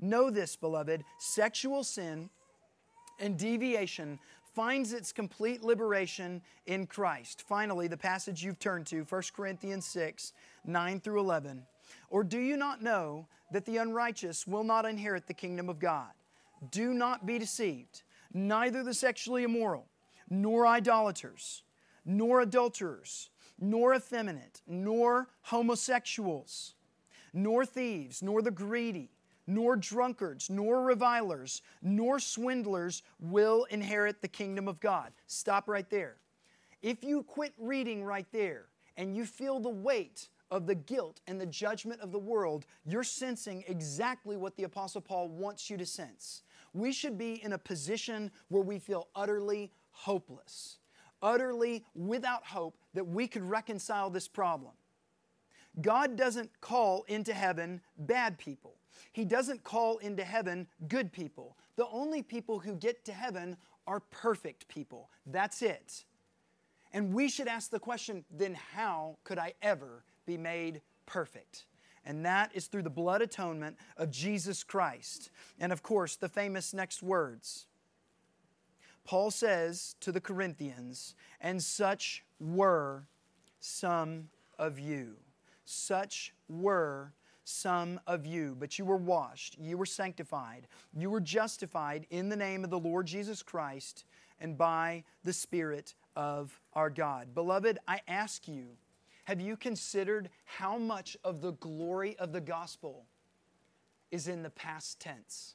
Know 0.00 0.30
this, 0.30 0.56
beloved 0.56 1.04
sexual 1.18 1.84
sin 1.84 2.30
and 3.18 3.38
deviation 3.38 4.18
finds 4.54 4.92
its 4.92 5.12
complete 5.12 5.62
liberation 5.62 6.40
in 6.66 6.86
Christ. 6.86 7.44
Finally, 7.46 7.88
the 7.88 7.96
passage 7.96 8.42
you've 8.42 8.58
turned 8.58 8.86
to, 8.86 9.02
1 9.02 9.22
Corinthians 9.34 9.86
6 9.86 10.32
9 10.64 11.00
through 11.00 11.20
11. 11.20 11.62
Or 12.10 12.24
do 12.24 12.38
you 12.38 12.56
not 12.56 12.82
know 12.82 13.26
that 13.52 13.64
the 13.64 13.76
unrighteous 13.76 14.46
will 14.46 14.64
not 14.64 14.86
inherit 14.86 15.26
the 15.26 15.34
kingdom 15.34 15.68
of 15.68 15.78
God? 15.78 16.10
Do 16.70 16.94
not 16.94 17.26
be 17.26 17.38
deceived. 17.38 18.02
Neither 18.32 18.82
the 18.82 18.94
sexually 18.94 19.44
immoral, 19.44 19.86
nor 20.28 20.66
idolaters, 20.66 21.62
nor 22.04 22.40
adulterers, 22.40 23.30
nor 23.58 23.94
effeminate, 23.94 24.62
nor 24.66 25.28
homosexuals, 25.42 26.74
nor 27.32 27.64
thieves, 27.64 28.22
nor 28.22 28.42
the 28.42 28.50
greedy 28.50 29.10
nor 29.46 29.76
drunkards, 29.76 30.50
nor 30.50 30.82
revilers, 30.82 31.62
nor 31.82 32.18
swindlers 32.18 33.02
will 33.20 33.64
inherit 33.70 34.20
the 34.20 34.28
kingdom 34.28 34.68
of 34.68 34.80
God. 34.80 35.12
Stop 35.26 35.68
right 35.68 35.88
there. 35.90 36.16
If 36.82 37.02
you 37.04 37.22
quit 37.22 37.52
reading 37.58 38.04
right 38.04 38.26
there 38.32 38.66
and 38.96 39.16
you 39.16 39.24
feel 39.24 39.60
the 39.60 39.68
weight 39.68 40.28
of 40.50 40.66
the 40.66 40.74
guilt 40.74 41.20
and 41.26 41.40
the 41.40 41.46
judgment 41.46 42.00
of 42.00 42.12
the 42.12 42.18
world, 42.18 42.66
you're 42.84 43.04
sensing 43.04 43.64
exactly 43.66 44.36
what 44.36 44.56
the 44.56 44.64
Apostle 44.64 45.00
Paul 45.00 45.28
wants 45.28 45.68
you 45.68 45.76
to 45.76 45.86
sense. 45.86 46.42
We 46.72 46.92
should 46.92 47.18
be 47.18 47.42
in 47.42 47.52
a 47.52 47.58
position 47.58 48.30
where 48.48 48.62
we 48.62 48.78
feel 48.78 49.08
utterly 49.14 49.72
hopeless, 49.90 50.78
utterly 51.22 51.84
without 51.94 52.44
hope 52.44 52.76
that 52.94 53.06
we 53.06 53.26
could 53.26 53.42
reconcile 53.42 54.10
this 54.10 54.28
problem. 54.28 54.72
God 55.80 56.16
doesn't 56.16 56.60
call 56.60 57.04
into 57.08 57.34
heaven 57.34 57.80
bad 57.98 58.38
people. 58.38 58.74
He 59.12 59.24
doesn't 59.24 59.64
call 59.64 59.98
into 59.98 60.24
heaven 60.24 60.66
good 60.88 61.12
people. 61.12 61.56
The 61.76 61.86
only 61.88 62.22
people 62.22 62.58
who 62.58 62.74
get 62.74 63.04
to 63.06 63.12
heaven 63.12 63.56
are 63.86 64.00
perfect 64.00 64.68
people. 64.68 65.10
That's 65.26 65.62
it. 65.62 66.04
And 66.92 67.12
we 67.12 67.28
should 67.28 67.48
ask 67.48 67.70
the 67.70 67.78
question 67.78 68.24
then, 68.30 68.54
how 68.54 69.18
could 69.24 69.38
I 69.38 69.54
ever 69.62 70.04
be 70.26 70.36
made 70.36 70.80
perfect? 71.04 71.66
And 72.04 72.24
that 72.24 72.50
is 72.54 72.66
through 72.66 72.82
the 72.82 72.90
blood 72.90 73.20
atonement 73.20 73.76
of 73.96 74.10
Jesus 74.10 74.62
Christ. 74.62 75.30
And 75.58 75.72
of 75.72 75.82
course, 75.82 76.16
the 76.16 76.28
famous 76.28 76.72
next 76.72 77.02
words. 77.02 77.66
Paul 79.04 79.30
says 79.30 79.94
to 80.00 80.10
the 80.10 80.20
Corinthians, 80.20 81.14
and 81.40 81.62
such 81.62 82.24
were 82.40 83.06
some 83.60 84.28
of 84.58 84.78
you. 84.78 85.16
Such 85.64 86.32
were 86.48 87.12
some 87.48 88.00
of 88.08 88.26
you, 88.26 88.56
but 88.58 88.76
you 88.76 88.84
were 88.84 88.96
washed, 88.96 89.56
you 89.56 89.78
were 89.78 89.86
sanctified, 89.86 90.66
you 90.92 91.08
were 91.08 91.20
justified 91.20 92.04
in 92.10 92.28
the 92.28 92.36
name 92.36 92.64
of 92.64 92.70
the 92.70 92.78
Lord 92.78 93.06
Jesus 93.06 93.40
Christ 93.40 94.04
and 94.40 94.58
by 94.58 95.04
the 95.22 95.32
Spirit 95.32 95.94
of 96.16 96.60
our 96.72 96.90
God. 96.90 97.34
Beloved, 97.34 97.78
I 97.86 98.00
ask 98.08 98.48
you, 98.48 98.70
have 99.24 99.40
you 99.40 99.56
considered 99.56 100.28
how 100.44 100.76
much 100.76 101.16
of 101.22 101.40
the 101.40 101.52
glory 101.52 102.16
of 102.18 102.32
the 102.32 102.40
gospel 102.40 103.06
is 104.10 104.26
in 104.26 104.42
the 104.42 104.50
past 104.50 104.98
tense? 104.98 105.54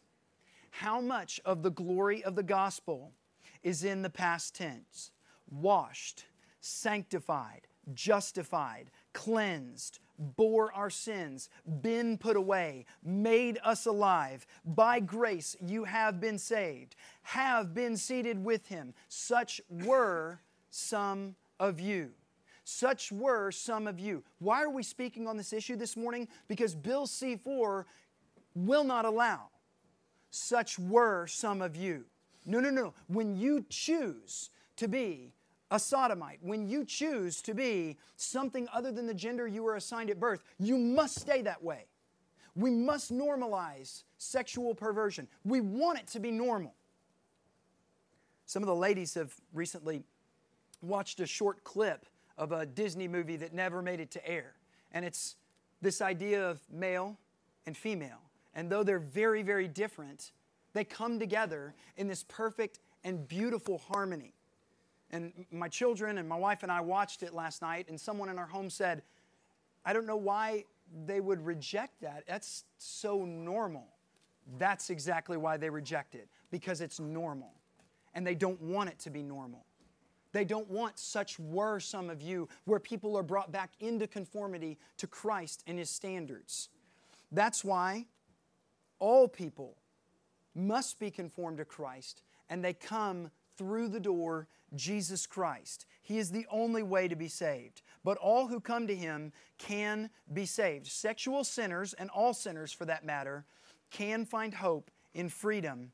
How 0.70 1.02
much 1.02 1.42
of 1.44 1.62
the 1.62 1.72
glory 1.72 2.24
of 2.24 2.36
the 2.36 2.44
gospel 2.44 3.12
is 3.64 3.84
in 3.84 4.02
the 4.02 4.10
past 4.10 4.56
tense? 4.56 5.12
Washed, 5.50 6.24
sanctified, 6.62 7.68
justified, 7.94 8.92
cleansed, 9.12 10.00
bore 10.22 10.72
our 10.74 10.90
sins, 10.90 11.50
been 11.82 12.18
put 12.18 12.38
away, 12.38 12.86
made 13.04 13.60
us 13.64 13.86
alive. 13.86 14.46
By 14.64 15.00
grace 15.00 15.56
you 15.60 15.84
have 15.84 16.20
been 16.22 16.38
saved, 16.38 16.96
have 17.24 17.74
been 17.74 17.98
seated 17.98 18.44
with 18.44 18.68
him. 18.68 18.94
Such 19.10 19.60
were 19.70 20.40
some 20.70 21.36
of 21.60 21.80
you. 21.80 22.12
Such 22.64 23.12
were 23.12 23.52
some 23.52 23.88
of 23.88 24.00
you. 24.00 24.24
Why 24.40 24.64
are 24.64 24.70
we 24.70 24.84
speaking 24.84 25.28
on 25.28 25.36
this 25.36 25.52
issue 25.52 25.76
this 25.76 25.98
morning? 25.98 26.28
Because 26.48 26.76
Bill 26.76 27.08
C 27.08 27.36
4 27.36 27.86
will 28.56 28.84
not 28.84 29.06
allow. 29.06 29.50
Such 30.30 30.80
were 30.80 31.28
some 31.28 31.62
of 31.62 31.76
you. 31.76 32.06
No, 32.46 32.60
no, 32.60 32.70
no. 32.70 32.94
When 33.08 33.36
you 33.36 33.66
choose 33.70 34.50
to 34.78 34.88
be 34.88 35.34
a 35.72 35.80
sodomite, 35.80 36.40
when 36.42 36.68
you 36.68 36.84
choose 36.84 37.42
to 37.42 37.54
be 37.54 37.98
something 38.18 38.68
other 38.74 38.92
than 38.92 39.08
the 39.08 39.14
gender 39.14 39.48
you 39.48 39.64
were 39.64 39.78
assigned 39.78 40.10
at 40.10 40.20
birth, 40.20 40.44
you 40.60 40.78
must 40.78 41.20
stay 41.20 41.42
that 41.42 41.64
way. 41.64 41.86
We 42.56 42.70
must 42.70 43.14
normalize 43.14 44.04
sexual 44.18 44.76
perversion. 44.76 45.30
We 45.46 45.62
want 45.62 46.00
it 46.00 46.08
to 46.08 46.20
be 46.20 46.30
normal. 46.30 46.76
Some 48.46 48.62
of 48.62 48.68
the 48.68 48.76
ladies 48.76 49.14
have 49.14 49.34
recently 49.54 50.04
watched 50.82 51.22
a 51.22 51.26
short 51.26 51.64
clip 51.64 52.06
of 52.38 52.52
a 52.52 52.66
Disney 52.66 53.08
movie 53.08 53.38
that 53.38 53.54
never 53.54 53.82
made 53.82 54.02
it 54.02 54.12
to 54.12 54.28
air. 54.28 54.56
And 54.92 55.06
it's 55.06 55.38
this 55.82 56.02
idea 56.02 56.50
of 56.50 56.60
male 56.70 57.18
and 57.66 57.78
female. 57.78 58.20
And 58.54 58.70
though 58.70 58.84
they're 58.84 59.00
very, 59.00 59.42
very 59.42 59.70
different, 59.70 60.34
they 60.74 60.84
come 60.84 61.18
together 61.18 61.76
in 61.96 62.10
this 62.10 62.26
perfect 62.28 62.80
and 63.06 63.26
beautiful 63.26 63.78
harmony. 63.78 64.34
And 65.12 65.46
my 65.52 65.68
children 65.68 66.18
and 66.18 66.28
my 66.28 66.38
wife 66.38 66.64
and 66.64 66.72
I 66.72 66.82
watched 66.82 67.22
it 67.22 67.34
last 67.34 67.62
night, 67.62 67.88
and 67.90 68.00
someone 68.00 68.30
in 68.30 68.40
our 68.40 68.48
home 68.48 68.70
said, 68.70 69.04
I 69.86 69.94
don't 69.94 70.08
know 70.08 70.16
why 70.16 70.66
they 71.06 71.20
would 71.20 71.46
reject 71.46 72.02
that. 72.02 72.24
That's 72.28 72.64
so 72.78 73.26
normal. 73.26 73.88
That's 74.58 74.90
exactly 74.90 75.38
why 75.38 75.58
they 75.58 75.70
reject 75.70 76.16
it, 76.16 76.30
because 76.50 76.82
it's 76.82 77.00
normal. 77.00 77.54
And 78.14 78.26
they 78.26 78.36
don't 78.36 78.62
want 78.62 78.90
it 78.90 79.00
to 79.00 79.10
be 79.10 79.22
normal. 79.22 79.66
They 80.34 80.46
don't 80.46 80.70
want 80.70 80.98
such 80.98 81.38
were 81.40 81.80
some 81.80 82.10
of 82.10 82.22
you, 82.22 82.48
where 82.64 82.80
people 82.80 83.18
are 83.18 83.24
brought 83.24 83.52
back 83.52 83.72
into 83.82 84.08
conformity 84.08 84.78
to 84.98 85.08
Christ 85.08 85.64
and 85.68 85.78
His 85.78 85.90
standards. 85.90 86.70
That's 87.34 87.66
why 87.66 88.06
all 89.00 89.28
people 89.28 89.76
must 90.56 91.00
be 91.00 91.12
conformed 91.12 91.58
to 91.58 91.66
Christ, 91.66 92.24
and 92.50 92.64
they 92.64 92.74
come 92.74 93.30
through 93.58 93.90
the 93.90 94.00
door 94.00 94.48
Jesus 94.76 95.26
Christ. 95.26 95.86
He 96.02 96.18
is 96.18 96.32
the 96.32 96.46
only 96.50 96.84
way 96.84 97.08
to 97.08 97.16
be 97.16 97.28
saved. 97.28 97.82
But 98.04 98.18
all 98.18 98.48
who 98.48 98.60
come 98.60 98.88
to 98.88 98.96
Him 98.96 99.32
can 99.58 100.10
be 100.34 100.46
saved. 100.46 100.88
Sexual 100.88 101.44
sinners, 101.44 101.94
and 101.94 102.10
all 102.10 102.34
sinners 102.34 102.72
for 102.72 102.86
that 102.86 103.06
matter, 103.06 103.46
can 103.92 104.26
find 104.26 104.54
hope 104.54 104.90
in 105.14 105.30
freedom 105.30 105.92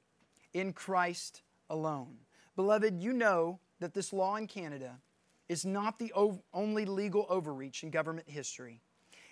in 0.53 0.73
Christ 0.73 1.41
alone. 1.69 2.17
Beloved, 2.55 3.01
you 3.01 3.13
know 3.13 3.59
that 3.79 3.93
this 3.93 4.13
law 4.13 4.35
in 4.35 4.47
Canada 4.47 4.99
is 5.49 5.65
not 5.65 5.99
the 5.99 6.11
only 6.53 6.85
legal 6.85 7.25
overreach 7.29 7.83
in 7.83 7.89
government 7.89 8.29
history. 8.29 8.81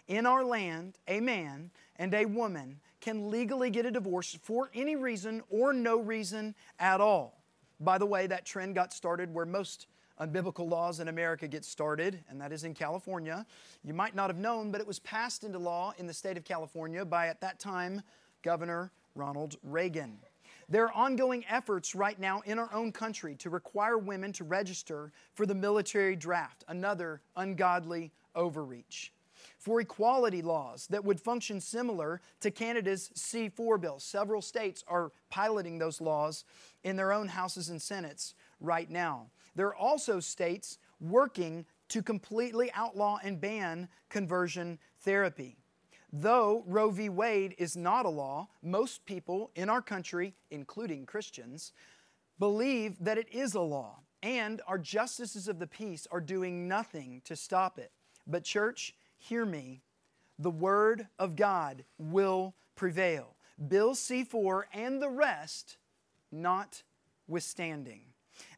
In 0.07 0.25
our 0.25 0.43
land, 0.43 0.99
a 1.07 1.19
man 1.19 1.71
and 1.95 2.13
a 2.13 2.25
woman 2.25 2.79
can 3.01 3.31
legally 3.31 3.69
get 3.69 3.85
a 3.85 3.91
divorce 3.91 4.37
for 4.41 4.69
any 4.73 4.95
reason 4.95 5.41
or 5.49 5.73
no 5.73 5.99
reason 5.99 6.53
at 6.79 7.01
all. 7.01 7.43
By 7.79 7.97
the 7.97 8.05
way, 8.05 8.27
that 8.27 8.45
trend 8.45 8.75
got 8.75 8.93
started 8.93 9.33
where 9.33 9.45
most 9.45 9.87
unbiblical 10.19 10.69
laws 10.69 10.99
in 10.99 11.07
America 11.07 11.47
get 11.47 11.65
started, 11.65 12.23
and 12.29 12.39
that 12.39 12.51
is 12.51 12.63
in 12.63 12.73
California. 12.73 13.45
You 13.83 13.93
might 13.93 14.15
not 14.15 14.29
have 14.29 14.37
known, 14.37 14.71
but 14.71 14.79
it 14.79 14.87
was 14.87 14.99
passed 14.99 15.43
into 15.43 15.59
law 15.59 15.93
in 15.97 16.07
the 16.07 16.13
state 16.13 16.37
of 16.37 16.45
California 16.45 17.03
by, 17.03 17.27
at 17.27 17.41
that 17.41 17.59
time, 17.59 18.01
Governor 18.41 18.91
Ronald 19.15 19.57
Reagan. 19.63 20.17
There 20.67 20.85
are 20.85 20.93
ongoing 20.93 21.45
efforts 21.47 21.93
right 21.93 22.19
now 22.19 22.41
in 22.45 22.57
our 22.57 22.73
own 22.73 22.91
country 22.91 23.35
to 23.35 23.49
require 23.49 23.97
women 23.97 24.31
to 24.33 24.43
register 24.43 25.11
for 25.33 25.45
the 25.45 25.53
military 25.53 26.15
draft, 26.15 26.63
another 26.67 27.21
ungodly 27.35 28.11
overreach. 28.35 29.11
For 29.59 29.79
equality 29.81 30.41
laws 30.41 30.87
that 30.87 31.03
would 31.03 31.19
function 31.19 31.61
similar 31.61 32.21
to 32.41 32.51
Canada's 32.51 33.11
C4 33.15 33.79
bill. 33.79 33.99
Several 33.99 34.41
states 34.41 34.83
are 34.87 35.11
piloting 35.29 35.77
those 35.77 36.01
laws 36.01 36.45
in 36.85 36.95
their 36.95 37.11
own 37.11 37.27
houses 37.27 37.67
and 37.69 37.81
senates 37.81 38.35
right 38.61 38.89
now. 38.89 39.25
There 39.55 39.67
are 39.67 39.75
also 39.75 40.21
states 40.21 40.77
working 41.01 41.65
to 41.89 42.01
completely 42.01 42.71
outlaw 42.73 43.17
and 43.23 43.41
ban 43.41 43.89
conversion 44.07 44.79
therapy. 45.01 45.57
Though 46.13 46.63
Roe 46.67 46.91
v. 46.91 47.09
Wade 47.09 47.55
is 47.57 47.75
not 47.75 48.05
a 48.05 48.09
law, 48.09 48.47
most 48.61 49.03
people 49.05 49.51
in 49.55 49.67
our 49.67 49.81
country, 49.81 50.35
including 50.51 51.05
Christians, 51.05 51.73
believe 52.39 52.95
that 53.01 53.17
it 53.17 53.33
is 53.33 53.55
a 53.55 53.61
law, 53.61 53.99
and 54.21 54.61
our 54.67 54.77
justices 54.77 55.47
of 55.47 55.59
the 55.59 55.67
peace 55.67 56.07
are 56.11 56.21
doing 56.21 56.67
nothing 56.67 57.21
to 57.25 57.35
stop 57.35 57.79
it. 57.79 57.91
But, 58.27 58.43
church, 58.43 58.95
hear 59.17 59.45
me. 59.45 59.81
The 60.37 60.51
Word 60.51 61.07
of 61.17 61.35
God 61.35 61.83
will 61.97 62.55
prevail. 62.75 63.35
Bill 63.67 63.95
C 63.95 64.23
4 64.23 64.67
and 64.73 65.01
the 65.01 65.09
rest 65.09 65.77
notwithstanding. 66.31 68.01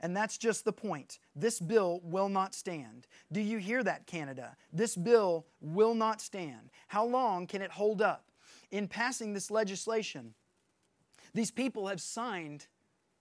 And 0.01 0.15
that's 0.15 0.37
just 0.37 0.65
the 0.65 0.73
point. 0.73 1.19
This 1.35 1.59
bill 1.59 2.01
will 2.03 2.29
not 2.29 2.55
stand. 2.55 3.07
Do 3.31 3.41
you 3.41 3.57
hear 3.57 3.83
that, 3.83 4.07
Canada? 4.07 4.55
This 4.73 4.95
bill 4.95 5.45
will 5.61 5.93
not 5.93 6.21
stand. 6.21 6.71
How 6.87 7.05
long 7.05 7.47
can 7.47 7.61
it 7.61 7.71
hold 7.71 8.01
up? 8.01 8.25
In 8.71 8.87
passing 8.87 9.33
this 9.33 9.51
legislation, 9.51 10.33
these 11.33 11.51
people 11.51 11.87
have 11.87 12.01
signed 12.01 12.67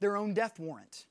their 0.01 0.17
own 0.17 0.35
death 0.35 0.59
warrant. 0.59 1.07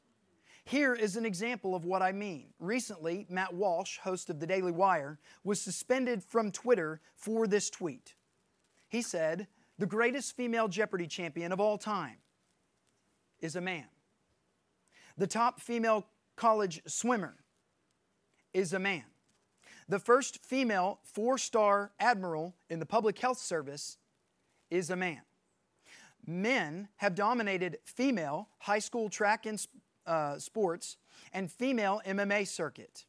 Here 0.65 0.95
is 0.95 1.15
an 1.15 1.25
example 1.25 1.75
of 1.75 1.85
what 1.85 2.01
I 2.01 2.11
mean. 2.11 2.47
Recently, 2.59 3.27
Matt 3.29 3.53
Walsh, 3.53 3.99
host 3.99 4.31
of 4.31 4.39
the 4.39 4.47
Daily 4.47 4.71
Wire, 4.71 5.19
was 5.43 5.61
suspended 5.61 6.23
from 6.23 6.51
Twitter 6.51 7.01
for 7.15 7.45
this 7.45 7.69
tweet. 7.69 8.15
He 8.89 9.03
said, 9.03 9.47
The 9.77 9.85
greatest 9.85 10.35
female 10.35 10.67
Jeopardy 10.67 11.05
champion 11.05 11.51
of 11.51 11.59
all 11.59 11.77
time 11.77 12.17
is 13.41 13.55
a 13.55 13.61
man. 13.61 13.85
The 15.17 15.27
top 15.27 15.59
female 15.59 16.05
college 16.35 16.81
swimmer 16.85 17.35
is 18.53 18.73
a 18.73 18.79
man. 18.79 19.05
The 19.87 19.99
first 19.99 20.43
female 20.43 20.99
four 21.03 21.37
star 21.37 21.91
admiral 21.99 22.55
in 22.69 22.79
the 22.79 22.85
public 22.85 23.19
health 23.19 23.37
service 23.37 23.97
is 24.71 24.89
a 24.89 24.95
man. 24.95 25.21
Men 26.25 26.87
have 26.97 27.13
dominated 27.13 27.77
female 27.83 28.49
high 28.59 28.79
school 28.79 29.09
track 29.09 29.45
and 29.45 29.63
uh, 30.07 30.39
sports 30.39 30.97
and 31.33 31.51
female 31.51 32.01
MMA 32.05 32.47
circuit. 32.47 33.05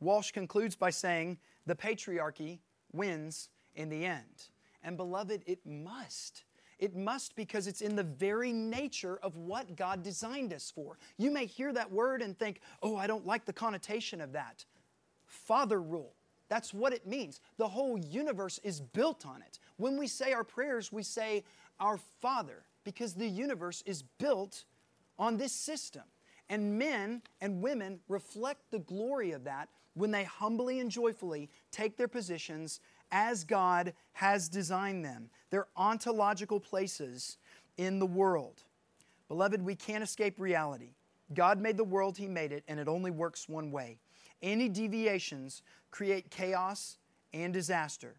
Walsh 0.00 0.30
concludes 0.30 0.76
by 0.76 0.90
saying, 0.90 1.38
the 1.66 1.74
patriarchy 1.74 2.58
wins 2.92 3.48
in 3.74 3.88
the 3.88 4.04
end. 4.04 4.48
And 4.82 4.96
beloved, 4.96 5.42
it 5.46 5.64
must. 5.64 6.44
It 6.80 6.96
must 6.96 7.36
because 7.36 7.66
it's 7.66 7.82
in 7.82 7.94
the 7.94 8.02
very 8.02 8.52
nature 8.52 9.18
of 9.22 9.36
what 9.36 9.76
God 9.76 10.02
designed 10.02 10.52
us 10.54 10.72
for. 10.74 10.98
You 11.18 11.30
may 11.30 11.44
hear 11.44 11.72
that 11.74 11.92
word 11.92 12.22
and 12.22 12.36
think, 12.36 12.60
oh, 12.82 12.96
I 12.96 13.06
don't 13.06 13.26
like 13.26 13.44
the 13.44 13.52
connotation 13.52 14.20
of 14.20 14.32
that. 14.32 14.64
Father 15.26 15.80
rule. 15.80 16.14
That's 16.48 16.74
what 16.74 16.92
it 16.92 17.06
means. 17.06 17.40
The 17.58 17.68
whole 17.68 17.98
universe 17.98 18.58
is 18.64 18.80
built 18.80 19.24
on 19.24 19.42
it. 19.42 19.60
When 19.76 19.98
we 19.98 20.08
say 20.08 20.32
our 20.32 20.42
prayers, 20.42 20.90
we 20.90 21.04
say, 21.04 21.44
Our 21.78 21.98
Father, 22.20 22.64
because 22.82 23.14
the 23.14 23.28
universe 23.28 23.82
is 23.86 24.02
built 24.18 24.64
on 25.18 25.36
this 25.36 25.52
system. 25.52 26.02
And 26.48 26.76
men 26.78 27.22
and 27.40 27.62
women 27.62 28.00
reflect 28.08 28.62
the 28.72 28.80
glory 28.80 29.30
of 29.30 29.44
that 29.44 29.68
when 29.94 30.10
they 30.10 30.24
humbly 30.24 30.80
and 30.80 30.90
joyfully 30.90 31.50
take 31.70 31.96
their 31.96 32.08
positions 32.08 32.80
as 33.12 33.44
God 33.44 33.92
has 34.12 34.48
designed 34.48 35.04
them. 35.04 35.30
Their 35.50 35.66
ontological 35.76 36.60
places 36.60 37.38
in 37.76 37.98
the 37.98 38.06
world. 38.06 38.62
Beloved, 39.28 39.62
we 39.62 39.74
can't 39.74 40.02
escape 40.02 40.38
reality. 40.38 40.90
God 41.34 41.60
made 41.60 41.76
the 41.76 41.84
world, 41.84 42.18
He 42.18 42.26
made 42.26 42.52
it, 42.52 42.64
and 42.66 42.80
it 42.80 42.88
only 42.88 43.10
works 43.10 43.48
one 43.48 43.70
way. 43.70 43.98
Any 44.42 44.68
deviations 44.68 45.62
create 45.90 46.30
chaos 46.30 46.98
and 47.32 47.52
disaster. 47.52 48.16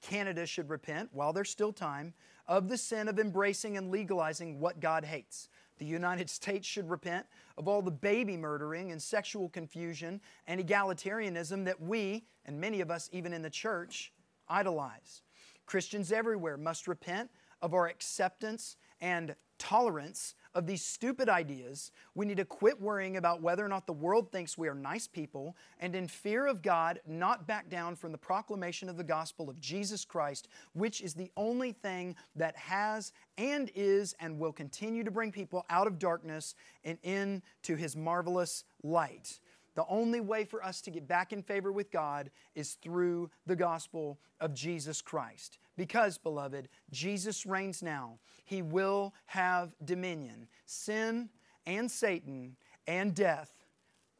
Canada 0.00 0.46
should 0.46 0.68
repent, 0.68 1.10
while 1.12 1.32
there's 1.32 1.50
still 1.50 1.72
time, 1.72 2.14
of 2.46 2.68
the 2.68 2.78
sin 2.78 3.08
of 3.08 3.18
embracing 3.18 3.76
and 3.76 3.90
legalizing 3.90 4.58
what 4.58 4.80
God 4.80 5.04
hates. 5.04 5.48
The 5.78 5.84
United 5.84 6.30
States 6.30 6.66
should 6.66 6.88
repent 6.88 7.26
of 7.56 7.68
all 7.68 7.82
the 7.82 7.90
baby 7.90 8.36
murdering 8.36 8.92
and 8.92 9.00
sexual 9.00 9.48
confusion 9.48 10.20
and 10.46 10.60
egalitarianism 10.60 11.64
that 11.64 11.80
we, 11.80 12.24
and 12.46 12.60
many 12.60 12.80
of 12.80 12.90
us 12.90 13.08
even 13.12 13.32
in 13.32 13.42
the 13.42 13.50
church, 13.50 14.12
idolize. 14.48 15.22
Christians 15.66 16.12
everywhere 16.12 16.56
must 16.56 16.88
repent 16.88 17.30
of 17.60 17.74
our 17.74 17.86
acceptance 17.86 18.76
and 19.00 19.34
tolerance 19.58 20.34
of 20.54 20.66
these 20.66 20.84
stupid 20.84 21.28
ideas. 21.28 21.90
We 22.14 22.26
need 22.26 22.38
to 22.38 22.44
quit 22.44 22.80
worrying 22.80 23.16
about 23.16 23.42
whether 23.42 23.64
or 23.64 23.68
not 23.68 23.86
the 23.86 23.92
world 23.92 24.30
thinks 24.30 24.56
we 24.56 24.68
are 24.68 24.74
nice 24.74 25.06
people, 25.06 25.56
and 25.78 25.94
in 25.94 26.08
fear 26.08 26.46
of 26.46 26.62
God, 26.62 27.00
not 27.06 27.46
back 27.46 27.68
down 27.68 27.96
from 27.96 28.12
the 28.12 28.18
proclamation 28.18 28.88
of 28.88 28.96
the 28.96 29.04
gospel 29.04 29.50
of 29.50 29.60
Jesus 29.60 30.04
Christ, 30.04 30.48
which 30.72 31.00
is 31.00 31.14
the 31.14 31.30
only 31.36 31.72
thing 31.72 32.16
that 32.36 32.56
has 32.56 33.12
and 33.36 33.70
is 33.74 34.14
and 34.20 34.38
will 34.38 34.52
continue 34.52 35.04
to 35.04 35.10
bring 35.10 35.32
people 35.32 35.66
out 35.70 35.86
of 35.86 35.98
darkness 35.98 36.54
and 36.84 36.98
into 37.02 37.76
His 37.76 37.96
marvelous 37.96 38.64
light. 38.82 39.38
The 39.78 39.86
only 39.88 40.20
way 40.20 40.44
for 40.44 40.64
us 40.64 40.80
to 40.80 40.90
get 40.90 41.06
back 41.06 41.32
in 41.32 41.40
favor 41.40 41.70
with 41.70 41.92
God 41.92 42.32
is 42.56 42.74
through 42.82 43.30
the 43.46 43.54
gospel 43.54 44.18
of 44.40 44.52
Jesus 44.52 45.00
Christ. 45.00 45.58
Because, 45.76 46.18
beloved, 46.18 46.68
Jesus 46.90 47.46
reigns 47.46 47.80
now. 47.80 48.18
He 48.44 48.60
will 48.60 49.14
have 49.26 49.76
dominion. 49.84 50.48
Sin 50.66 51.28
and 51.64 51.88
Satan 51.88 52.56
and 52.88 53.14
death 53.14 53.52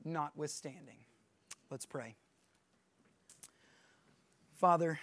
notwithstanding. 0.04 1.00
Let's 1.72 1.86
pray. 1.86 2.14
Father, 4.61 5.00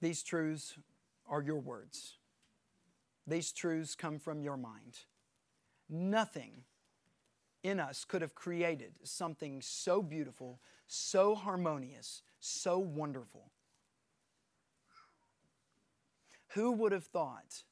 these 0.00 0.22
truths 0.22 0.78
are 1.28 1.42
your 1.42 1.58
words. 1.58 2.18
These 3.26 3.50
truths 3.50 3.96
come 3.96 4.20
from 4.20 4.44
your 4.44 4.56
mind. 4.56 5.00
Nothing 5.90 6.62
in 7.64 7.80
us 7.80 8.04
could 8.04 8.22
have 8.22 8.34
created 8.34 8.92
something 9.02 9.60
so 9.62 10.02
beautiful, 10.02 10.60
so 10.86 11.34
harmonious, 11.34 12.22
so 12.38 12.78
wonderful. 12.78 13.50
Who 16.48 16.70
would 16.72 16.92
have 16.92 17.04
thought 17.04 17.64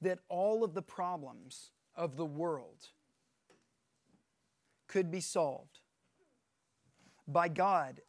that 0.00 0.20
all 0.28 0.64
of 0.64 0.72
the 0.72 0.82
problems 0.82 1.72
of 1.94 2.16
the 2.16 2.24
world 2.24 2.86
could 4.86 5.10
be 5.10 5.20
solved 5.20 5.80
by 7.26 7.48
God 7.48 8.00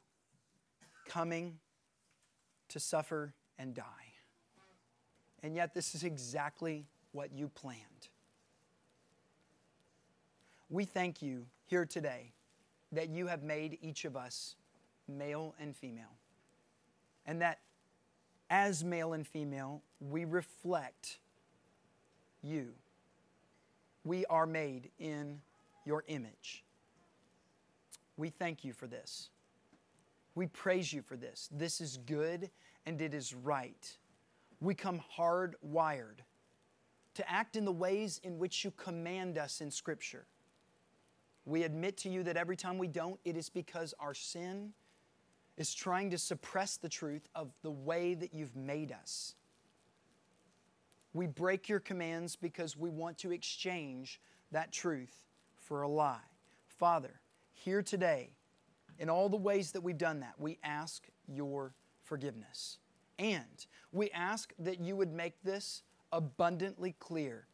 coming 1.05 1.57
to 2.69 2.79
suffer 2.79 3.33
and 3.57 3.73
die? 3.73 3.83
And 5.41 5.55
yet, 5.55 5.73
this 5.73 5.95
is 5.95 6.03
exactly 6.03 6.85
what 7.11 7.31
you 7.33 7.49
planned. 7.49 7.98
We 10.69 10.85
thank 10.85 11.21
you 11.21 11.45
here 11.65 11.85
today 11.85 12.31
that 12.91 13.09
you 13.09 13.25
have 13.27 13.41
made 13.41 13.79
each 13.81 14.05
of 14.05 14.15
us 14.15 14.55
male 15.07 15.55
and 15.59 15.75
female. 15.75 16.15
And 17.25 17.41
that 17.41 17.59
as 18.51 18.83
male 18.83 19.13
and 19.13 19.27
female, 19.27 19.81
we 19.99 20.25
reflect 20.25 21.17
you. 22.43 22.69
We 24.03 24.25
are 24.27 24.45
made 24.45 24.91
in 24.99 25.41
your 25.85 26.03
image. 26.07 26.63
We 28.17 28.29
thank 28.29 28.63
you 28.63 28.73
for 28.73 28.85
this. 28.85 29.29
We 30.35 30.47
praise 30.47 30.93
you 30.93 31.01
for 31.01 31.17
this. 31.17 31.49
This 31.51 31.81
is 31.81 31.97
good 31.97 32.49
and 32.85 33.01
it 33.01 33.13
is 33.13 33.33
right. 33.33 33.97
We 34.61 34.75
come 34.75 35.01
hardwired 35.17 36.19
to 37.15 37.29
act 37.29 37.55
in 37.55 37.65
the 37.65 37.71
ways 37.71 38.19
in 38.23 38.37
which 38.37 38.63
you 38.63 38.71
command 38.71 39.37
us 39.37 39.61
in 39.61 39.71
Scripture. 39.71 40.25
We 41.49 41.63
admit 41.63 41.97
to 41.97 42.09
you 42.09 42.21
that 42.23 42.37
every 42.37 42.55
time 42.55 42.77
we 42.77 42.87
don't, 42.87 43.19
it 43.25 43.35
is 43.35 43.49
because 43.49 43.95
our 43.99 44.13
sin 44.13 44.71
is 45.57 45.73
trying 45.73 46.11
to 46.11 46.17
suppress 46.19 46.77
the 46.77 46.87
truth 46.87 47.27
of 47.33 47.51
the 47.63 47.71
way 47.71 48.13
that 48.13 48.35
you've 48.35 48.55
made 48.55 48.91
us. 48.91 49.33
We 51.11 51.25
break 51.25 51.67
your 51.67 51.79
commands 51.79 52.35
because 52.35 52.77
we 52.77 52.91
want 52.91 53.17
to 53.19 53.31
exchange 53.31 54.21
that 54.51 54.71
truth 54.71 55.25
for 55.55 55.81
a 55.81 55.87
lie. 55.87 56.19
Father, 56.67 57.19
here 57.51 57.81
today, 57.81 58.29
in 58.99 59.09
all 59.09 59.27
the 59.27 59.35
ways 59.35 59.71
that 59.71 59.81
we've 59.81 59.97
done 59.97 60.19
that, 60.19 60.35
we 60.37 60.59
ask 60.63 61.07
your 61.27 61.73
forgiveness. 62.03 62.77
And 63.17 63.65
we 63.91 64.11
ask 64.11 64.53
that 64.59 64.79
you 64.79 64.95
would 64.95 65.11
make 65.11 65.41
this 65.43 65.81
abundantly 66.11 66.95
clear 66.99 67.47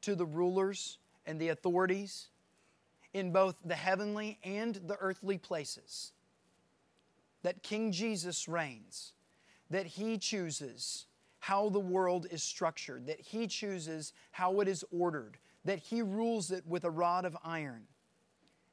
to 0.00 0.14
the 0.14 0.24
rulers 0.24 0.96
and 1.26 1.38
the 1.38 1.48
authorities 1.48 2.30
in 3.12 3.32
both 3.32 3.56
the 3.64 3.74
heavenly 3.74 4.38
and 4.44 4.76
the 4.86 4.96
earthly 5.00 5.38
places. 5.38 6.12
That 7.42 7.62
King 7.62 7.92
Jesus 7.92 8.48
reigns, 8.48 9.12
that 9.70 9.86
He 9.86 10.18
chooses 10.18 11.06
how 11.40 11.70
the 11.70 11.80
world 11.80 12.26
is 12.30 12.42
structured, 12.42 13.06
that 13.06 13.20
He 13.20 13.46
chooses 13.46 14.12
how 14.30 14.60
it 14.60 14.68
is 14.68 14.84
ordered, 14.92 15.38
that 15.64 15.78
He 15.78 16.02
rules 16.02 16.50
it 16.50 16.66
with 16.66 16.84
a 16.84 16.90
rod 16.90 17.24
of 17.24 17.36
iron, 17.42 17.84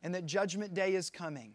and 0.03 0.13
that 0.13 0.25
Judgment 0.25 0.73
Day 0.73 0.93
is 0.93 1.09
coming. 1.09 1.53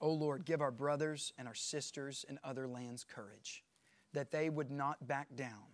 O 0.00 0.08
oh 0.08 0.12
Lord, 0.12 0.44
give 0.44 0.60
our 0.60 0.70
brothers 0.70 1.32
and 1.38 1.48
our 1.48 1.54
sisters 1.54 2.24
in 2.28 2.38
other 2.44 2.68
lands 2.68 3.04
courage, 3.04 3.64
that 4.12 4.30
they 4.30 4.48
would 4.48 4.70
not 4.70 5.06
back 5.08 5.26
down, 5.34 5.66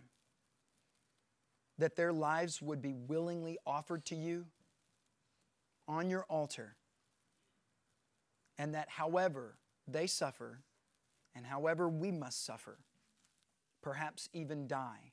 that 1.77 1.95
their 1.95 2.13
lives 2.13 2.61
would 2.61 2.81
be 2.81 2.93
willingly 2.93 3.57
offered 3.65 4.05
to 4.05 4.15
you 4.15 4.45
on 5.87 6.09
your 6.09 6.23
altar 6.29 6.75
and 8.57 8.73
that 8.73 8.89
however 8.89 9.57
they 9.87 10.07
suffer, 10.07 10.61
and 11.35 11.45
however 11.45 11.89
we 11.89 12.11
must 12.11 12.45
suffer, 12.45 12.79
perhaps 13.81 14.29
even 14.33 14.67
die, 14.67 15.11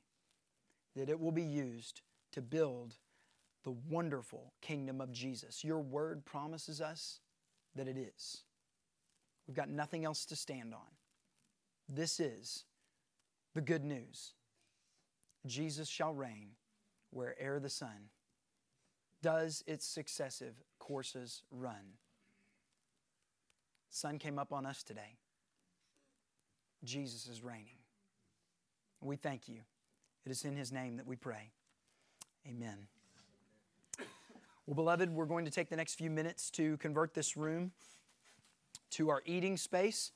that 0.95 1.09
it 1.09 1.19
will 1.19 1.31
be 1.31 1.43
used 1.43 2.01
to 2.31 2.41
build 2.41 2.95
the 3.63 3.75
wonderful 3.89 4.53
kingdom 4.61 5.01
of 5.01 5.11
Jesus. 5.11 5.63
Your 5.63 5.79
word 5.79 6.25
promises 6.25 6.81
us 6.81 7.19
that 7.75 7.87
it 7.87 7.97
is. 7.97 8.43
We've 9.47 9.55
got 9.55 9.69
nothing 9.69 10.05
else 10.05 10.25
to 10.25 10.35
stand 10.35 10.73
on. 10.73 10.79
This 11.89 12.19
is 12.19 12.65
the 13.53 13.61
good 13.61 13.83
news. 13.83 14.33
Jesus 15.45 15.89
shall 15.89 16.13
reign 16.13 16.51
where'er 17.11 17.59
the 17.59 17.69
sun 17.69 18.09
does 19.21 19.63
its 19.67 19.85
successive 19.85 20.55
courses 20.79 21.43
run 21.51 21.97
sun 23.93 24.17
came 24.17 24.39
up 24.39 24.51
on 24.51 24.65
us 24.65 24.83
today. 24.83 25.17
Jesus 26.83 27.27
is 27.27 27.43
reigning. 27.43 27.77
We 29.01 29.15
thank 29.15 29.47
you. 29.47 29.59
It 30.25 30.31
is 30.31 30.43
in 30.45 30.55
his 30.55 30.71
name 30.71 30.97
that 30.97 31.05
we 31.05 31.15
pray. 31.15 31.51
Amen. 32.47 32.87
Well, 34.65 34.75
beloved, 34.75 35.09
we're 35.13 35.25
going 35.25 35.45
to 35.45 35.51
take 35.51 35.69
the 35.69 35.75
next 35.75 35.95
few 35.95 36.09
minutes 36.09 36.49
to 36.51 36.77
convert 36.77 37.13
this 37.13 37.37
room 37.37 37.71
to 38.91 39.09
our 39.09 39.21
eating 39.25 39.57
space. 39.57 40.11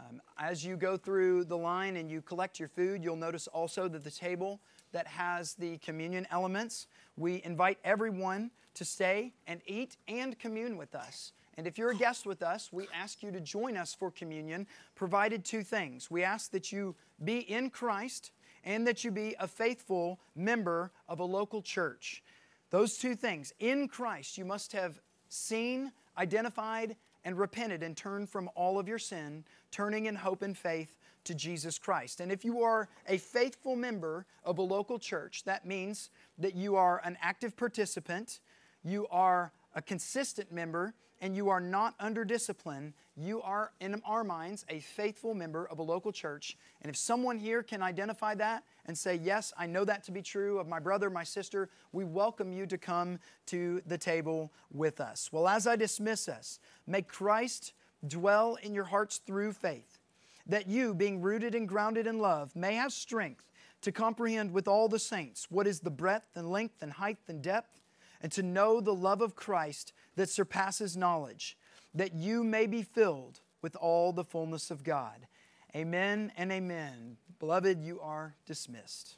Um, 0.00 0.20
as 0.38 0.64
you 0.64 0.76
go 0.76 0.96
through 0.96 1.44
the 1.44 1.56
line 1.56 1.96
and 1.96 2.10
you 2.10 2.20
collect 2.20 2.58
your 2.58 2.68
food, 2.68 3.04
you'll 3.04 3.16
notice 3.16 3.46
also 3.46 3.88
that 3.88 4.04
the 4.04 4.10
table 4.10 4.60
that 4.92 5.06
has 5.06 5.54
the 5.54 5.78
communion 5.78 6.26
elements, 6.30 6.86
we 7.16 7.42
invite 7.44 7.78
everyone 7.84 8.50
to 8.74 8.84
stay 8.84 9.32
and 9.46 9.60
eat 9.66 9.96
and 10.08 10.38
commune 10.38 10.76
with 10.76 10.94
us. 10.94 11.32
And 11.56 11.66
if 11.66 11.78
you're 11.78 11.90
a 11.90 11.96
guest 11.96 12.26
with 12.26 12.42
us, 12.42 12.70
we 12.72 12.88
ask 12.92 13.22
you 13.22 13.30
to 13.30 13.40
join 13.40 13.76
us 13.76 13.94
for 13.94 14.10
communion, 14.10 14.66
provided 14.96 15.44
two 15.44 15.62
things. 15.62 16.10
We 16.10 16.24
ask 16.24 16.50
that 16.50 16.72
you 16.72 16.96
be 17.22 17.38
in 17.38 17.70
Christ 17.70 18.32
and 18.64 18.86
that 18.86 19.04
you 19.04 19.10
be 19.10 19.36
a 19.38 19.46
faithful 19.46 20.18
member 20.34 20.90
of 21.08 21.20
a 21.20 21.24
local 21.24 21.62
church. 21.62 22.22
Those 22.70 22.96
two 22.96 23.14
things. 23.14 23.52
In 23.60 23.86
Christ, 23.86 24.36
you 24.36 24.44
must 24.44 24.72
have 24.72 25.00
seen, 25.28 25.92
identified, 26.18 26.96
and 27.24 27.38
repented 27.38 27.82
and 27.82 27.96
turned 27.96 28.28
from 28.28 28.50
all 28.54 28.78
of 28.78 28.86
your 28.86 28.98
sin, 28.98 29.44
turning 29.70 30.06
in 30.06 30.14
hope 30.14 30.42
and 30.42 30.56
faith 30.56 30.98
to 31.24 31.34
Jesus 31.34 31.78
Christ. 31.78 32.20
And 32.20 32.30
if 32.30 32.44
you 32.44 32.62
are 32.62 32.88
a 33.08 33.18
faithful 33.18 33.76
member 33.76 34.26
of 34.44 34.58
a 34.58 34.62
local 34.62 34.98
church, 34.98 35.44
that 35.44 35.66
means 35.66 36.10
that 36.38 36.54
you 36.54 36.76
are 36.76 37.00
an 37.04 37.16
active 37.20 37.56
participant, 37.56 38.40
you 38.84 39.06
are 39.10 39.52
a 39.74 39.82
consistent 39.82 40.52
member, 40.52 40.94
and 41.20 41.36
you 41.36 41.48
are 41.48 41.60
not 41.60 41.94
under 42.00 42.24
discipline, 42.24 42.94
you 43.16 43.40
are, 43.42 43.72
in 43.80 44.00
our 44.04 44.24
minds, 44.24 44.64
a 44.68 44.80
faithful 44.80 45.34
member 45.34 45.66
of 45.68 45.78
a 45.78 45.82
local 45.82 46.12
church. 46.12 46.56
And 46.82 46.90
if 46.90 46.96
someone 46.96 47.38
here 47.38 47.62
can 47.62 47.82
identify 47.82 48.34
that 48.34 48.64
and 48.86 48.98
say, 48.98 49.20
Yes, 49.22 49.52
I 49.56 49.66
know 49.66 49.84
that 49.84 50.04
to 50.04 50.12
be 50.12 50.22
true 50.22 50.58
of 50.58 50.66
my 50.66 50.80
brother, 50.80 51.08
my 51.10 51.24
sister, 51.24 51.70
we 51.92 52.04
welcome 52.04 52.52
you 52.52 52.66
to 52.66 52.76
come 52.76 53.18
to 53.46 53.80
the 53.86 53.98
table 53.98 54.52
with 54.72 55.00
us. 55.00 55.30
Well, 55.32 55.48
as 55.48 55.66
I 55.66 55.76
dismiss 55.76 56.28
us, 56.28 56.58
may 56.86 57.02
Christ 57.02 57.72
dwell 58.06 58.56
in 58.56 58.74
your 58.74 58.84
hearts 58.84 59.18
through 59.18 59.52
faith, 59.52 59.98
that 60.46 60.66
you, 60.66 60.94
being 60.94 61.22
rooted 61.22 61.54
and 61.54 61.68
grounded 61.68 62.06
in 62.06 62.18
love, 62.18 62.54
may 62.54 62.74
have 62.74 62.92
strength 62.92 63.44
to 63.80 63.92
comprehend 63.92 64.52
with 64.52 64.66
all 64.66 64.88
the 64.88 64.98
saints 64.98 65.46
what 65.50 65.66
is 65.66 65.80
the 65.80 65.90
breadth 65.90 66.36
and 66.36 66.50
length 66.50 66.82
and 66.82 66.92
height 66.92 67.18
and 67.28 67.42
depth, 67.42 67.80
and 68.20 68.32
to 68.32 68.42
know 68.42 68.80
the 68.80 68.94
love 68.94 69.20
of 69.20 69.36
Christ 69.36 69.92
that 70.16 70.28
surpasses 70.28 70.96
knowledge, 70.96 71.56
that 71.94 72.14
you 72.14 72.44
may 72.44 72.66
be 72.66 72.82
filled 72.82 73.40
with 73.62 73.76
all 73.76 74.12
the 74.12 74.24
fullness 74.24 74.70
of 74.70 74.84
God. 74.84 75.26
Amen 75.74 76.32
and 76.36 76.52
amen. 76.52 77.16
Beloved, 77.38 77.82
you 77.82 78.00
are 78.00 78.34
dismissed. 78.46 79.16